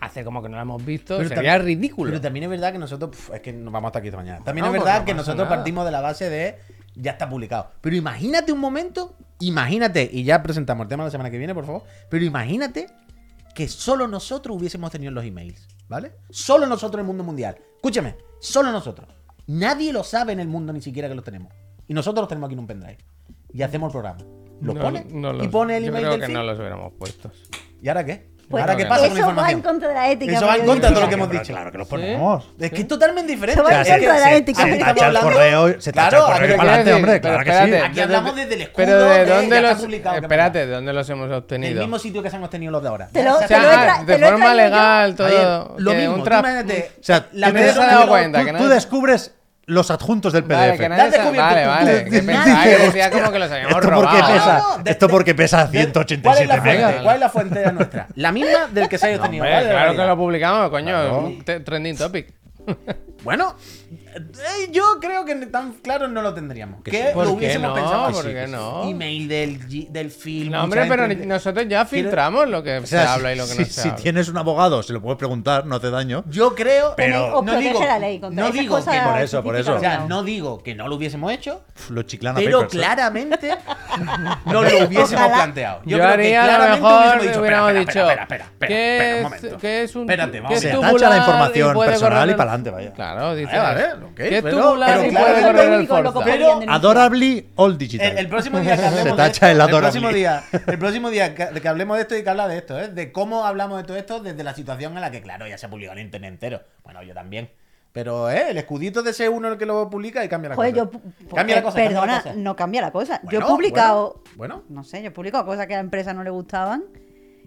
[0.00, 2.10] Hace como que no la hemos visto, Pero sería rídiculo.
[2.10, 4.44] Pero también es verdad que nosotros, pf, es que nos vamos hasta aquí esta mañana.
[4.44, 5.56] También No, es verdad no que nosotros nada.
[5.56, 6.56] partimos de la base de
[7.00, 7.70] ya está publicado.
[7.80, 11.64] Pero imagínate un momento, imagínate, y ya presentamos el tema la semana que viene, por
[11.66, 11.82] favor.
[12.10, 12.86] Pero imagínate
[13.54, 16.12] que solo nosotros hubiésemos tenido los emails, ¿vale?
[16.30, 17.56] Solo nosotros en el mundo mundial.
[17.76, 19.08] Escúchame, solo nosotros.
[19.46, 21.52] Nadie lo sabe en el mundo ni siquiera que los tenemos.
[21.86, 22.98] Y nosotros los tenemos aquí en un pendrive.
[23.52, 24.18] Y hacemos el programa.
[24.60, 26.34] Lo No- pone no y pone el yo email creo del que feed.
[26.34, 27.32] no los hubiéramos puestos.
[27.80, 28.28] ¿Y ahora qué?
[28.48, 29.58] Pues ¿Ahora qué eso pasa con la Eso va información?
[29.58, 30.32] en contra de la ética.
[30.32, 31.52] Eso va en contra de todo lo que hemos dicho.
[31.52, 32.48] Claro que los ponemos.
[32.58, 33.60] Es que es totalmente diferente.
[33.60, 34.62] Eso va en contra de la se- ética.
[34.62, 37.44] aquí Se tacha el hablando- correo, se tacha Claro, el correo para adelante, hombre, claro
[37.44, 37.74] que sí.
[37.84, 39.80] Aquí hablamos desde el escudo Pero de de dónde ya está los.
[39.82, 40.58] publicado, ¿qué espérate?
[40.66, 41.80] ¿de dónde los hemos En el obtenido?
[41.82, 43.08] mismo sitio que se han obtenido los de ahora.
[43.12, 45.26] Te lo- O sea, te lo he sea, tra- ah, te de forma legal, todo.
[45.26, 48.44] Ayer, lo que mismo, tú imagínate, O sea, la tú te- dado tú- cuenta, tú-
[48.46, 49.34] que tú nadie- descubres
[49.68, 50.80] los adjuntos del Vale, PDF.
[50.80, 52.04] que nadie vale, vale.
[52.04, 54.58] Que Dices, pensaba que decía como que los habíamos ¿Esto pesa?
[54.58, 56.76] No, no, de- ¿Esto porque pesa de- 187 ¿Cuál es la fuente?
[56.78, 57.02] megas?
[57.02, 58.06] ¿Cuál es la fuente nuestra?
[58.14, 59.44] La misma del que se haya obtenido.
[59.44, 61.32] Hombre, ¿cuál es la claro que lo publicamos, coño.
[61.64, 62.26] Trending topic.
[63.24, 63.56] Bueno,
[64.14, 66.82] eh, yo creo que tan claro no lo tendríamos.
[66.84, 67.04] Que Que sí.
[67.08, 67.74] lo ¿Por qué hubiésemos no?
[67.74, 68.12] pensado.
[68.12, 68.88] ¿Por qué no?
[68.88, 70.52] Email del, del film.
[70.52, 73.36] No, hombre, pero gente- nosotros ya filtramos lo que O sea, se si- habla y
[73.36, 73.96] lo que si, no se si habla.
[74.02, 76.22] tienes un abogado, se lo puedes preguntar, no hace daño.
[76.28, 76.94] Yo creo.
[76.96, 79.74] Pero- Os no digo, la ley contra no digo que Por eso, por eso.
[79.74, 82.78] O sea, no digo que no lo hubiésemos hecho, Los chiclana pero papers, ¿eh?
[82.78, 83.50] claramente
[84.46, 85.34] nos lo hubiésemos Ojalá.
[85.34, 85.80] planteado.
[85.86, 88.96] Yo, creo que haría a lo mejor hubiésemos dicho, espera, dicho espera, espera, espera, ¿qué,
[88.96, 90.00] espera, un es, momento.
[90.00, 90.72] Espérate, vamos a es ver.
[90.74, 92.92] Se tacha la información personal y para adelante, vaya.
[92.92, 93.56] Claro, dice.
[93.56, 96.74] A ver, ok, ¿Qué es pero- tubular pero y claro, correr el Forza?
[96.74, 98.06] Adorably all digital.
[98.12, 101.34] El, el próximo día que hablemos Se de esto, el próximo día, el próximo día
[101.34, 102.88] que, que hablemos de esto y que habla de esto, ¿eh?
[102.88, 105.66] de cómo hablamos de todo esto desde la situación en la que, claro, ya se
[105.66, 106.60] ha publicado en internet entero.
[106.84, 107.50] Bueno, yo también.
[107.92, 110.74] Pero eh, el escudito de ese uno el que lo publica y cambia la Joder,
[110.74, 110.90] cosa.
[110.92, 111.34] yo.
[111.34, 111.76] cambia la eh, cosa.
[111.76, 112.34] cambia la Perdona, cosa.
[112.36, 113.20] no cambia la cosa.
[113.24, 114.22] yo he Bueno, publicado.
[114.36, 116.84] Bueno, No sé, yo he publicado cosas que a la empresa no le gustaban.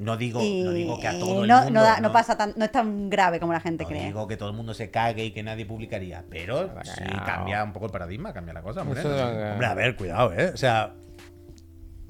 [0.01, 1.71] No digo, Y no digo que a todo el no, mundo.
[1.79, 4.05] no da- no pasa tan, no es tan grave como la gente no cree.
[4.05, 7.71] digo que todo el mundo se cague y que nadie publicaría, pero sí cambia un
[7.73, 8.81] poco el paradigma, cambia la cosa.
[8.81, 9.01] hombre.
[9.01, 10.51] Que- Hombre, a ver, cuidado, ¿eh?
[10.53, 10.93] O sea,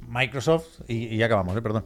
[0.07, 1.61] Microsoft, y, y ya acabamos, ¿eh?
[1.61, 1.85] Perdón.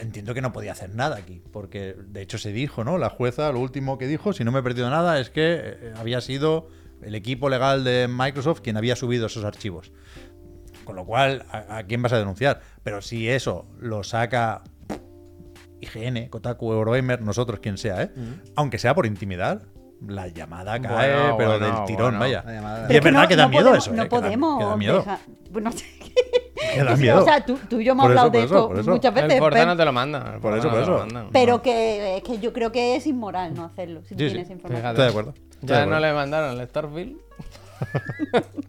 [0.00, 2.98] Entiendo que no podía hacer nada aquí, porque de hecho se dijo, ¿no?
[2.98, 5.92] La jueza, lo último que dijo, si no me he perdido nada, es que eh,
[5.96, 6.68] había sido
[7.02, 9.90] el equipo legal de Microsoft quien había subido esos archivos.
[10.84, 12.60] Con lo cual, ¿a, a quién vas a denunciar?
[12.84, 14.62] Pero si eso lo saca
[15.80, 18.10] IGN, Kotaku, Eurogamer, nosotros, quien sea, ¿eh?
[18.56, 19.62] Aunque sea por intimidar,
[20.06, 22.18] la llamada cae, Bueno, pero bueno, del tirón, bueno.
[22.20, 22.40] vaya.
[22.40, 23.96] Y Pero es verdad no- que da no miedo podemos- eso, ¿eh?
[23.96, 24.58] No Que da- podemos.
[24.58, 24.98] que da miedo.
[24.98, 25.18] dejar-
[25.50, 25.84] bueno, no sé.
[26.74, 27.20] Que da miedo.
[27.20, 28.90] O sea, tú, tú y yo hemos Por eso, hablado de eso, esto por eso.
[28.90, 29.32] muchas veces.
[29.32, 30.38] El Forza Pep, no te lo manda.
[30.40, 31.06] Por eso, por eso.
[31.32, 34.34] pero que, es que yo creo que es inmoral no hacerlo si tú Sí, sí.
[34.34, 34.80] tienes información.
[34.82, 34.90] Fíjate.
[34.90, 35.34] Estoy de acuerdo.
[35.52, 37.16] Estoy de Ya no le mandaron el Starfield.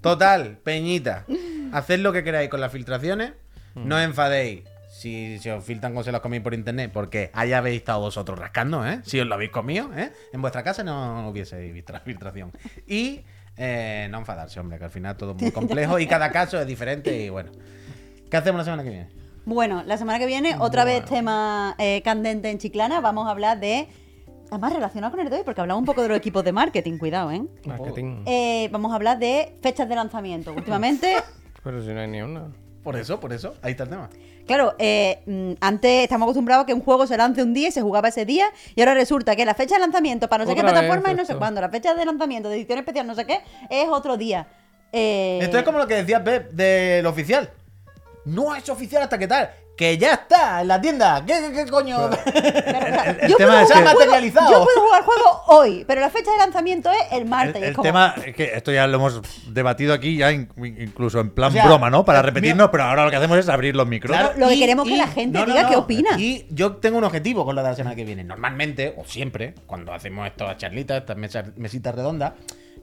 [0.02, 1.26] Total, Peñita.
[1.72, 3.34] Haced lo que queráis con las filtraciones.
[3.76, 4.64] No os enfadéis
[5.00, 8.86] si se os filtran cosas las coméis por internet, porque allá habéis estado vosotros rascando,
[8.86, 9.00] ¿eh?
[9.04, 10.12] Si os lo habéis comido, ¿eh?
[10.34, 12.52] En vuestra casa no hubieseis visto la filtración.
[12.86, 13.22] Y
[13.56, 16.68] eh, no enfadarse, hombre, que al final todo es muy complejo y cada caso es
[16.68, 17.52] diferente y bueno.
[18.30, 19.10] ¿Qué hacemos la semana que viene?
[19.46, 23.60] Bueno, la semana que viene, otra vez tema eh, candente en Chiclana, vamos a hablar
[23.62, 23.88] de
[24.52, 26.98] además relacionado con el de hoy, porque hablamos un poco de los equipos de marketing,
[26.98, 27.42] cuidado, ¿eh?
[27.66, 28.24] Marketing.
[28.26, 30.52] Eh, Vamos a hablar de fechas de lanzamiento.
[30.54, 31.16] Últimamente,
[31.64, 32.48] Pero si no hay ni una.
[32.90, 34.10] Por eso, por eso, ahí está el tema.
[34.48, 37.72] claro, eh, mm, antes estamos acostumbrados a que un juego se lance un día y
[37.72, 40.56] se jugaba ese día, y ahora resulta que la fecha de lanzamiento para no sé
[40.56, 41.38] qué vez plataforma y no sé esto.
[41.38, 44.48] cuándo, la fecha de lanzamiento de edición especial no sé qué, es otro día.
[44.92, 47.52] Eh, Esto es como lo que decía Pep del oficial.
[48.26, 49.52] No es oficial hasta que tal.
[49.80, 51.24] Que ya está en la tienda.
[51.26, 52.10] ¿Qué, qué, qué coño?
[52.10, 52.30] Claro, o
[52.92, 54.52] sea, El- el yo, tema puedo es jugar que- juego- materializado.
[54.52, 57.56] yo puedo jugar juego hoy, pero la fecha de lanzamiento es el El, martes.
[57.56, 59.22] y es el como- tema es que esto ya lo hemos
[59.54, 62.04] debatido aquí, ya in- incluso en plan O sea, broma, ¿no?
[62.04, 64.18] Para eh, repetirnos, pero ahora lo que hacemos es abrir los micros.
[64.18, 66.10] Claro, lo que queremos es que la gente diga qué opina.
[66.20, 68.26] Y yo tengo un objetivo con la de la semana que viene.
[68.26, 72.34] Normalmente, o siempre, cuando hacemos estas charlitas, estas mesas- mesitas redondas,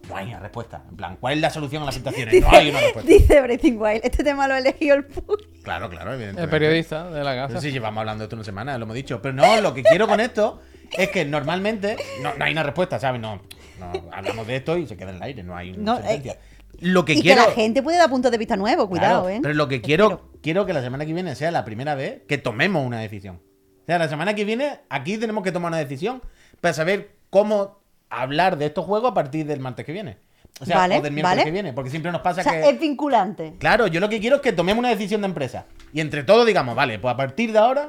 [0.09, 0.85] no hay una respuesta.
[0.89, 2.35] En plan, ¿cuál es la solución a las situaciones?
[2.41, 3.11] No hay una respuesta.
[3.11, 5.37] Dice Breathing Wild, este tema lo ha elegido el Puy.
[5.63, 6.43] Claro, claro, evidentemente.
[6.43, 7.61] El periodista de la No casa.
[7.61, 9.21] sé si llevamos hablando de esto una semana, lo hemos dicho.
[9.21, 10.61] Pero no, lo que quiero con esto
[10.97, 13.21] es que normalmente no, no hay una respuesta, ¿sabes?
[13.21, 13.41] No,
[13.81, 16.33] no, hablamos de esto y se queda en el aire, no hay una No, sentencia.
[16.33, 16.39] eh,
[16.81, 17.43] Lo que y quiero.
[17.43, 19.41] que la gente puede dar puntos de vista nuevos, cuidado, Claro, ¿eh?
[19.43, 22.39] Pero lo que quiero, quiero que la semana que viene sea la primera vez que
[22.39, 23.41] tomemos una decisión.
[23.83, 26.23] O sea, la semana que viene aquí tenemos que tomar una decisión
[26.61, 27.81] para saber cómo
[28.11, 30.19] hablar de estos juegos a partir del martes que viene.
[30.61, 31.45] O sea, Vale, o del miércoles vale.
[31.45, 32.71] que viene, porque siempre nos pasa O sea, que...
[32.71, 33.55] es vinculante.
[33.59, 35.67] Claro, yo lo que quiero es que tomemos una decisión de empresa.
[35.93, 37.89] Y entre todos digamos, vale, pues a partir de ahora,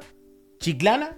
[0.59, 1.15] Chiclana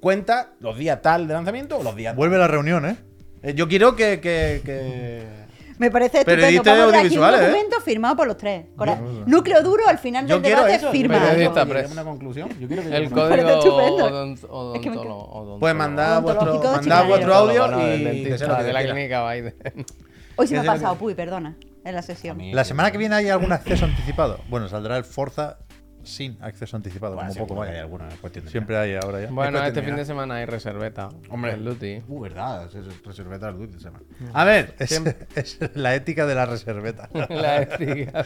[0.00, 2.16] cuenta los días tal de lanzamiento o los días tal.
[2.18, 2.96] Vuelve la reunión, ¿eh?
[3.42, 4.20] Eh, Yo quiero que...
[4.20, 5.45] que- que-
[5.78, 6.62] Me parece estupendo.
[6.64, 7.30] Vamos a aquí un ¿eh?
[7.40, 8.66] documento firmado por los tres.
[8.76, 8.96] Con el
[9.26, 10.90] núcleo duro al final Yo del quiero debate eso.
[10.90, 11.14] firma.
[11.14, 11.90] Periodista, Lleguemos press.
[11.90, 12.48] a una conclusión.
[12.58, 14.08] Yo quiero que El código estupendo.
[14.10, 15.58] odont- Es que me odontolo- odontólogo.
[15.60, 19.54] Pues mandad vuestro, audio y de la clínica Biden.
[20.36, 22.38] Hoy se me ha pasado, que- Puy, perdona, en la sesión.
[22.52, 24.40] La semana que viene hay algún acceso anticipado.
[24.48, 25.58] Bueno, saldrá el Forza
[26.06, 27.80] sin acceso anticipado, Bueno, como poco hay vaya.
[27.82, 29.30] alguna cuestión de Siempre hay ahora ya.
[29.30, 31.08] Bueno, Después este fin de semana hay reserveta.
[31.28, 31.52] Hombre.
[31.52, 32.02] El Duty.
[32.08, 34.00] Uh, verdad, es reserveta al Duty, se llama.
[34.32, 34.92] A ver, Es,
[35.34, 37.08] es la ética de la reserveta.
[37.28, 38.24] La ética.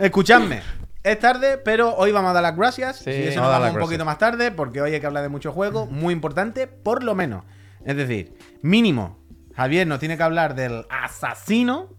[0.00, 0.60] escuchadme.
[1.02, 2.96] Es tarde, pero hoy vamos a dar las gracias.
[2.96, 3.10] Sí.
[3.10, 5.06] y eso Vamos nos a dar vamos un poquito más tarde, porque hoy hay que
[5.06, 7.44] hablar de muchos juegos, muy importante, por lo menos.
[7.84, 9.18] Es decir, mínimo,
[9.54, 11.95] Javier nos tiene que hablar del asesino.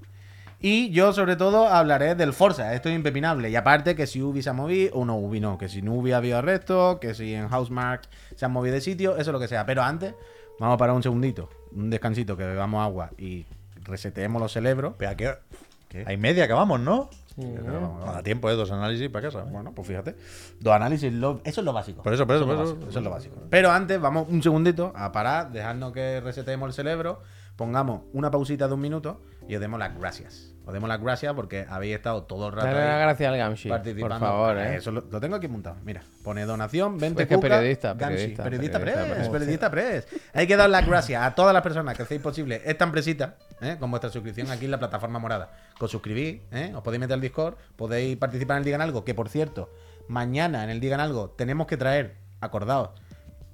[0.59, 2.73] Y yo, sobre todo, hablaré del Forza.
[2.73, 3.49] Esto es impepinable.
[3.49, 5.93] Y aparte, que si Ubi se ha movido, o no, Ubi no, que si no
[5.93, 8.01] Ubi ha habido arresto, que si en Housemark
[8.35, 9.65] se han movido de sitio, eso es lo que sea.
[9.67, 10.15] Pero antes,
[10.59, 13.45] vamos a parar un segundito, un descansito, que bebamos agua y
[13.83, 14.95] reseteemos los cerebros.
[14.97, 15.33] Pero ¿a qué?
[15.89, 16.03] ¿Qué?
[16.07, 17.09] Hay media, acabamos, ¿no?
[17.39, 18.55] Pero No da tiempo, ¿eh?
[18.55, 19.41] Dos análisis para casa.
[19.41, 19.49] ¿eh?
[19.51, 20.15] Bueno, pues fíjate.
[20.59, 22.01] Dos análisis, lo- eso es lo básico.
[22.01, 22.73] Por eso, por eso, es lo por eso.
[22.73, 23.35] básico, eso es lo básico.
[23.51, 27.21] Pero antes, vamos un segundito a parar, dejadnos que resetemos el cerebro,
[27.57, 30.53] pongamos una pausita de un minuto y os demos las gracias.
[30.65, 33.37] Os demos las gracias porque habéis estado todo el rato Dale las ahí gracias al
[33.37, 33.69] Gamshi.
[33.69, 34.19] Por participando.
[34.19, 34.75] favor, Ah, eh.
[34.77, 35.77] Eso lo, lo tengo aquí montado.
[35.85, 38.35] Mira, pone donación, 20 Es que cucas, periodista, Gamshi.
[38.35, 39.71] periodista, periodista, periodista, press, periodista.
[39.71, 40.07] press.
[40.33, 43.77] Hay que dar las gracias a todas las personas que hacéis posible esta empresita, ¿eh?
[43.79, 45.51] con vuestra suscripción aquí en la plataforma morada.
[45.79, 46.73] Os suscribís, ¿eh?
[46.75, 49.71] os podéis meter al Discord, podéis participar en el Digan Algo, que por cierto,
[50.09, 52.89] mañana en el Digan Algo tenemos que traer, acordaos,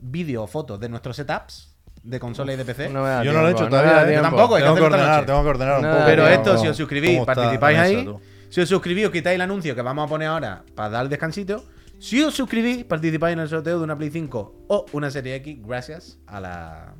[0.02, 1.73] vídeo o fotos de nuestros setups
[2.04, 2.90] de consola y de PC.
[2.90, 4.08] No Yo no lo he hecho todavía, ¿eh?
[4.08, 4.24] tiempo.
[4.24, 6.04] Tampoco, Tengo que ordenar, tengo que ordenar un poco.
[6.06, 8.16] Pero esto, si os suscribís, ¿Cómo está participáis ahí.
[8.50, 11.10] Si os suscribís, os quitáis el anuncio que vamos a poner ahora para dar el
[11.10, 11.66] descansito.
[12.00, 15.58] Si os suscribís, participáis en el sorteo de una Play 5 o una Serie X
[15.66, 16.94] gracias a la,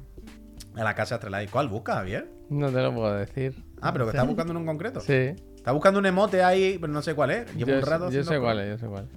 [0.76, 1.52] a la casa Astralife.
[1.52, 2.30] ¿Cuál busca, Javier?
[2.50, 3.54] No te lo puedo decir.
[3.82, 5.02] Ah, pero que está buscando en un concreto.
[5.02, 5.36] Sí.
[5.56, 7.54] Está buscando un emote ahí, pero no sé cuál es.
[7.54, 8.04] Llevo Yo, un rato.
[8.06, 9.08] yo haciendo sé cuál es, yo sé cuál.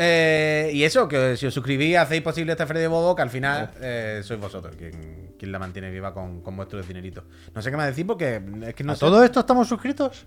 [0.00, 3.70] Eh, y eso, que si os suscribís, hacéis posible este Freddy Bobo, que al final
[3.80, 7.24] eh, sois vosotros quien, quien la mantiene viva con, con vuestros dineritos.
[7.52, 9.00] No sé qué más decir porque es que no ¿A sé.
[9.00, 10.24] todo esto estamos suscritos?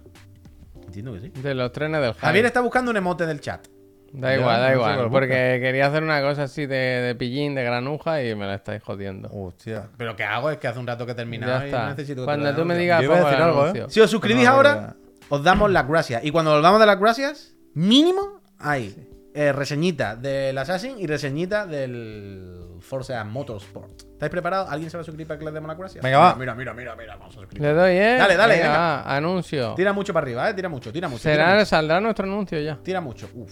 [0.86, 1.30] Entiendo que sí.
[1.30, 2.19] De los trenes del Hype.
[2.19, 3.65] Javier está buscando un emote del chat.
[4.11, 5.09] Da Ya, igual, da no sé igual.
[5.09, 8.84] Porque quería hacer una cosa así de, de pillín, de granuja y me la estáis
[8.84, 9.30] jodiendo.
[9.32, 9.88] Hostia.
[9.95, 10.51] Pero ¿qué hago?
[10.51, 12.76] Es que hace un rato que he terminado ya y necesito que Cuando tú me
[12.78, 13.86] digas, Yo a decir algo, ¿eh?
[13.88, 14.95] Si os suscribís No, ahora,
[15.30, 16.26] os damos las gracias.
[16.26, 18.93] Y cuando volvamos de las gracias, mínimo hay
[19.34, 24.01] eh, reseñita del Assassin y reseñita del Forza Motorsport.
[24.13, 24.69] ¿Estáis preparados?
[24.69, 26.03] ¿Alguien se va a suscribir para que le demos las gracias?
[26.03, 26.36] Venga, va.
[26.36, 27.67] Mira, mira, mira, mira, vamos a suscribir.
[27.67, 28.15] Le doy, ¿eh?
[28.17, 28.77] Dale, dale, Venga, venga.
[28.79, 29.73] va, anuncio.
[29.75, 30.53] Tira mucho para arriba, ¿eh?
[30.53, 31.21] Tira mucho, tira mucho.
[31.21, 31.65] Tira Será, mucho.
[31.65, 32.77] saldrá nuestro anuncio ya.
[32.84, 33.29] Tira mucho.
[33.34, 33.51] Uf.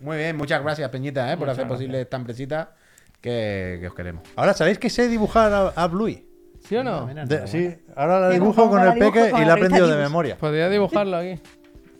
[0.00, 1.36] Muy bien, muchas gracias, Peñita, ¿eh?
[1.36, 2.74] por hacer posible esta empresita
[3.20, 4.22] que, que os queremos.
[4.36, 6.26] Ahora, ¿sabéis que sé dibujar a, a Bluey?
[6.66, 7.06] ¿Sí o no?
[7.06, 10.36] De- sí, ahora la dibujo con el peque y la he aprendido de memoria.
[10.36, 11.40] Podría dibujarlo aquí.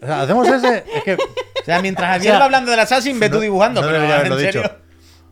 [0.03, 0.85] O sea, hacemos ese.
[0.95, 1.17] Es que.
[1.65, 3.81] O sea, mientras Javier O sea, va hablando del Assassin, ve tú no- dibujando.
[3.81, 4.63] no pero debería en haberlo serio.
[4.63, 4.75] dicho.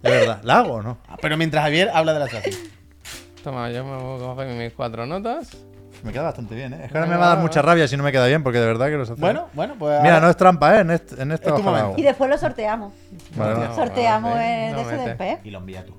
[0.03, 0.41] De verdad.
[0.43, 0.99] ¿La hago o no?
[1.09, 2.55] Ah, Pero mientras Javier habla del Assassin.
[3.45, 5.51] Toma, yo me voy a coger mis cuatro notas.
[6.03, 6.81] Me queda bastante bien, ¿eh?
[6.87, 8.59] Es que ahora me va a dar mucha rabia si no me queda bien, porque
[8.59, 9.21] de verdad que los hace.
[9.21, 10.01] Bueno, bueno, pues.
[10.01, 10.81] Mira, ahora- no es trampa, ¿eh?
[10.81, 11.95] En, este, en esta Es tu.
[11.97, 12.93] Y después lo sorteamos.
[13.37, 13.75] Vale, No, vale.
[13.77, 15.09] Sorteamos el no de ese mete.
[15.09, 15.47] del Pep.
[15.47, 15.95] Y lo envía tú.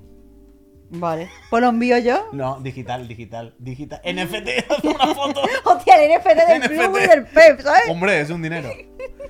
[0.90, 1.30] Vale.
[1.50, 2.28] Pues lo envío yo.
[2.34, 4.02] No, digital, digital, digital.
[4.06, 5.42] NFT, haz una foto.
[5.66, 7.84] Hostia, el NFT del club y del PEP, ¿sabes?
[7.90, 8.70] Hombre, es un dinero.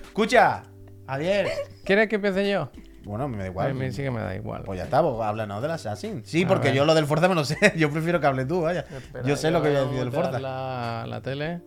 [0.04, 0.64] Escucha,
[1.08, 1.48] Javier.
[1.84, 2.70] ¿Quieres que empiece yo?
[3.04, 3.74] Bueno, me da A igual.
[3.74, 4.64] mí sí que me da igual.
[4.64, 6.22] Pues ya está, pues háblanos del Assassin.
[6.26, 6.78] Sí, A porque ver.
[6.78, 7.58] yo lo del Forza me lo sé.
[7.76, 8.86] Yo prefiero que hable tú, vaya.
[8.90, 10.40] Espera, yo sé lo que voy a decir del Forza.
[10.40, 11.60] La, la tele.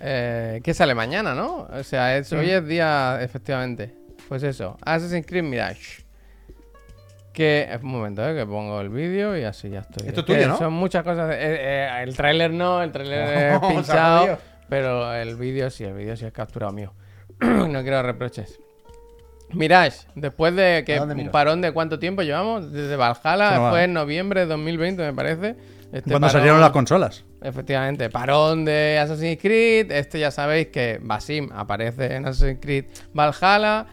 [0.00, 1.66] Eh, que sale mañana, ¿no?
[1.72, 3.92] O sea, es- hoy es día, efectivamente.
[4.28, 6.04] Pues eso, Assassin's Creed Mirage.
[7.32, 10.08] Que, un momento, eh, que pongo el vídeo y así ya estoy.
[10.08, 10.58] Esto es que tuyo, ¿no?
[10.58, 11.32] Son muchas cosas.
[11.34, 14.38] eh, eh, el tráiler no, el tráiler es Oh, pinchado.
[14.68, 16.92] Pero el vídeo sí, el vídeo sí es capturado mío.
[17.68, 18.58] no quiero reproches.
[19.52, 23.70] Mirage, después de que ¿A dónde un parón de cuánto tiempo llevamos, desde Valhalla, no
[23.70, 25.56] fue en noviembre de 2020, me parece.
[25.90, 27.24] Este Cuando parón- salieron las consolas.
[27.40, 29.90] Efectivamente, parón de Assassin's Creed.
[29.90, 32.84] Este ya sabéis que Basim aparece en Assassin's Creed
[33.14, 33.86] Valhalla.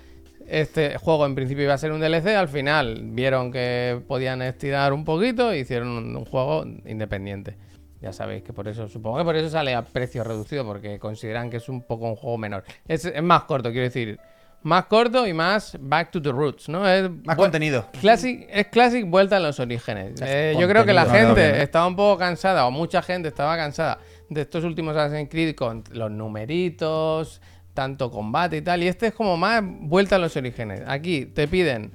[0.46, 2.36] Este juego en principio iba a ser un DLC.
[2.36, 7.56] Al final vieron que podían estirar un poquito e hicieron un, un juego independiente.
[8.02, 11.50] Ya sabéis que por eso, supongo que por eso sale a precio reducido, porque consideran
[11.50, 12.64] que es un poco un juego menor.
[12.88, 14.20] Es, es más corto, quiero decir.
[14.64, 16.90] Más corto y más back to the roots, ¿no?
[16.90, 17.86] Es Más contenido.
[18.02, 20.20] Classic, es Classic vuelta a los orígenes.
[20.22, 24.00] Eh, yo creo que la gente estaba un poco cansada, o mucha gente estaba cansada
[24.28, 27.42] de estos últimos Assassin's Creed con los numeritos,
[27.76, 28.82] tanto combate y tal.
[28.82, 30.82] Y este es como más vuelta a los orígenes.
[30.88, 31.92] Aquí te piden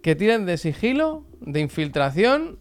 [0.00, 2.58] que tiren de sigilo, de infiltración.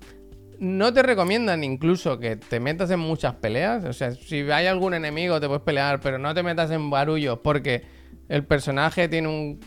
[0.61, 3.83] No te recomiendan incluso que te metas en muchas peleas.
[3.83, 7.39] O sea, si hay algún enemigo te puedes pelear, pero no te metas en barullos
[7.43, 7.83] porque
[8.29, 9.59] el personaje tiene un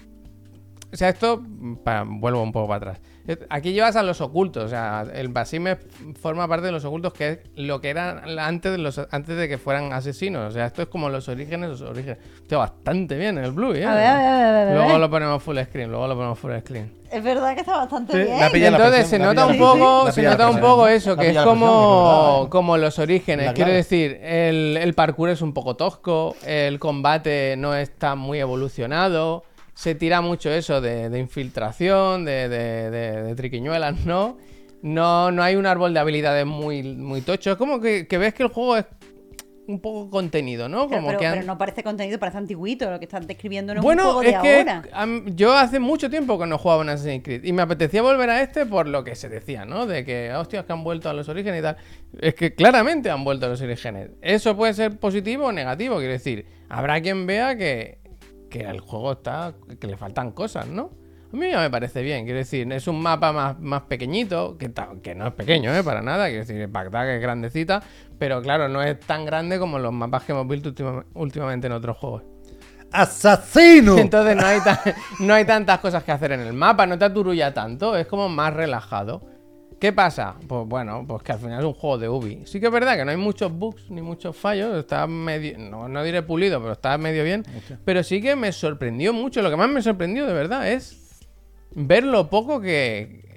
[0.95, 3.01] o sea, esto, vuelvo un poco para atrás.
[3.48, 5.76] Aquí llevas a los ocultos, o sea, el Basime
[6.20, 9.48] forma parte de los ocultos que es lo que eran antes de, los, antes de
[9.48, 10.50] que fueran asesinos.
[10.50, 12.18] O sea, esto es como los orígenes, los orígenes.
[12.42, 13.84] Hostia, bastante bien el Blue, ¿eh?
[13.86, 14.76] A ver, a ver, a ver, a ver.
[14.76, 16.92] Luego lo ponemos full screen, luego lo ponemos full screen.
[17.10, 18.40] Es verdad que está bastante Sí, bien.
[18.40, 21.16] la pilla la Entonces presión, se nota un poco, se la nota un poco eso,
[21.16, 22.50] que es como, ¿eh?
[22.50, 23.52] como los orígenes.
[23.52, 29.44] Quiero decir, el, el parkour es un poco tosco, el combate no está muy evolucionado,
[29.74, 34.36] se tira mucho eso de, de infiltración, de, de, de- de triquiñuelas, ¿no?
[34.82, 37.52] No, no hay un árbol de habilidades muy, muy tocho.
[37.52, 38.84] Es como que, que ves que el juego es
[39.66, 40.86] un poco contenido, ¿no?
[40.88, 42.90] Pero, Como pero- que han- pero no parece contenido, parece antiguito.
[42.90, 45.22] Lo que están describiendo no es un bueno, juego de es que ahora.
[45.34, 48.42] yo hace mucho tiempo que no jugaba en Assassin's Creed y me apetecía volver a
[48.42, 49.86] este por lo que se decía, ¿no?
[49.86, 51.76] De que, hostias, que han vuelto a los orígenes y tal.
[52.20, 54.10] Es que claramente han vuelto a los orígenes.
[54.20, 56.44] Eso puede ser positivo o negativo, quiero decir.
[56.68, 57.98] Habrá quien vea que,
[58.59, 59.52] que el juego está.
[59.80, 60.90] que le faltan cosas, ¿no?
[61.32, 64.72] A mí ya me parece bien, quiero decir, es un mapa más, más pequeñito, que,
[65.02, 65.82] que no es pequeño, ¿eh?
[65.82, 67.82] Para nada, quiero decir, Bagdad que es grandecita,
[68.16, 71.72] pero claro, no es tan grande como los mapas que hemos visto última- últimamente en
[71.72, 72.22] otros juegos.
[72.92, 73.98] ¡Asesino!
[73.98, 74.61] Entonces no hay,
[75.18, 78.28] no hay tantas cosas que hacer en el mapa, no te aturulla tanto, es como
[78.28, 79.22] más relajado.
[79.85, 80.37] ¿Qué pasa?
[80.49, 82.41] Pues bueno, pues que al final es un juego de Ubi.
[82.47, 85.91] Sí que es verdad que no hay muchos bugs ni muchos fallos, está medio, no,
[85.91, 87.45] no diré pulido, pero está medio bien.
[87.85, 91.20] Pero sí que me sorprendió mucho, lo que más me sorprendió de verdad es
[91.72, 93.34] ver lo poco que,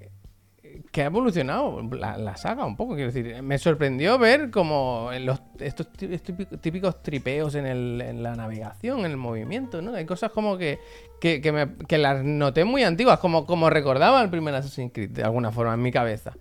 [0.91, 2.95] que ha evolucionado la, saga un poco.
[2.95, 6.17] Quiero decir, me sorprendió ver como los, estos tí-
[6.59, 9.93] típicos, tripeos en, la navegación, en el movimiento, ¿no?
[9.93, 10.79] Hay cosas como que,
[11.21, 11.41] que,
[11.87, 15.73] que las noté muy antiguas, como, como recordaba el primer Assassin's Creed, de alguna forma,
[15.73, 16.33] en mi cabeza.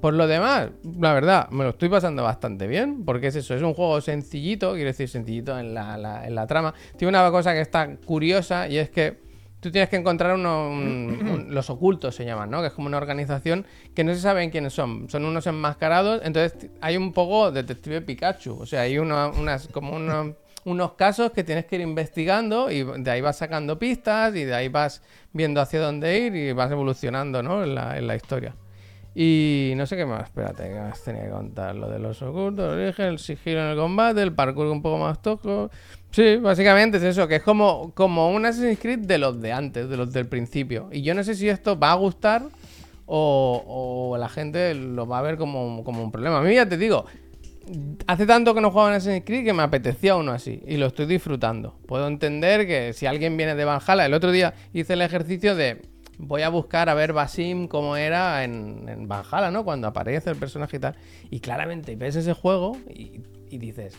[0.00, 0.68] Por lo demás,
[1.00, 4.74] la verdad, me lo estoy pasando bastante bien, porque es eso, es un juego sencillito,
[4.74, 6.74] quiero decir, sencillito en la, la- en la trama.
[6.96, 9.25] Tiene una cosa que está curiosa y es que
[9.66, 12.60] tú tienes que encontrar uno, un- un- los ocultos, se llaman, ¿no?
[12.60, 16.70] Que es como una organización que no se saben quiénes son, son unos enmascarados, entonces
[16.80, 21.44] hay un poco detective Pikachu, o sea, hay uno- unas, como unos, unos casos que
[21.44, 25.02] tienes que ir investigando y de ahí vas sacando pistas y de ahí vas
[25.32, 27.62] viendo hacia dónde ir y vas evolucionando, ¿no?
[27.62, 28.54] En la, en la historia.
[29.18, 31.74] Y no sé qué más, espérate, que más tenía que contar.
[31.74, 34.98] Lo de los ocultos, el origen, el sigilo en el combate, el parkour un poco
[34.98, 35.70] más tosco.
[36.16, 39.86] Sí, básicamente es eso, que es como, como un Assassin's Creed de los de antes,
[39.90, 40.88] de los del principio.
[40.90, 42.44] Y yo no sé si esto va a gustar
[43.04, 46.38] o, o la gente lo va a ver como, como un problema.
[46.38, 47.04] A mí ya te digo,
[48.06, 50.86] hace tanto que no juego en Assassin's Creed que me apetecía uno así y lo
[50.86, 51.76] estoy disfrutando.
[51.86, 55.82] Puedo entender que si alguien viene de Valhalla, el otro día hice el ejercicio de
[56.16, 59.66] voy a buscar a ver Basim cómo era en, en Valhalla, ¿no?
[59.66, 60.94] Cuando aparece el personaje y tal.
[61.28, 63.94] Y claramente ves ese juego y dices,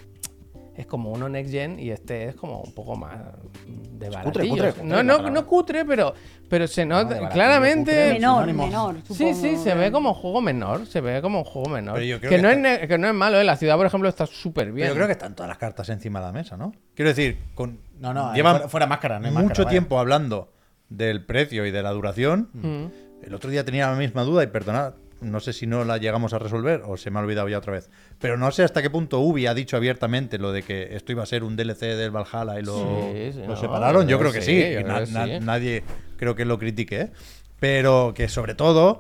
[0.78, 4.50] es como uno next gen y este es como un poco más de cutre, baratillo.
[4.54, 6.14] cutre, cutre no, no, no cutre, pero,
[6.48, 7.92] pero se nota baratillo, claramente.
[7.92, 8.68] cutre, menor, sinónimos.
[8.68, 8.96] menor.
[9.08, 11.96] Sí, supongo, sí, se que- ve como juego menor, se ve como juego menor.
[11.96, 13.44] Pero yo que, creo que no es está- que no es malo, ¿eh?
[13.44, 14.88] La ciudad, por ejemplo, está súper Pero bien.
[14.90, 16.74] yo creo que están todas las cartas encima de la mesa, ¿no?
[16.94, 19.70] Quiero decir, con No, no, llevan fuera, fuera máscara, no hay mucho vaya.
[19.72, 20.54] tiempo hablando
[20.90, 22.50] del precio y de la duración.
[22.54, 23.26] Mm.
[23.26, 26.34] El otro día tenía la misma duda y perdonad no sé si no la llegamos
[26.34, 27.90] a resolver o se me ha olvidado ya otra vez.
[28.20, 31.24] Pero no sé hasta qué punto Ubi ha dicho abiertamente lo de que esto iba
[31.24, 32.74] a ser un DLC del Valhalla y lo,
[33.14, 34.04] Sí, sí, lo no, separaron.
[34.04, 35.40] Yo yo creo que sí, na- na-.
[35.40, 35.84] Nadie
[36.18, 37.12] creo que lo critique, ¿eh?
[37.60, 39.00] Pero que sobre todo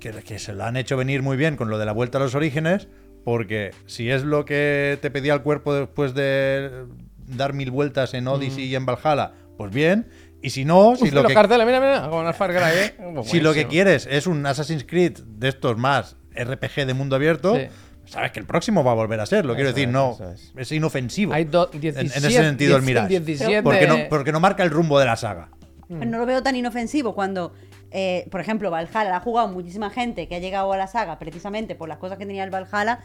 [0.00, 2.20] que, que se lo han hecho venir muy bien con lo de la vuelta a
[2.20, 2.88] los orígenes,
[3.24, 6.84] porque si es lo que te pedía el cuerpo después de
[7.26, 10.08] dar mil vueltas en Odyssey y en Valhalla, pues bien.
[10.40, 12.78] Y si no, si Uf, lo que carteles, mira, mira, como en el Far Cry,
[12.78, 12.94] ¿eh?
[13.24, 17.56] si lo que quieres es un Assassin's Creed de estos más RPG de mundo abierto,
[17.56, 17.66] Sí.
[18.06, 19.44] sabes que el próximo va a volver a ser.
[19.44, 20.52] Lo quiero decir, es, no es.
[20.56, 21.32] es inofensivo.
[21.34, 23.08] Hay do- en, 17, en ese sentido el Mirage.
[23.20, 23.62] 17.
[23.64, 25.48] Porque no, porque no marca el rumbo de la saga.
[25.88, 27.54] No lo veo tan inofensivo cuando,
[27.90, 31.74] eh, por ejemplo, Valhalla ha jugado muchísima gente que ha llegado a la saga precisamente
[31.74, 33.00] por las cosas que tenía el Valhalla.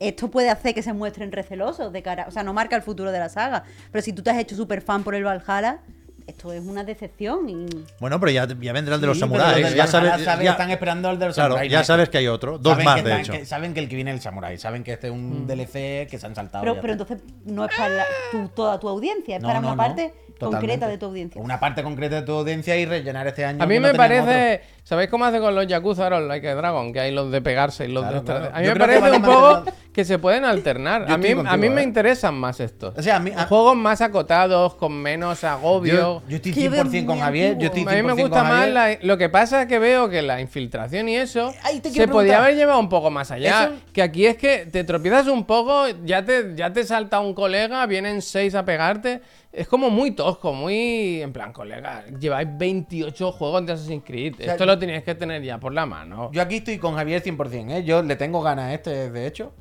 [0.00, 2.26] Esto puede hacer que se muestren recelosos de cara.
[2.28, 3.62] O sea, no marca el futuro de la saga.
[3.92, 5.78] Pero si tú te has hecho súper fan por el Valhalla,
[6.26, 7.48] esto es una decepción.
[7.48, 7.66] Y...
[8.00, 9.62] Bueno, pero ya, ya vendrá el de los Sí, samuráis.
[9.62, 11.72] los Ya sabes, saben- ya- están esperando el de los claro, samuráis.
[11.72, 12.58] ya sabes que hay otro.
[12.58, 13.32] Dos Saben más, que de hecho.
[13.32, 14.58] que- saben que el que viene es el samurái.
[14.58, 16.62] Saben que este es un DLC que se han saltado.
[16.64, 19.68] Pero, pero entonces no es para la- tu- toda tu audiencia, es No, para no,
[19.68, 20.66] una no, parte totalmente.
[20.68, 21.40] concreta de tu audiencia.
[21.40, 23.62] Una parte concreta de tu audiencia y rellenar este año.
[23.62, 24.62] A mí no me parece.
[24.84, 26.92] ¿Sabéis cómo hace con los Yakuza ahora, Like a Dragon?
[26.92, 28.24] Que hay los de pegarse y los Claro, de.
[28.24, 28.50] claro.
[28.52, 31.06] A mí Yo me parece un poco que se pueden alternar.
[31.06, 31.84] Yo A mí, a mí me ¿eh?
[31.84, 32.92] interesan más estos.
[32.98, 35.94] O sea, a mí, a- Juegos más acotados, con menos agobio.
[35.94, 37.56] yo, yo estoy Que yo veo 100% con Javier.
[37.58, 40.20] Yo A mí me 100% gusta más la- lo que pasa es que veo que
[40.20, 43.64] la infiltración y eso te se podía haber llevado un poco más allá.
[43.64, 47.32] Eso- Que aquí es que te tropiezas un poco, ya te, ya te salta un
[47.32, 49.22] colega, vienen seis a pegarte.
[49.54, 51.22] Es como muy tosco, muy.
[51.22, 54.34] En plan, colega, lleváis 28 juegos de Assassin's Creed.
[54.36, 56.30] sea, Esto lo teníais que tener ya por la mano.
[56.32, 57.84] Yo aquí estoy con Javier 100%, ¿eh?
[57.84, 59.52] Yo le tengo ganas a este, de hecho.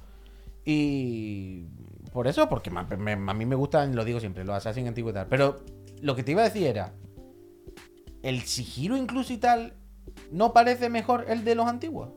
[0.66, 1.66] Y
[2.12, 5.16] por eso, porque me- a mí me gustan, lo digo siempre, los Assassin's antiguos y
[5.16, 5.28] tal.
[5.28, 5.60] Pero
[6.02, 6.94] lo que te iba a decir era,
[8.24, 9.74] el sigilo incluso y tal,
[10.32, 12.10] ¿no parece mejor el de los antiguos?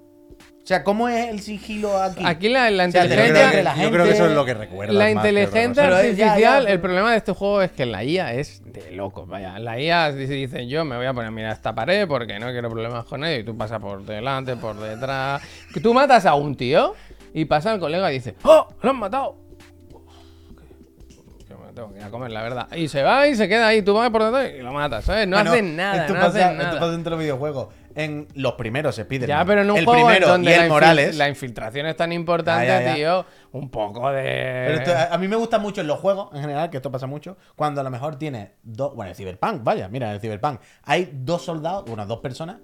[0.67, 2.25] O sea, ¿cómo es el sigilo aquí?
[2.27, 3.75] Aquí la, la O sea, Yo creo, inteligencia.
[3.75, 4.93] que, yo creo que eso es lo que recuerda.
[4.93, 8.63] La inteligencia ya, ya, artificial, el problema de este juego es que la IA es
[8.65, 9.27] de loco.
[9.27, 12.41] Vaya, la IA dice, dice, yo me voy a poner a mirar esta pared porque
[12.41, 13.43] no quiero problemas con ello.
[13.43, 15.41] Y tú pasas por delante, por detrás.
[15.73, 16.97] Que tú matas a un tío
[17.33, 18.67] y pasa el colega y dice, ¡Oh!
[18.83, 19.37] ¡Lo han matado!
[21.47, 22.69] Que me tengo que ir a comer, la verdad.
[22.75, 25.29] Y se va y se queda ahí, tú vas por detrás y lo matas, ¿sabes?
[25.29, 26.81] No Bueno, hacen nada, Esto no pasa, hacen esto nada.
[26.81, 27.69] pasa entre los videojuegos.
[27.97, 29.27] En los primeros se pide.
[29.27, 31.17] Ya, pero en un el juego primero donde y el la, Morales.
[31.17, 32.95] la infiltración es tan importante, Ya, ya, ya.
[32.95, 34.23] tío, un poco de...
[34.23, 36.93] Pero esto- a a mí me gusta mucho en los juegos, en general, que esto
[36.93, 38.95] pasa mucho, cuando a lo mejor tienes dos.
[38.95, 40.61] Bueno, el Cyberpunk, vaya, mira, el Cyberpunk.
[40.83, 42.59] Hay dos soldados, bueno, dos personas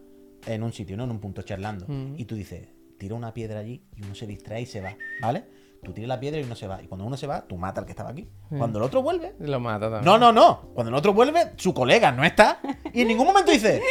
[0.47, 1.05] en un sitio, ¿no?
[1.05, 1.87] En un punto charlando.
[1.89, 2.15] Mm.
[2.19, 2.69] Y tú dices,
[2.99, 5.45] tira una piedra allí y uno se distrae y se va, ¿vale?
[5.85, 6.81] Tú tiras la piedra y uno se va.
[6.81, 8.29] Y cuando uno se va, tú matas al que estaba aquí.
[8.57, 9.35] Cuando el otro vuelve.
[9.41, 10.05] Lo mata también.
[10.05, 10.71] No, no, no.
[10.75, 12.61] Cuando el otro vuelve, su colega no está.
[12.93, 13.83] Y en ningún momento dice,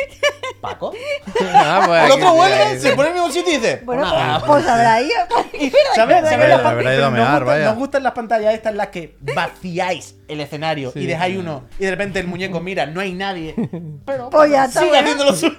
[0.62, 0.94] Paco.
[1.54, 2.80] Ah, pues El otro sí, vuelve, sí.
[2.80, 5.12] se pone en el mismo sitio y dice, Bueno, pues, pues habrá ido.
[5.94, 6.30] ¿Sabes?
[6.30, 6.96] ¿Sabes pantallas?
[6.98, 7.66] ido mear, nos, gustan, vaya.
[7.66, 11.84] nos gustan las pantallas estas en las que vaciáis el escenario y dejáis uno y
[11.86, 13.54] de repente el muñeco mira, no hay nadie.
[14.06, 15.56] Pero Pues ya sigue haciendo lo suyo.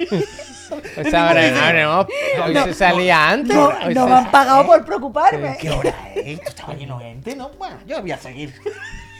[0.95, 2.07] Pues abre- abremos.
[2.45, 3.55] Hoy se salía antes.
[3.57, 5.57] No, hoy no se- me han pagado por preocuparme.
[5.61, 6.27] ¿Qué hora es?
[6.39, 7.51] Esto estaba lleno de gente, ¿no?
[7.59, 8.55] Bueno, yo voy a seguir.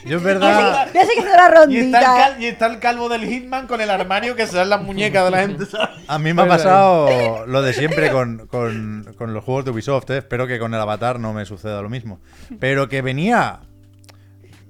[0.05, 0.89] Yo es verdad.
[0.93, 2.01] Voy a seguir haciendo la Y está, el rondita.
[2.01, 5.25] cal- y está el calvo del Hitman con el armario que se dan las muñecas
[5.27, 5.91] de la gente, ¿sabes?
[6.09, 10.11] A mí me ha pasado lo de siempre con, con- con los juegos de Ubisoft.
[10.11, 10.19] ¿eh?
[10.19, 12.21] Espero que con el Avatar no me suceda lo mismo.
[12.59, 13.61] Pero que venía.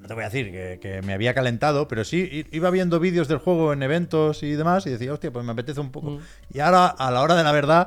[0.02, 3.28] No te voy a decir que, que me había calentado, pero sí iba viendo vídeos
[3.28, 6.18] del juego en eventos y demás y decía, hostia, pues me apetece un poco.
[6.52, 7.86] Y ahora, a la hora de la verdad,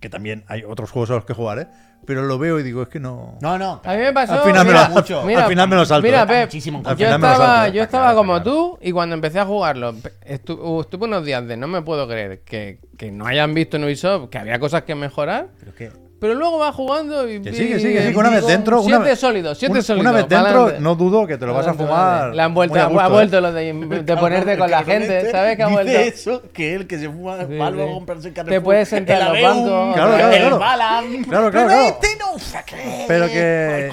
[0.00, 1.66] que también hay otros juegos a los que jugar, ¿eh?
[2.04, 3.38] Pero lo veo y digo, es que no.
[3.40, 3.80] No, no.
[3.84, 4.32] A mí me pasó.
[4.32, 5.20] Al final me mira, lo- mucho.
[5.20, 6.26] al final me lo salto, Mira, ¿eh?
[6.26, 7.76] Pep, Muchísimo Al yo me estaba, salto, ¿eh?
[7.76, 9.92] yo estaba claro, como tú y cuando empecé a jugarlo,
[10.26, 13.84] estu- estuve unos días de no me puedo creer que, que no hayan visto en
[13.84, 15.50] Ubisoft que había cosas que mejorar.
[15.60, 15.92] Pero que
[16.22, 17.42] Pero luego va jugando y.
[17.42, 18.80] Que sí, que sí, que sí, que una vez dentro.
[18.80, 20.02] Una Siete vez, sólidos, siete un- sólidos.
[20.08, 20.80] Una vez dentro, pa'lante.
[20.80, 22.32] no dudo que te lo vas a fumar.
[22.32, 23.40] Le han vuelto, muy a ha gusto, vuelto ¿eh?
[23.40, 23.72] lo de,
[24.04, 25.32] de ponerte con la gente.
[25.32, 25.90] ¿Sabes que ha vuelto?
[25.90, 27.90] Dice eso, que él que se fuma Sí, algo sí.
[27.90, 29.94] a comprarse el Te puedes sentar el en los bancos.
[29.96, 30.58] Claro, claro, el claro.
[30.60, 31.24] Balam.
[31.24, 31.82] Claro, claro, Pero claro.
[31.88, 33.06] este no.
[33.08, 33.90] Pero que.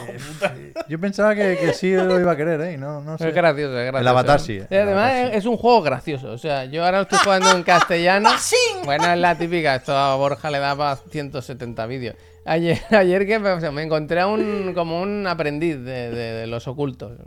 [0.87, 2.77] Yo pensaba que, que sí lo iba a querer, ¿eh?
[2.77, 3.29] No, no sé.
[3.29, 3.99] Es gracioso, es gracioso.
[4.01, 4.67] El Avatar sí, eh.
[4.69, 5.37] Además El Avatar sí.
[5.37, 6.31] es un juego gracioso.
[6.31, 8.29] O sea, yo ahora estoy jugando en castellano.
[8.85, 9.75] bueno, es la típica.
[9.75, 12.15] Esto a Borja le daba 170 vídeos.
[12.49, 16.47] Ayer, ayer que o sea, me encontré a un como un aprendiz de, de- de
[16.47, 17.17] los ocultos.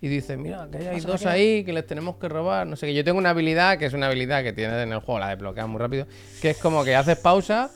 [0.00, 2.66] Y dice, mira, que hay dos ahí que les tenemos que robar.
[2.66, 2.94] No sé qué.
[2.94, 5.68] Yo tengo una habilidad, que es una habilidad que tienes en el juego, la desbloqueas
[5.68, 6.06] muy rápido,
[6.40, 7.70] que es como que haces pausa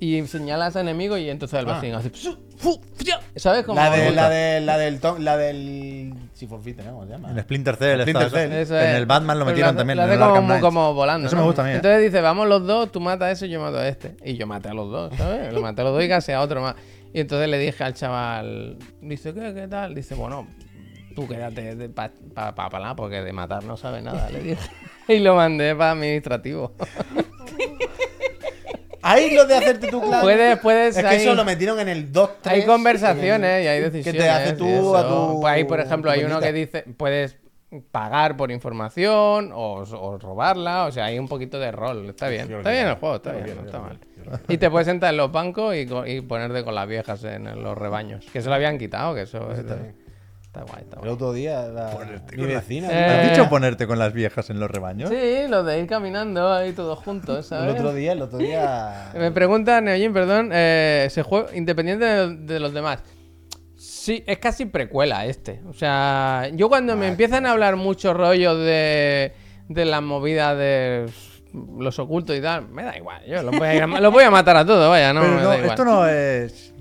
[0.00, 2.00] y señalas a enemigo y entonces el vacío
[3.36, 3.76] ¿Sabes cómo?
[3.80, 4.98] La, de, la, de, la del.
[5.00, 6.12] tom- La del.
[6.34, 6.92] Si forfite, ¿no?
[6.92, 7.30] ¿Cómo se llama?
[7.30, 8.52] En Splinter Cell, Splinter Cell.
[8.52, 8.96] Eso en es.
[8.96, 9.98] el Batman lo metieron también.
[10.00, 11.26] Hace el como, volando.
[11.28, 11.42] Eso ¿no?
[11.42, 11.72] me gusta a mí.
[11.72, 14.16] Entonces dice, vamos los dos, tú matas a ese y yo mato a este.
[14.24, 15.52] Y yo maté a los dos, ¿sabes?
[15.52, 16.74] Lo maté a los dos y casi a otro más.
[17.12, 19.94] Y entonces le dije al chaval, dice, ¿qué, qué tal?
[19.94, 20.46] Dice, bueno,
[21.14, 24.70] tú quédate de pa, pa, pa- porque de matar no sabe nada, le dije.
[25.08, 26.72] Y lo mandé para administrativo.
[29.02, 30.22] Ahí lo de hacerte tu clave.
[30.22, 30.96] Puedes, puedes.
[30.96, 34.12] Es que ahí- eso lo metieron en el 2 3 Hay conversaciones y hay decisiones.
[34.12, 34.96] Que te haces y tú eso.
[34.96, 35.40] a tu.
[35.40, 37.36] Pues ahí, por ejemplo, hay uno que dice, puedes
[37.92, 42.08] pagar por información o, o robarla, o sea, hay un poquito de rol.
[42.10, 43.98] Está bien, está bien el juego, está bien, no está mal.
[44.48, 47.78] Y te puedes sentar en los bancos y, y ponerte con las viejas en los
[47.78, 48.26] rebaños.
[48.32, 49.76] Que se lo habían quitado, que eso está,
[50.50, 51.96] está guay, está El otro día, la,
[52.36, 52.88] mi vecina.
[52.90, 55.08] Eh, ¿Has dicho ponerte con las viejas en los rebaños?
[55.10, 59.10] Sí, lo de ir caminando ahí todos juntos, El otro día, el otro día.
[59.14, 63.00] Me pregunta Neojin, perdón, eh, se juega independiente de, de los demás.
[63.76, 65.60] Sí, es casi precuela este.
[65.68, 69.32] O sea, yo cuando me empiezan a hablar mucho rollo de,
[69.68, 71.06] de las movidas de
[71.78, 73.22] los ocultos y tal, me da igual.
[73.26, 75.34] Yo los voy a, ir a- los voy a matar a todos, vaya, no Pero
[75.34, 75.70] me no, da igual.
[75.70, 76.74] esto no es.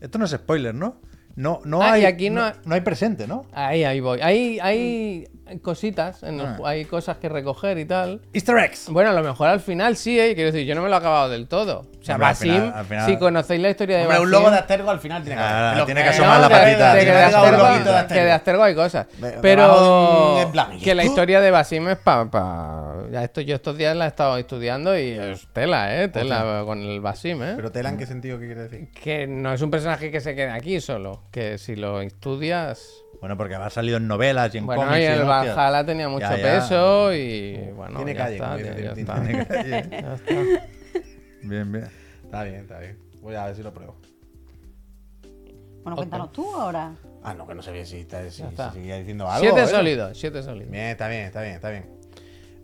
[0.00, 1.00] Esto no es spoiler, ¿no?
[1.36, 2.02] No, no Ah, hay.
[2.02, 3.44] y aquí no- no hay presente, ¿no?
[3.52, 4.20] Ahí, ahí voy.
[4.22, 5.28] Hay, hay
[5.62, 6.56] cositas, en el Ah.
[6.64, 8.22] hay cosas que recoger y tal.
[8.32, 8.88] Easter eggs.
[8.88, 10.34] Bueno, a lo mejor al final sí, ¿eh?
[10.34, 11.80] Quiero decir, yo no me lo he acabado del todo.
[12.00, 14.24] O sea, Hombre, al Basim, final- al final- si conocéis la historia de Hombre, un
[14.26, 16.94] Basim- logo de Astergo al final tiene que Ah, tiene que asomar la de- patita,
[16.94, 19.06] de tiene que, un Astergo, que de Astergo hay cosas.
[19.42, 20.52] Pero
[20.82, 22.94] que la historia de Basim es para...
[23.10, 26.08] Ya esto, yo estos días la he estado estudiando y es tela, ¿eh?
[26.08, 27.52] Tela con el Basim, ¿eh?
[27.56, 28.90] Pero tela en qué sentido, ¿qué quiere decir?
[28.90, 31.22] Que no es un personaje que se quede aquí solo.
[31.30, 32.88] Que si lo estudias...
[33.20, 34.98] Bueno, porque ha salido en novelas y en Bueno, cómics.
[34.98, 35.24] y y el.
[35.24, 36.42] Valhalla tenía mucho Ya, ya.
[36.42, 39.22] peso y bueno, Tiene ya calle, está, ya, está.
[39.22, 40.34] Tiene Ya está.
[41.42, 41.88] Bien, bien.
[42.24, 42.98] Está bien, está bien.
[43.22, 43.96] Voy a ver si lo pruebo.
[45.82, 46.94] Bueno, cuéntanos tú ahora.
[47.22, 48.70] Ah, no, que no sabía si, está, si, Ya está.
[48.70, 49.40] si seguía diciendo algo.
[49.46, 49.66] Siete ¿eh?
[49.66, 50.70] sólidos, siete sólidos.
[50.70, 51.95] Bien, está bien, está bien, está bien.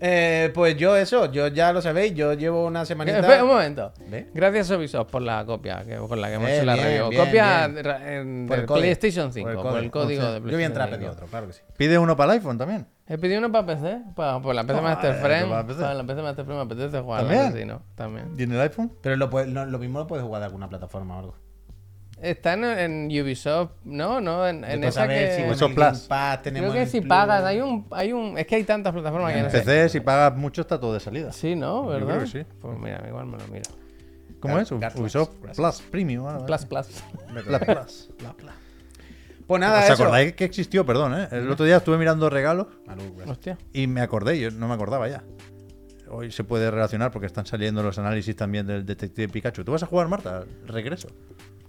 [0.04, 3.20] Eh, pues yo eso, yo ya lo sabéis, yo llevo una semanita...
[3.20, 3.92] Espera un momento.
[4.08, 4.28] ¿Ve?
[4.34, 7.08] Gracias Ubisoft por la copia que, con la que hemos Bien, hecho la bien, review.
[7.10, 7.86] bien, copia bien.
[7.86, 8.66] en- Por el.
[8.66, 11.12] PlayStation 5, por el, código de Yo voy a entrar a PlayStation pedir 5.
[11.12, 11.60] otro, claro que sí.
[11.76, 12.86] Pide uno para el iPhone también.
[13.06, 15.46] He pedido uno para PC, para, por la PC Master eh, Frame.
[15.48, 15.80] para PC.
[15.80, 17.40] Para la PC Master Frame me apetece jugar ¿También?
[17.42, 18.34] asesino, también.
[18.36, 18.92] ¿Y en el iPhone?
[19.02, 21.36] Pero lo, puede- no, lo mismo lo puedes jugar de alguna plataforma o algo.
[22.22, 24.20] Está en, en Ubisoft, ¿no?
[24.20, 24.46] ¿no?
[24.46, 25.34] En, en esa que...
[25.36, 25.98] si Ubisoft Plus.
[26.02, 27.08] Pass tenemos Creo que el si Plus.
[27.08, 28.38] pagas, hay un, hay un...
[28.38, 29.58] Es que hay tantas plataformas que En no sé.
[29.58, 31.32] PC, si pagas mucho, está todo de salida.
[31.32, 31.82] Sí, ¿no?
[31.84, 32.06] Yo ¿Verdad?
[32.06, 32.44] creo que sí.
[32.60, 33.68] Pues mira, igual me lo miro.
[34.40, 34.70] ¿Cómo es?
[34.70, 35.30] Ubisoft.
[35.56, 36.26] Plus Premium.
[36.28, 36.86] ah, Plus, plus.
[37.44, 38.10] Plus Plus.
[39.46, 39.94] Pues nada, ¿Os eso.
[40.04, 40.86] acordáis que existió?
[40.86, 41.28] Perdón, ¿eh?
[41.32, 42.68] El otro día estuve mirando regalos.
[43.26, 43.58] Hostia.
[43.72, 45.24] y me acordé, yo no me acordaba ya.
[46.08, 49.64] Hoy se puede relacionar porque están saliendo los análisis también del Detective Pikachu.
[49.64, 50.44] ¿Tú vas a jugar, Marta?
[50.66, 51.08] Regreso.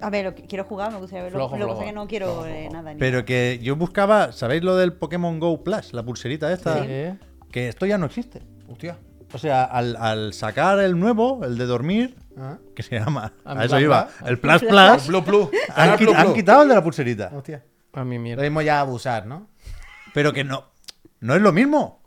[0.02, 1.40] A ver, lo que- quiero jugar, me gustaría verlo.
[1.40, 2.94] Flojo, lo que pasa es que no quiero eh, nada.
[2.94, 3.26] ni Pero nada.
[3.26, 5.94] que yo buscaba, ¿sabéis lo del Pokémon Go Plus?
[5.94, 6.84] La pulserita esta.
[6.84, 7.18] Sí.
[7.52, 8.42] Que esto ya no existe.
[8.68, 8.98] Hostia.
[9.34, 12.60] O sea, al, al sacar el nuevo, el de dormir, Ajá.
[12.76, 14.72] que se llama, Ah, a eso iba, el Plus Plus,
[15.76, 17.32] han, Blue quitado el de la pulserita.
[17.34, 17.64] Hostia.
[17.94, 18.44] A mi Lo mierda.
[18.44, 19.48] mismo ya abusar, ¿no?
[20.14, 20.66] Pero que no,
[21.20, 22.02] no es lo mismo.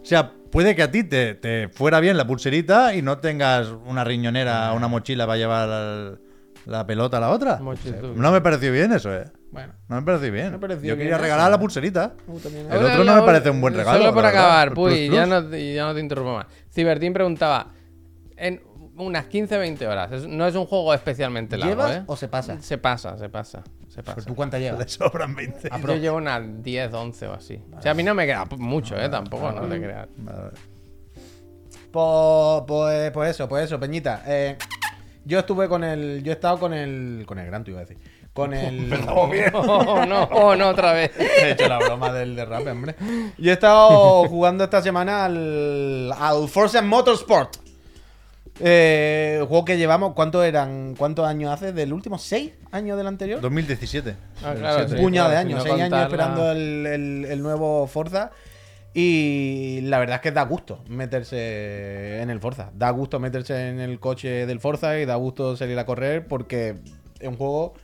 [0.00, 3.68] O sea, puede que a ti te, te fuera bien la pulserita y no tengas
[3.86, 6.20] una riñonera, una mochila para llevar al-
[6.66, 7.60] la pelota a la otra.
[8.14, 9.24] No me pareció bien eso, eh.
[9.50, 9.72] Bueno.
[9.88, 10.52] No me pareció bien.
[10.52, 12.14] Me pareció Yo bien quería eso, regalar la pulserita.
[12.70, 15.86] El otro no me parece un buen regalo, Solo por acabar, Plus ya no, ya
[15.86, 16.46] no te interrumpo más.
[16.70, 17.68] Cibertín preguntaba,
[18.36, 18.62] en
[18.96, 22.02] unas 15-20 horas, es- no es un juego especialmente largo, ¿Llevas ¿eh?
[22.06, 22.60] o se pasa?
[22.62, 24.22] Se pasa, se pasa, se pasa.
[24.22, 24.90] ¿Tú cuántas Le llevas?
[24.92, 25.68] sobran 20.
[25.86, 27.62] Yo llevo unas 10, 11 o así.
[27.76, 29.08] O sea, a mí no me queda mucho, ¿eh?
[29.08, 30.08] Tampoco, no te creas.
[30.16, 30.50] Vale.
[31.90, 34.22] Pues, pues, pues eso, pues eso, Peñita.
[34.26, 34.56] Eh,
[35.24, 36.22] yo estuve con el.
[36.22, 37.24] Yo he estado con el.
[37.26, 37.98] Con el Gran, te iba a decir.
[38.32, 38.92] Con el.
[39.08, 39.26] Oh,
[40.06, 41.10] no, oh, no, otra vez.
[41.18, 42.94] He hecho la broma del derrape, hombre.
[43.38, 47.56] Yo he estado jugando esta semana al, al Forza Motorsport.
[48.60, 50.94] Eh, juego que llevamos, ¿cuántos eran?
[50.96, 51.72] ¿Cuántos años hace?
[51.72, 52.18] ¿Del último?
[52.18, 53.40] ¿Seis años del anterior?
[53.40, 54.14] 2017.
[54.44, 57.42] Ah, claro, Un sí, puñado de años, no seis años esperando la- el, el- el
[57.42, 58.30] nuevo Forza.
[58.94, 62.70] Y la verdad es que da gusto meterse en el Forza.
[62.74, 66.76] Da gusto meterse en el coche del Forza y da gusto salir a correr porque
[67.18, 67.74] es un juego.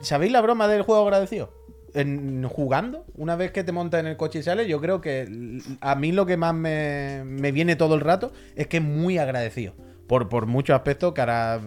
[0.00, 1.52] ¿Sabéis la broma del juego agradecido?
[1.94, 5.60] En, jugando, una vez que te montas en el coche y sales, yo creo que
[5.80, 9.18] a mí lo que más me, me viene todo el rato es que es muy
[9.18, 9.74] agradecido.
[10.08, 11.60] Por, por muchos aspectos que ahora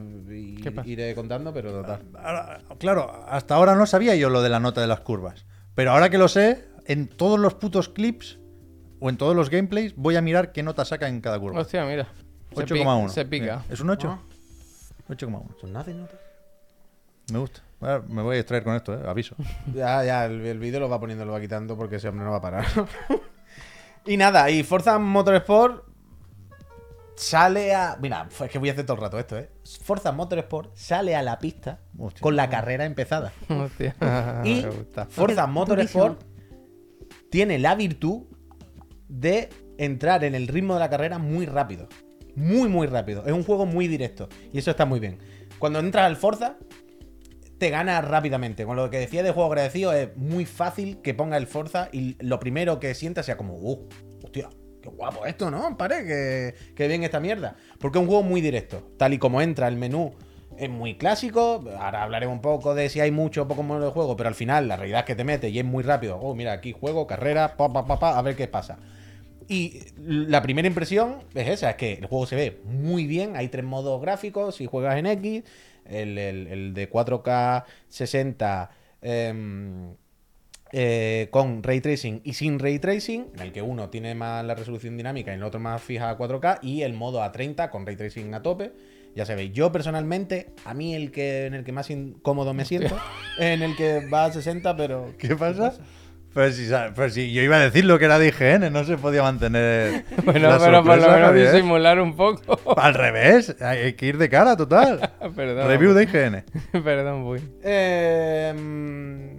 [0.85, 2.01] iré contando, pero total.
[2.15, 5.45] Ahora, claro, hasta ahora no sabía yo lo de la nota de las curvas.
[5.73, 8.39] Pero ahora que lo sé, en todos los putos clips
[8.99, 11.59] o en todos los gameplays voy a mirar qué nota saca en cada curva.
[11.61, 12.07] Hostia, mira.
[12.55, 13.09] Se pi- 8,1.
[13.09, 13.63] Se pica.
[13.69, 14.09] ¿Es un 8?
[14.09, 14.19] Ah.
[15.09, 15.59] 8,1.
[15.61, 16.19] Son nothing notas.
[17.31, 17.61] Me gusta.
[17.79, 19.35] Ahora me voy a distraer con esto, eh, aviso.
[19.75, 22.31] Ya, ya, el, el vídeo lo va poniendo, lo va quitando porque ese hombre no
[22.31, 22.65] va a parar.
[24.05, 25.85] y nada, y Forza Motorsport
[27.15, 27.97] sale a.
[28.01, 29.49] Mira, es que voy a hacer todo el rato esto, ¿eh?
[29.83, 32.21] Forza Motorsport sale a la pista Hostia.
[32.21, 33.31] con la carrera empezada.
[33.49, 33.95] Hostia,
[34.43, 34.65] Y.
[35.09, 36.21] Forza Motorsport.
[37.29, 38.23] Tiene la virtud
[39.07, 41.87] de entrar en el ritmo de la carrera muy rápido.
[42.35, 43.25] Muy, muy rápido.
[43.25, 44.29] Es un juego muy directo.
[44.53, 45.17] Y eso está muy bien.
[45.59, 46.57] Cuando entras al Forza,
[47.57, 48.65] te gana rápidamente.
[48.65, 52.15] Con lo que decía de juego agradecido, es muy fácil que ponga el Forza y
[52.23, 53.87] lo primero que sientas sea como, uh,
[54.23, 54.49] hostia,
[54.81, 55.77] qué guapo esto, ¿no?
[55.77, 57.55] Pare, que, que bien esta mierda.
[57.79, 58.91] Porque es un juego muy directo.
[58.97, 60.13] Tal y como entra el menú,
[60.57, 61.63] es muy clásico.
[61.79, 64.35] Ahora hablaré un poco de si hay mucho o poco modo de juego, pero al
[64.35, 66.17] final la realidad es que te mete y es muy rápido.
[66.19, 68.79] Oh, mira, aquí juego, carrera, pa, pa, pa, pa, a ver qué pasa.
[69.47, 73.49] Y la primera impresión es esa, es que el juego se ve muy bien, hay
[73.49, 75.43] tres modos gráficos, si juegas en X,
[75.85, 78.71] el, el- el de 4K 60
[79.01, 79.95] em,
[80.73, 84.53] eh, con ray tracing y sin ray tracing, en el que uno tiene más la
[84.55, 87.85] resolución dinámica y el otro más fija a 4K, y el modo a 30 con
[87.85, 88.73] ray tracing a tope.
[89.17, 92.95] Ya sabéis, yo personalmente, a mí el que en el que más incómodo me siento,
[93.39, 95.11] en el que va a 60, pero...
[95.17, 95.73] ¿Qué pasa?
[96.35, 98.95] Pues si, pues si yo iba a decir lo que era de IGN, no se
[98.95, 100.05] podía mantener.
[100.23, 102.79] Bueno, la pero por lo menos disimular un poco.
[102.79, 105.09] Al revés, hay que ir de cara, total.
[105.35, 105.67] Perdón.
[105.67, 106.83] Review de IGN.
[106.83, 107.41] Perdón, Puy.
[107.63, 109.36] Eh, mm,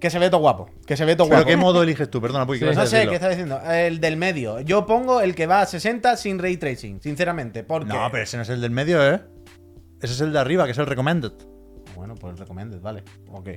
[0.00, 0.68] que se ve todo guapo.
[0.86, 1.48] Que se ve todo ¿Pero guapo.
[1.48, 2.20] qué modo eliges tú?
[2.20, 2.76] Perdona, Puy, ¿qué Sí.
[2.76, 3.60] No sé qué está diciendo.
[3.68, 4.60] El del medio.
[4.60, 7.64] Yo pongo el que va a 60 sin ray tracing, sinceramente.
[7.64, 7.92] Porque.
[7.92, 9.20] No, pero ese no es el del medio, ¿eh?
[10.00, 11.32] Ese es el de arriba, que es el recommended.
[11.94, 13.02] Bueno, pues recomiendas, vale.
[13.30, 13.48] Ok.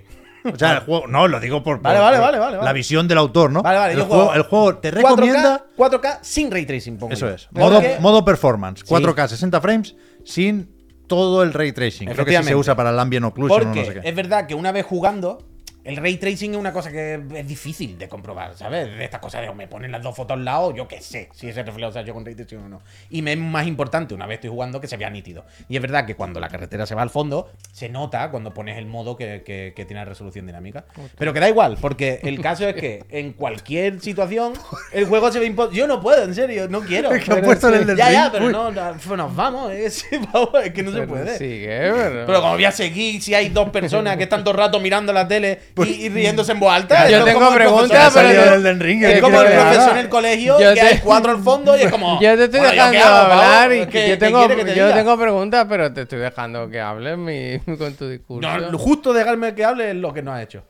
[0.53, 1.07] O sea, el juego.
[1.07, 1.81] No, lo digo por.
[1.81, 2.65] Vale, por- vale, por vale, vale, vale.
[2.65, 3.61] La visión del autor, ¿no?
[3.61, 3.93] Vale, vale.
[3.93, 5.65] El yo juego, el juego te 4K recomienda.
[5.77, 7.33] 4K sin ray tracing, pongo Eso yo.
[7.35, 7.49] es.
[7.51, 8.83] Modo, modo performance.
[8.85, 8.93] Sí.
[8.93, 10.73] 4K 60 frames sin
[11.07, 12.07] todo el ray tracing.
[12.09, 14.07] Creo que sí se usa para el ambient occlusion o no sé qué.
[14.07, 15.39] es verdad que una vez jugando,
[15.83, 18.95] el ray tracing es una cosa que es difícil de comprobar, ¿sabes?
[18.97, 21.29] De estas cosas de o me ponen las dos fotos al lado, yo qué sé
[21.33, 22.81] si ese reflejo se ha hecho con ray tracing o no.
[23.09, 25.45] Y me es más importante una vez estoy jugando que se vea nítido.
[25.67, 28.77] Y es verdad que cuando la carretera se va al fondo, se nota cuando pones
[28.77, 30.85] el modo que, que- que tiene resolución dinámica.
[31.17, 34.53] Pero que da igual, porque el caso es que en cualquier situación
[34.91, 37.11] el juego se ve impo- Yo no puedo, en serio, no quiero.
[37.13, 37.75] Es que han puesto sí.
[37.89, 41.37] el Ya, ya, pero no, no, pues nos vamos, es, es que no se puede.
[41.37, 42.25] Sigue, pero.
[42.25, 45.11] Pero como voy a seguir si hay dos personas que están todo el rato mirando
[45.13, 47.09] la tele y, y riéndose en voz alta.
[47.09, 48.81] Yo tengo preguntas, pero- el del.
[48.81, 49.61] Es ¿qué como el haga?
[49.71, 52.19] profesor en el colegio, Yo que te- hay cuatro al fondo y es como.
[52.21, 54.93] Yo te estoy bueno, ¿yo dejando hablar y ¿Qué- que yo tengo, que te yo
[54.93, 58.49] tengo preguntas, pero te estoy dejando que hables mi, con tu discurso.
[58.59, 60.63] No, justo dejarme que hable es lo que no ha hecho.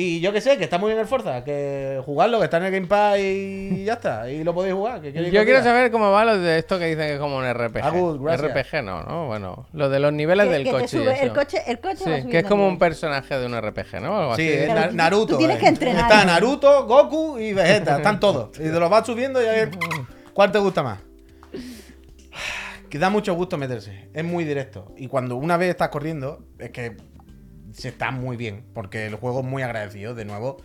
[0.00, 2.64] Y yo que sé, que está muy bien el Forza, que jugarlo, que está en
[2.66, 4.30] el Game Pass y ya está.
[4.30, 5.00] Y lo podéis jugar.
[5.00, 7.18] ¿qué queréis que Yo quiero saber cómo va lo de esto que dicen que es
[7.18, 7.80] como un RPG.
[7.82, 8.48] Ah, good, gracias.
[8.52, 9.26] RPG no, ¿no?
[9.26, 10.86] Bueno, lo de los niveles Que- del que coche.
[10.86, 14.00] sube el coche, el coche va Sí, que es como un personaje de un RPG,
[14.00, 14.16] ¿no?
[14.20, 14.52] Algo Sí, así.
[14.70, 15.32] es tú- Naruto.
[15.32, 15.60] tú tienes eh.
[15.62, 16.02] que entrenar.
[16.12, 17.96] Está Naruto, Goku y Vegeta.
[17.96, 18.50] Están todos.
[18.56, 19.70] Y te los vas subiendo y a ver
[20.32, 21.00] cuál te gusta más.
[22.88, 24.08] Que da mucho gusto meterse.
[24.14, 24.94] Es muy directo.
[24.96, 26.96] Y cuando una vez estás corriendo, es que
[27.78, 28.64] se está muy bien.
[28.74, 30.14] Porque el juego es muy agradecido.
[30.14, 30.58] De nuevo,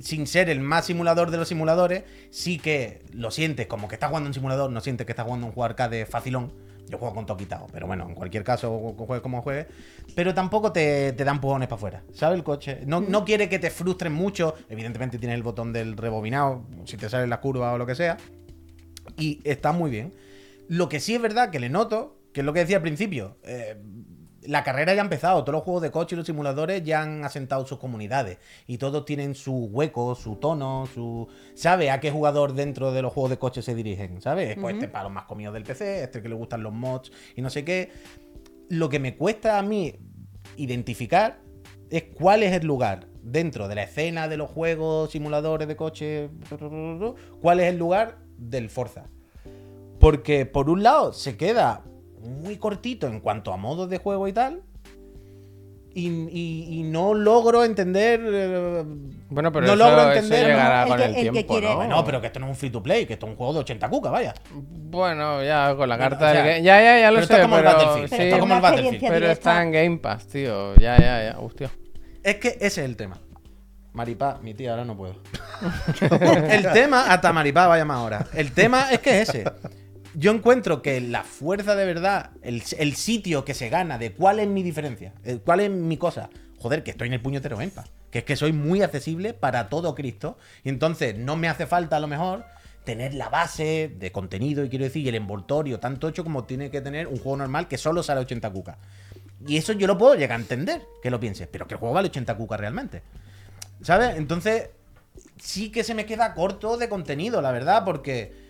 [0.00, 4.08] sin ser el más simulador de los simuladores, sí que lo sientes como que estás
[4.08, 6.52] jugando un simulador, no sientes que estás jugando un juego arcade facilón.
[6.88, 9.66] Yo juego con todo quitado, pero bueno, en cualquier caso, juegues como juegues.
[10.14, 12.38] Pero tampoco te, te da empujones para afuera, ¿sabes?
[12.38, 12.80] El coche.
[12.86, 14.54] No, no quiere que te frustres mucho.
[14.70, 18.16] Evidentemente tienes el botón del rebobinado, si te sale la curva o lo que sea.
[19.18, 20.14] Y está muy bien.
[20.68, 23.36] Lo que sí es verdad que le noto, que es lo que decía al principio,
[23.42, 23.76] eh,
[24.48, 27.22] la carrera ya ha empezado, todos los juegos de coche y los simuladores ya han
[27.22, 31.28] asentado sus comunidades y todos tienen su hueco, su tono, su...
[31.54, 34.22] ¿Sabe a qué jugador dentro de los juegos de coche se dirigen?
[34.22, 34.56] ¿Sabes?
[34.58, 37.42] Pues este para los más comidos del PC, este que le gustan los mods y
[37.42, 37.92] no sé qué.
[38.70, 39.96] Lo que me cuesta a mí
[40.56, 41.40] identificar
[41.90, 46.30] es cuál es el lugar dentro de la escena de los juegos, simuladores de coche,
[47.42, 49.04] cuál es el lugar del Forza.
[50.00, 51.84] Porque por un lado se queda
[52.20, 54.62] muy cortito en cuanto a modos de juego y tal.
[55.94, 58.20] Y, y- y no logro entender.
[58.24, 58.84] eh,
[59.30, 60.46] Bueno, pero no eso, logro eso entender.
[60.46, 61.76] llegará El con que- el el que tiempo, quiere- ¿no?
[61.76, 63.54] Bueno, pero que esto no es un free to play, que esto es un juego
[63.54, 64.34] de 80 cucas, vaya.
[64.52, 67.26] Bueno, ya con la Bueno, carta o sea, del Game- Ya, ya, ya lo pero
[67.26, 67.76] sé, es como el pero...
[67.76, 69.00] Battlefield, sí, esto es como el Battlefield.
[69.00, 69.32] pero directa.
[69.32, 70.74] está en Game Pass, tío.
[70.76, 71.38] Ya, ya, ya.
[71.40, 71.70] Hostia.
[72.22, 73.18] Es que ese es el tema.
[73.92, 75.16] Maripá, mi tía, ahora no puedo.
[76.50, 78.26] el tema, hasta Maripá vaya más ahora.
[78.34, 79.44] El tema es que es ese.
[80.18, 82.62] Yo encuentro que la fuerza de verdad, el,
[82.96, 86.28] sitio que se gana de cuál es mi diferencia, el- cuál es mi cosa.
[86.58, 87.88] Joder, que estoy en el puñetero Pass.
[88.10, 90.36] Que es que soy muy accesible para todo Cristo.
[90.64, 92.44] Y entonces no me hace falta a lo mejor
[92.82, 96.68] tener la base de contenido, y quiero decir, y el envoltorio tan tocho como tiene
[96.70, 98.76] que tener un juego normal que solo sale a 80 cucas.
[99.46, 101.94] Y eso yo lo puedo llegar a entender, que lo pienses, pero que el juego
[101.94, 103.02] vale 80 cucas realmente.
[103.82, 104.16] ¿Sabes?
[104.16, 104.70] Entonces,
[105.36, 108.47] sí que se me queda corto de contenido, la verdad, porque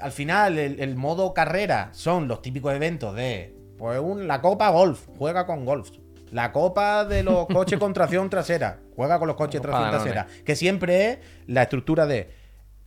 [0.00, 4.70] al final el, el modo carrera son los típicos eventos de, pues, un, la Copa
[4.70, 5.90] Golf, juega con Golf.
[6.30, 10.26] La Copa de los coches con tracción trasera, juega con los coches tracción trasera.
[10.44, 12.30] Que siempre es la estructura de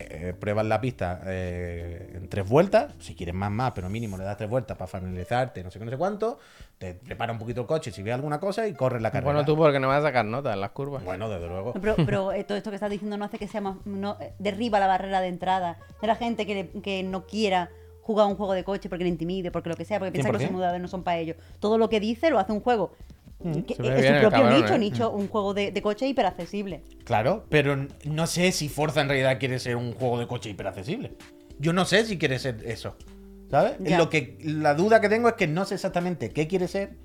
[0.10, 4.24] eh, pruebas la pista eh, en tres vueltas, si quieres más, más, pero mínimo le
[4.24, 6.40] das tres vueltas para familiarizarte, no sé qué, no sé cuánto,
[6.78, 9.34] te prepara un poquito el coche si ves alguna cosa y corres la carrera.
[9.34, 11.04] Bueno, tú porque no vas a sacar notas en las curvas.
[11.04, 11.74] Bueno, desde luego.
[11.74, 13.78] Pero, pero, eh, todo esto que estás diciendo no hace que sea más.
[13.86, 17.70] No, derriba la barrera de entrada de la gente que, que no quiera
[18.02, 20.34] jugar un juego de coche porque le intimide, porque lo que sea, porque piensa que
[20.34, 20.48] los 100%.
[20.48, 21.38] simuladores no son para ellos.
[21.60, 22.92] Todo lo que dice lo hace un juego.
[23.38, 24.80] Que ve es su el propio cabrón, nicho, ¿eh?
[24.80, 26.84] nicho, un juego de, de coche hiperaccesible.
[27.03, 31.14] Claro, pero no sé si Forza en realidad quiere ser un juego de coche hiperaccesible.
[31.60, 32.95] Yo no sé si quiere ser eso.
[33.51, 33.73] ¿Sabes?
[33.81, 33.97] Ya.
[33.97, 36.95] Lo que, la duda que tengo es que no sé exactamente qué quiere ser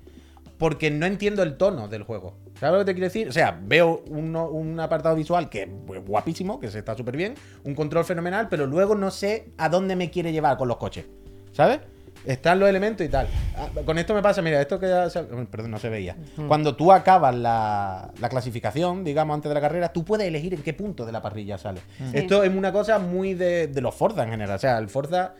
[0.57, 2.35] porque no entiendo el tono del juego.
[2.59, 3.29] ¿Sabes lo que te quiero decir?
[3.29, 5.69] O sea, veo uno- un apartado visual que es
[6.05, 9.95] guapísimo, que se está súper bien, un control fenomenal, pero luego no sé a dónde
[9.95, 11.05] me quiere llevar con los coches.
[11.53, 11.79] ¿Sabes?
[12.25, 13.27] Están los elementos y tal.
[13.55, 16.17] Ah, Con esto me pasa, mira, esto que ya se- perdón, no se veía.
[16.47, 20.61] Cuando tú acabas la, la clasificación, digamos, antes de la carrera, tú puedes elegir en
[20.61, 21.81] qué punto de la parrilla sale.
[22.13, 24.55] Esto es una cosa muy de, de los Forza en general.
[24.57, 25.33] O sea, el Forza,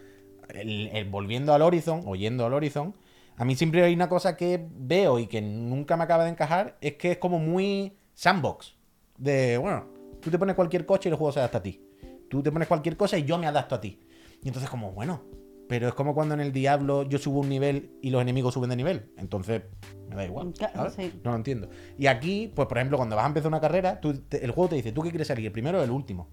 [0.50, 2.96] el, el volviendo al Horizon, o yendo al Horizon,
[3.36, 6.78] a mí siempre hay una cosa que veo y que nunca me acaba de encajar,
[6.82, 8.76] es que es como muy sandbox.
[9.18, 9.86] De, bueno,
[10.22, 11.82] tú te pones cualquier coche y el juego se adapta a ti.
[12.30, 14.00] Tú te pones cualquier cosa y yo me adapto a ti.
[14.42, 15.22] Y entonces como, bueno,
[15.70, 18.72] pero es como cuando en el Diablo yo subo un nivel y los enemigos suben
[18.72, 19.12] de nivel.
[19.18, 19.62] Entonces,
[20.10, 20.52] me da igual.
[20.58, 20.92] Claro.
[21.24, 21.70] No lo entiendo.
[21.96, 24.70] Y aquí, pues por ejemplo, cuando vas a empezar una carrera, tú te- el juego
[24.70, 25.46] te dice, ¿tú qué quieres salir?
[25.46, 26.32] ¿El primero o el último?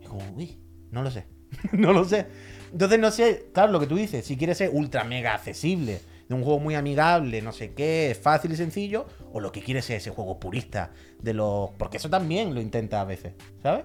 [0.00, 0.60] Y como, uy,
[0.92, 1.26] no lo sé.
[1.72, 2.26] no lo sé.
[2.70, 6.34] Entonces no sé, claro, lo que tú dices, si quieres ser ultra mega accesible, de
[6.34, 10.02] un juego muy amigable, no sé qué, fácil y sencillo, o lo que quieres es
[10.02, 10.90] ese juego purista
[11.22, 11.70] de los...
[11.78, 13.84] Porque eso también lo intenta a veces, ¿sabes?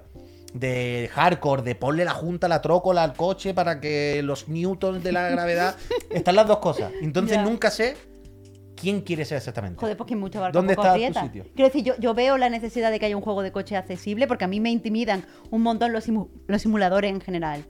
[0.54, 5.12] De hardcore, de ponle la junta, la trócola al coche para que los newtons de
[5.14, 5.76] la gravedad...
[6.10, 6.92] Están las dos cosas.
[7.02, 7.96] Entonces nunca sé
[8.76, 9.80] quién quiere ser exactamente.
[9.80, 11.22] Joder, pues que mucho barco ¿Dónde está tu aprieta.
[11.24, 11.46] sitio?
[11.56, 14.28] Quiero decir, yo, yo veo la necesidad de que haya un juego de coche accesible
[14.28, 17.64] porque a mí me intimidan un montón los, simu- los simuladores en general.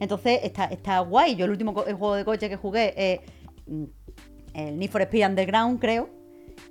[0.00, 1.36] Entonces está, está guay.
[1.36, 3.20] Yo el último co- el juego de coche que jugué es
[3.66, 3.84] mm,
[4.54, 6.08] el Need for Speed Underground, creo.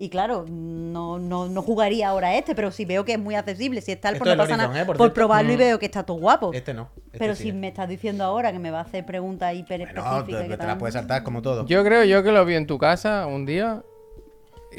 [0.03, 3.79] Y claro, no, no, no jugaría ahora este, pero si veo que es muy accesible,
[3.79, 4.97] si está, Esto pues no es el pasa Horizon, nada ¿eh?
[4.97, 5.59] Por probarlo y Mm.
[5.59, 6.51] veo que está todo guapo.
[6.53, 6.89] Este no.
[7.05, 7.55] este pero sí si es.
[7.55, 10.41] me estás diciendo ahora que me va a hacer preguntas hiper Bueno, específicas.
[10.41, 11.65] te, que te la tal, puedes saltar como todo.
[11.67, 13.81] Yo creo yo que lo vi en tu casa un día.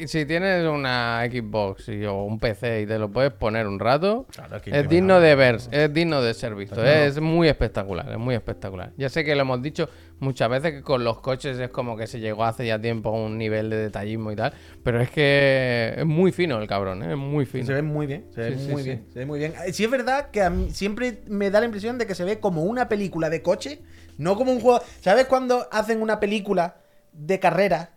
[0.07, 4.25] Si tienes una Xbox y- o un PC y te lo puedes poner un rato,
[4.31, 6.75] Claro, es digno de ver, es digno de ser visto.
[6.75, 6.89] Claro.
[6.89, 8.91] Es muy espectacular, es muy espectacular.
[8.97, 9.89] Ya sé que lo hemos dicho
[10.19, 13.13] muchas veces que con los coches es como que se llegó hace ya tiempo a
[13.13, 14.53] un nivel de detallismo y tal,
[14.83, 17.11] pero es que es muy fino el cabrón, ¿eh?
[17.11, 17.65] es muy fino.
[17.65, 18.89] Se ve muy bien, se ve Sí, sí, muy sí.
[18.89, 19.53] bien, se ve muy bien.
[19.65, 22.23] Eh, Sí es verdad que a mí siempre me da la impresión de que se
[22.23, 23.81] ve como una película de coche,
[24.17, 24.79] no como un juego.
[25.01, 26.77] ¿Sabes cuando hacen una película
[27.11, 27.89] de carrera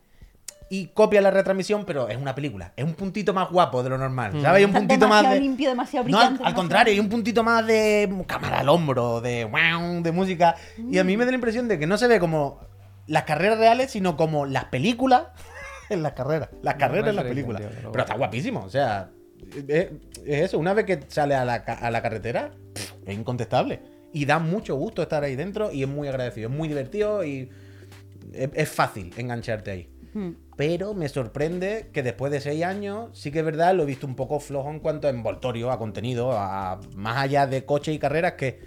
[0.71, 3.97] y copian la retransmisión, pero es una película, es un puntito más guapo de lo
[3.99, 4.59] normal, ¿sabes?
[4.59, 6.33] Hay un Está puntito más de limpio, demasiado No, al, brillante.
[6.33, 10.57] al demasiado- contrario, hay un puntito más de cámara al hombro, de wow, de música.
[10.91, 12.61] Y a mí me da la impresión de que no se ve como
[13.07, 15.29] las carreras reales, sino como las películas
[15.89, 16.51] en las carreras.
[16.63, 17.63] Las carreras en las películas.
[17.75, 19.09] pero Pero está guapísimo, o sea,
[19.69, 19.87] es,
[20.27, 20.59] es eso.
[20.59, 22.51] Una vez que sale a la, a la carretera,
[23.07, 23.81] es incontestable.
[24.13, 26.51] Y da mucho gusto estar ahí dentro y es muy agradecido.
[26.51, 27.49] Es muy divertido y
[28.35, 29.89] es, es fácil engancharte ahí.
[30.15, 30.31] Hmm.
[30.57, 34.07] Pero me sorprende que después de seis años, sí que es verdad, lo he visto
[34.07, 37.99] un poco flojo en cuanto a envoltorio, a contenido, a más allá de coche y
[37.99, 38.61] carreras que,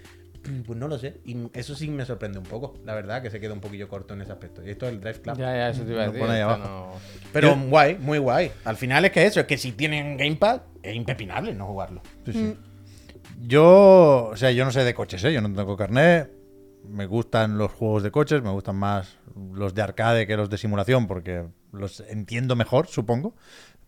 [0.65, 1.19] pues no lo sé.
[1.25, 4.13] Y eso sí me sorprende un poco, la verdad, que se queda un poquillo corto
[4.13, 4.65] en ese aspecto.
[4.65, 5.37] Y esto es el Drive Club.
[5.37, 6.25] Ya, ya, eso te iba a Lo decir.
[6.27, 6.91] pone ahí esto abajo.
[6.93, 6.99] no-
[7.33, 8.51] Pero Yo- guay, muy guay.
[8.63, 12.01] Al final es que eso, es que si tienen Gamepad, es impepinable no jugarlo.
[12.25, 12.57] Sí, sí.
[13.47, 15.33] Yo, o sea, yo no sé de coches, ¿eh?
[15.33, 16.31] Yo no tengo carnet.
[16.87, 19.17] Me gustan los juegos de coches, me gustan más
[19.53, 23.35] los de arcade que los de simulación porque los entiendo mejor, supongo.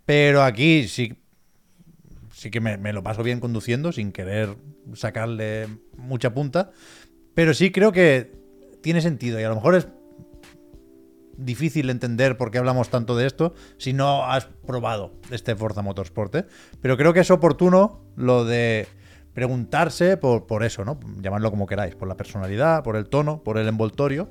[0.06, 1.16] Pero aquí sí,
[2.34, 4.56] sí que me, lo paso bien conduciendo sin querer
[4.94, 5.68] sacarle
[5.98, 6.72] mucha punta.
[7.34, 8.32] Pero sí creo que
[8.82, 9.88] tiene sentido y a lo mejor es
[11.38, 16.36] difícil entender por qué hablamos tanto de esto si no has probado este Forza Motorsport.
[16.36, 16.46] ¿eh?
[16.82, 18.88] Pero creo que es oportuno lo de
[19.34, 21.00] preguntarse por, por eso, ¿no?
[21.22, 24.30] Llamadlo como queráis, por la personalidad, por el tono, por el envoltorio,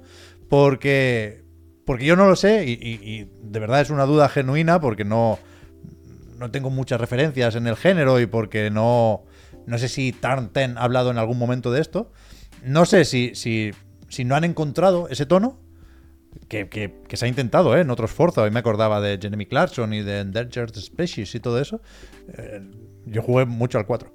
[0.53, 1.47] porque,
[1.87, 5.39] porque yo no lo sé y, de verdad es una duda genuina porque no,
[6.39, 9.25] no tengo muchas referencias en el género y porque no,
[9.67, 12.13] no sé si Tarn Ten ha hablado en algún momento de esto.
[12.67, 13.71] no sé si, si,
[14.11, 15.59] si no han encontrado ese tono.
[16.49, 17.81] Que, que- se ha intentado ¿eh?
[17.81, 18.43] en otros Forza.
[18.43, 21.81] Hoy me acordaba de Jeremy Clarkson y de Endangered Species y todo eso.
[22.37, 22.61] Eh,
[23.07, 24.15] yo jugué mucho al 4.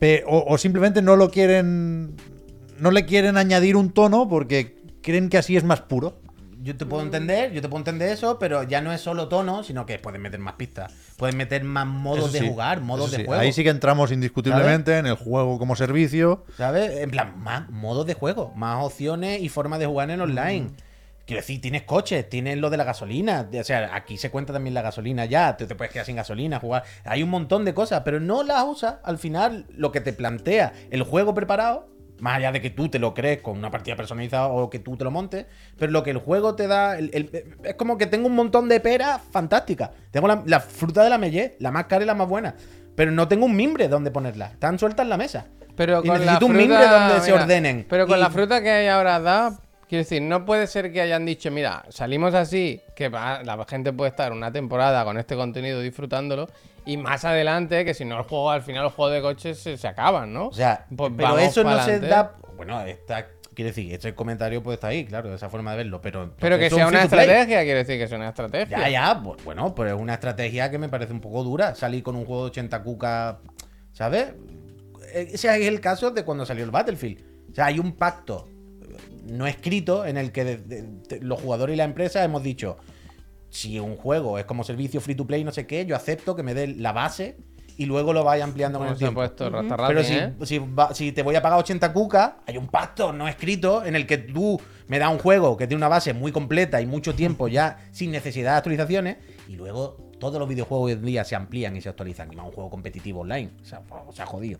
[0.00, 2.16] Pe- o, o simplemente no lo quieren.
[2.80, 6.20] No le quieren añadir un tono porque creen que así es más puro.
[6.60, 9.62] Yo te puedo entender, yo te puedo entender eso, pero ya no es solo tono,
[9.62, 10.92] sino que pueden meter más pistas.
[11.16, 13.40] Pueden meter más modos de jugar, modos de juego.
[13.40, 16.44] Ahí sí que entramos indiscutiblemente en el juego como servicio.
[16.56, 16.98] ¿Sabes?
[16.98, 20.62] En plan, más modos de juego, más opciones y formas de jugar en online.
[20.62, 20.76] Mm.
[21.26, 23.48] Quiero decir, tienes coches, tienes lo de la gasolina.
[23.52, 25.56] O sea, aquí se cuenta también la gasolina ya.
[25.56, 26.82] Te, te puedes quedar sin gasolina, jugar.
[27.04, 28.96] Hay un montón de cosas, pero no las usas.
[29.04, 31.86] Al final, lo que te plantea el juego preparado,
[32.20, 34.96] más allá de que tú te lo crees con una partida personalizada o que tú
[34.96, 35.46] te lo montes,
[35.78, 36.98] pero lo que el juego te da.
[36.98, 39.90] el- el- es como que tengo un montón de peras fantásticas.
[40.10, 42.54] Tengo la, la fruta de la mellé, la más cara y la más buena.
[42.94, 44.46] Pero no tengo un mimbre donde ponerla.
[44.46, 45.46] Están sueltas en la mesa.
[45.76, 47.86] Pero Y con la necesito un fruta, mimbre donde se ordenen.
[47.88, 49.52] Pero con Y- la fruta que hay ahora da,
[49.88, 54.10] quiero decir, no puede ser que hayan dicho, mira, salimos así, que la gente puede
[54.10, 56.48] estar una temporada con este contenido disfrutándolo,
[56.88, 59.76] y más adelante, que si no el juego, al final los juegos de coches se,
[59.76, 60.48] se acaban, ¿no?
[60.48, 62.34] O sea, Pues pero eso no se da.
[62.56, 63.28] Bueno, está.
[63.54, 66.32] Quiere decir, este comentario puede estar ahí, claro, esa forma de verlo, pero.
[66.38, 68.78] Pero que sea un una estrategia, quiero decir que sea una estrategia.
[68.78, 71.74] Ya, ya, bu- bueno, pero es una estrategia que me parece un poco dura.
[71.74, 73.40] Salir con un juego de 80 cuca,
[73.92, 74.28] ¿sabes?
[75.12, 77.20] E, Ese es el caso de cuando salió el Battlefield.
[77.50, 78.48] O sea, hay un pacto
[79.24, 82.78] no escrito en el que de- de- de- los jugadores y la empresa hemos dicho,
[83.50, 86.42] si un juego es como servicio free to play, no sé qué, yo acepto que
[86.42, 87.36] me dé la base
[87.76, 89.20] y luego lo vaya ampliando con el se ha tiempo.
[89.20, 89.50] puesto
[89.86, 90.32] Pero si, ¿eh?
[90.42, 93.94] si, va- si te voy a pagar 80 cucas, hay un pacto no escrito en
[93.94, 97.14] el que tú me das un juego que tiene una base muy completa y mucho
[97.14, 99.18] tiempo ya sin necesidad de actualizaciones
[99.48, 102.46] y luego todos los videojuegos hoy en día se amplían y se actualizan y más
[102.46, 103.52] un juego competitivo online.
[103.62, 104.58] O sea, o sea, jodido.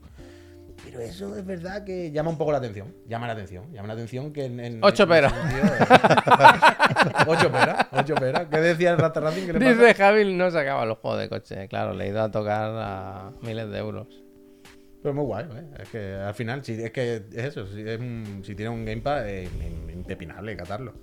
[0.91, 2.95] Pero eso es verdad que llama un poco la atención.
[3.07, 3.73] Llama la atención.
[3.73, 4.61] Llama la atención que en.
[4.61, 5.33] en- Ocho peras.
[5.33, 5.37] eh,
[7.27, 7.87] ocho peras.
[7.93, 8.47] Ocho peras.
[8.51, 9.47] ¿Qué decía el Rata Racing?
[9.47, 9.71] ¿Qué le pasa?
[9.73, 11.69] Dice Javi no sacaba los juegos de coche.
[11.69, 14.07] Claro, le he ido a tocar a miles de euros.
[15.03, 15.65] Pero muy guay, ¿eh?
[15.81, 17.67] Es que al final, si, es que es eso.
[17.67, 20.95] Si, es un- si tiene un Gamepad, es in- impepinable catarlo.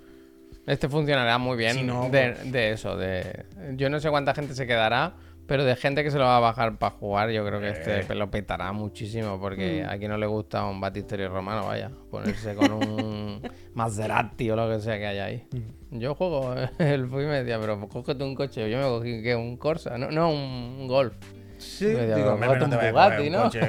[0.68, 3.46] Este funcionará muy bien Si no, de, de eso, de
[3.76, 5.14] yo no sé cuánta gente se quedará,
[5.48, 8.00] pero de gente que se lo va a bajar para jugar, yo creo que Eh.
[8.00, 9.90] este lo petará muchísimo, porque Mm.
[9.90, 13.42] a quien no le gusta un Batisterio romano, vaya, ponerse con un
[13.76, 15.44] Maserati o lo que sea que haya ahí.
[15.92, 16.00] Mm.
[16.00, 19.36] Yo juego el fui y me decía, pero cógete un coche, yo me cogí que
[19.36, 21.14] un Corsa, no, no un Golf.
[21.58, 23.44] Sí, Me decía, digo, pero hombre, no cógete te un Bugatti, ¿no?
[23.44, 23.60] coche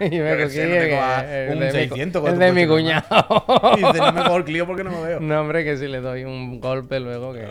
[0.00, 3.44] Y me cogí el- el un de mi- 600 con el de mi cuñado.
[3.74, 5.20] Y dice, no me cojo el Clio porque no me veo.
[5.20, 7.46] No, hombre, que si le doy un golpe luego que...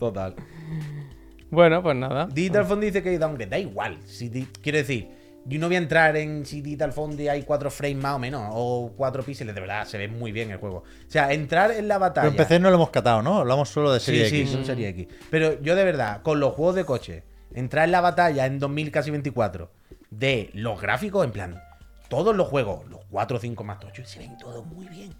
[0.00, 0.34] Total.
[1.54, 2.26] Bueno, pues nada.
[2.26, 3.50] Digital Fondi dice que hay downgrade.
[3.50, 3.98] Da igual.
[4.04, 5.08] Si di- quiero decir,
[5.46, 8.42] yo no voy a entrar en si Digital Fondi hay cuatro frames más o menos,
[8.52, 9.54] o cuatro píxeles.
[9.54, 10.78] De verdad, se ve muy bien el juego.
[10.78, 12.28] O sea, entrar en la batalla.
[12.30, 13.38] Pero en PC no lo hemos catado, ¿no?
[13.38, 14.50] Hablamos solo de Sí, serie sí, X.
[14.52, 15.06] son serie X.
[15.30, 17.24] Pero yo de verdad, con los juegos de coche,
[17.54, 19.70] entrar en la batalla en 2000 casi 24
[20.10, 21.60] de los gráficos, en plan,
[22.08, 25.12] todos los juegos, los 4 o 5 más tochos, se ven todos muy bien.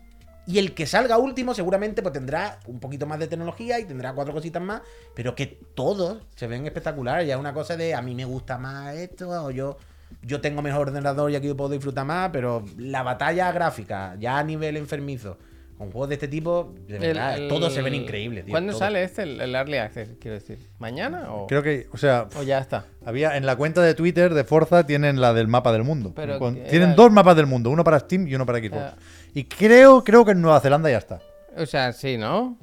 [0.47, 4.13] Y el que salga último seguramente pues tendrá un poquito más de tecnología y tendrá
[4.13, 4.83] cuatro cositas más,
[5.15, 7.27] pero que todos se ven espectaculares.
[7.27, 9.77] Ya es una cosa de a mí me gusta más esto o yo
[10.23, 14.45] yo tengo mejor ordenador y aquí puedo disfrutar más, pero la batalla gráfica ya a
[14.45, 15.37] nivel enfermizo
[15.77, 18.53] con juegos de este tipo, de verdad, El- el- todos se ven increíbles, tío.
[18.53, 18.79] ¿Cuándo todos.
[18.79, 20.11] sale este, el, el Early Access?
[20.21, 22.85] Quiero decir, ¿mañana o, Creo que, o sea, o ya está?
[23.05, 26.13] había en la cuenta de Twitter de Forza tienen la del mapa del mundo.
[26.15, 28.93] Pero Con- tienen dos mapas del mundo, uno para Steam y uno para Xbox.
[29.35, 31.21] Y creo, creo que en Nueva Zelanda ya está.
[31.57, 32.57] O sea, sí, ¿no?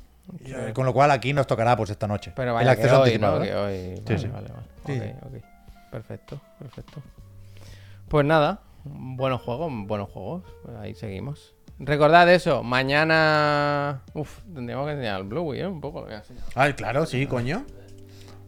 [0.46, 2.32] Eh, Con lo cual aquí nos tocará pues esta noche.
[2.36, 3.40] Pero el vaya acceso que hoy, anticipado.
[3.40, 3.46] ¿no?
[3.46, 3.96] Que hoy...
[3.98, 4.28] Sí, vale, sí.
[4.28, 4.68] vale, vale.
[4.86, 5.38] Sí, Ok, sí.
[5.38, 5.44] ok.
[5.92, 7.02] Perfecto, perfecto.
[8.08, 10.44] Pues nada, buenos juegos, buenos juegos.
[10.64, 11.54] Pues ahí seguimos.
[11.80, 14.02] Recordad eso, mañana...
[14.14, 15.68] Uf, tendríamos que enseñar el Blue, ¿eh?
[15.68, 16.44] Un poco lo voy a enseñar.
[16.56, 17.66] Ay, claro, sí, coño.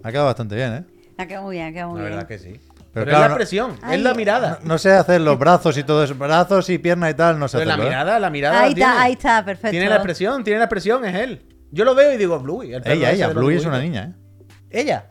[0.04, 0.84] Ha quedado bastante bien, ¿eh?
[1.18, 2.16] Ha quedado muy bien, ha quedado muy La bien.
[2.18, 2.60] verdad que sí.
[2.94, 4.60] Pero Pero, claro, es no- la presión, es la mirada.
[4.64, 6.14] No sé hacer los brazos y todo eso.
[6.14, 7.86] Brazos y pierna y tal, no sé Pero la ¿eh?
[7.86, 8.62] mirada, la mirada.
[8.62, 9.72] Ahí está, ahí está, perfecto.
[9.72, 11.42] Tiene la expresión, tiene la expresión, es él.
[11.72, 12.74] Yo lo veo y digo, Bluey.
[12.74, 13.30] el Ella, ella.
[13.30, 14.46] Bluey es una niña, ¿eh?
[14.70, 15.08] ¿Ella?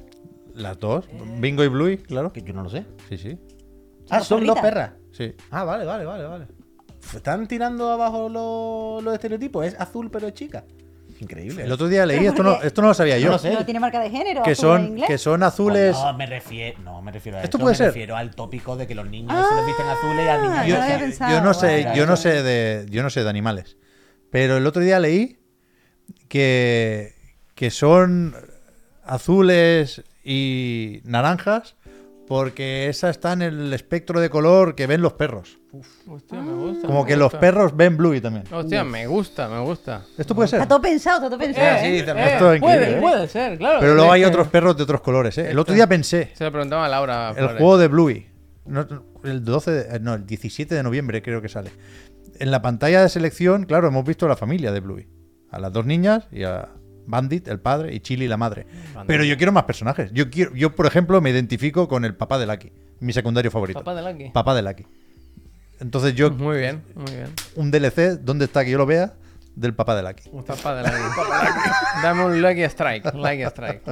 [0.54, 1.08] Las dos.
[1.38, 2.32] Bingo y Bluey, claro.
[2.32, 2.84] Que yo no lo sé.
[3.08, 3.38] Sí, sí.
[4.10, 4.92] Ah, son dos perras.
[5.12, 5.34] Sí.
[5.50, 6.46] Ah, vale, vale, vale, vale.
[7.14, 9.66] Están tirando abajo los, los estereotipos.
[9.66, 10.64] Es azul pero es chica.
[11.22, 11.64] Increíble.
[11.64, 13.26] El otro día leí, esto no, esto no lo sabía yo.
[13.26, 13.52] No lo sé.
[13.52, 14.42] No tiene marca de género.
[14.42, 15.08] Que en son, inglés.
[15.08, 15.92] que son azules.
[15.96, 17.86] No, me refiero, no, me refiero a Esto puede me ser.
[17.88, 20.66] refiero al tópico de que los niños se les visten azules y al niño Ah,
[20.66, 23.10] yo, no lo había yo- pensado, yo no sé, yo no sé de, yo no
[23.10, 23.76] sé de animales.
[24.30, 25.38] Pero el otro día leí
[26.28, 27.14] que,
[27.54, 28.34] que son
[29.04, 31.76] azules y naranjas
[32.26, 35.58] porque esa está en el espectro de color que ven los perros.
[36.06, 36.86] Hostia, me gusta.
[36.86, 37.40] Como me que los gusta.
[37.40, 38.44] perros ven Bluey también.
[38.52, 40.04] Hostia, me gusta, me gusta.
[40.18, 40.58] Esto puede ser.
[40.60, 41.66] Está todo pensado, está todo pensado.
[41.66, 43.00] Eh, sí, el Esto es puede, ¿eh?
[43.00, 43.80] puede ser, claro.
[43.80, 45.50] Pero luego hay que- otros perros de otros colores, ¿eh?
[45.50, 47.30] El otro día pensé, Se lo preguntaba a Laura.
[47.30, 47.56] el Flores.
[47.56, 48.26] juego de Bluey,
[48.66, 48.86] no,
[49.24, 51.70] el 12, de- eh, no, el 17 de noviembre creo que sale.
[52.38, 55.06] En la pantalla de selección, claro, hemos visto la familia de Bluey.
[55.50, 56.68] A las dos niñas y a
[57.06, 58.66] Bandit, el padre, y Chili, la madre.
[59.06, 60.10] Pero yo quiero más personajes.
[60.12, 63.78] Yo, quiero, yo, por ejemplo, me identifico con el papá de Lucky, mi secundario favorito.
[63.80, 64.30] Papá de Lucky.
[64.30, 64.86] Papá de Lucky.
[65.82, 67.26] Entonces yo, Muy bien, muy bien.
[67.56, 69.12] un DLC, ¿dónde está que yo lo vea?
[69.54, 70.30] Del papá de Lucky.
[70.46, 71.02] Papá de Lucky.
[72.02, 73.12] Dame un Lucky Strike.
[73.12, 73.82] Lucky Strike.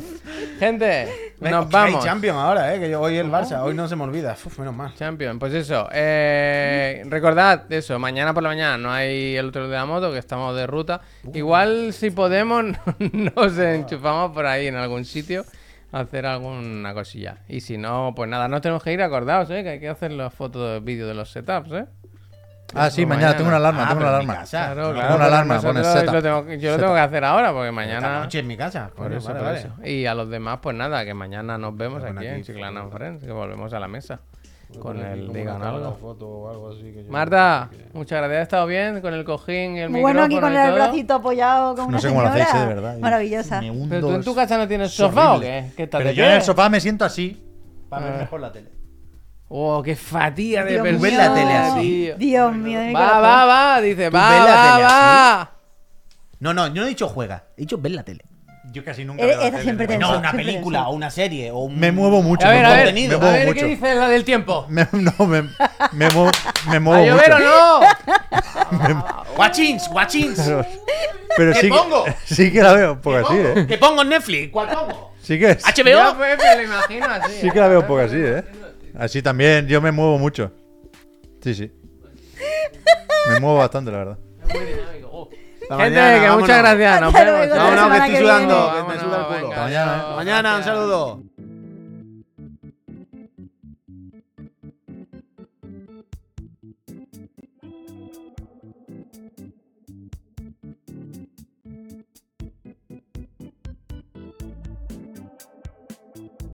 [0.58, 2.02] Gente, nos que hay vamos.
[2.04, 2.80] Champions ahora, ¿eh?
[2.80, 4.34] Que yo hoy el Barça, hoy no se me olvida.
[4.42, 4.94] Uf, menos mal.
[4.94, 5.86] Champion, pues eso.
[5.92, 10.18] eh, recordad eso, mañana por la mañana no hay el otro de la moto, que
[10.18, 11.02] estamos de ruta.
[11.34, 12.64] Igual si podemos
[12.98, 15.44] nos enchufamos por ahí en algún sitio
[15.92, 17.38] hacer alguna cosilla.
[17.48, 19.62] Y si no, pues nada, no tenemos que ir acordados, ¿eh?
[19.62, 21.86] que hay que hacer las fotos de vídeo de los setups, ¿eh?
[22.72, 23.36] Ah, sí, mañana, mañana.
[23.36, 24.34] tengo una alarma, Ah, tengo una alarma.
[24.36, 24.58] casa.
[24.66, 25.16] Claro, Tengo claro.
[25.16, 27.96] una alarma, pones lo tengo yo lo tengo que hacer ahora, porque mañana...
[28.06, 28.90] Esta noche en mi casa.
[28.94, 29.58] Por Coño, eso, vale, por vale.
[29.58, 29.74] eso.
[29.88, 32.86] Y a los demás, pues nada, que mañana nos vemos aquí poner en aquí Chiclana.
[32.88, 34.20] Friends, que volvemos a la mesa.
[34.78, 35.90] Con el digan algo.
[35.90, 38.38] de foto o algo así que yo- Marta, muchas gracias.
[38.38, 40.74] ¿Ha estado bien con el cojín y el Muy bueno aquí con el todo?
[40.74, 42.64] bracito apoyado con No una sé cómo lo hacéis, señora.
[42.64, 42.98] eh, de verdad.
[42.98, 43.60] Maravillosa.
[43.88, 45.70] ¿Pero tú en tu casa no tienes es sofá o qué?
[45.76, 47.42] ¿Qué estás Pero yo en el sofá me siento así
[47.88, 48.18] para ver Ah.
[48.18, 48.70] mejor la tele.
[49.48, 51.02] Oh, qué fatiga de Dios persona.
[51.09, 52.12] ves la tele así?
[52.16, 53.22] Dios mío, de mi Va, corazón.
[53.24, 54.30] va, va, dice, ¿Tú va, va,
[54.76, 55.51] tele va.
[56.38, 57.44] No, no, yo no he dicho juega.
[57.56, 58.24] He dicho ver la tele.
[58.72, 60.12] Yo casi nunca veo la tele, siempre de te- verdad.
[60.12, 61.78] No, una película o una serie o un...
[61.78, 62.47] Me muevo mucho.
[62.47, 63.60] A ver, a ver, me a ver, mucho.
[63.60, 64.66] ¿qué dice la del tiempo?
[64.68, 65.42] Me- no, me,
[65.92, 66.30] me muevo,
[66.68, 67.44] me ¿A muevo llover mucho.
[67.44, 69.16] o no?
[69.36, 70.38] Watchings, watchings.
[70.40, 70.66] Pero,
[71.36, 72.05] pero ¿Qué sí, pongo?
[72.24, 73.66] Sí que la veo un poco así, ¿eh?
[73.68, 74.51] ¿Qué pongo en Netflix?
[74.52, 75.14] ¿Cuál pongo?
[75.22, 76.16] Sí que, Ya, ¿HBO?
[76.18, 77.32] pues, me lo imagino así.
[77.40, 78.44] sí que la veo un poco así, ¿eh?
[78.98, 80.52] Así también, yo me muevo mucho.
[81.42, 81.72] Sí, sí.
[83.32, 84.18] Me muevo bastante, la verdad.
[84.52, 85.09] Muy dinámico.
[85.12, 85.30] Oh.
[85.76, 87.01] Gente, mañana, que muchas gracias.
[87.01, 87.48] Nos vemos.
[87.48, 89.56] la Vámonos, que estoy sudando, que me suda el culo.
[89.56, 90.64] Mañana, un gracias.
[90.64, 91.22] saludo.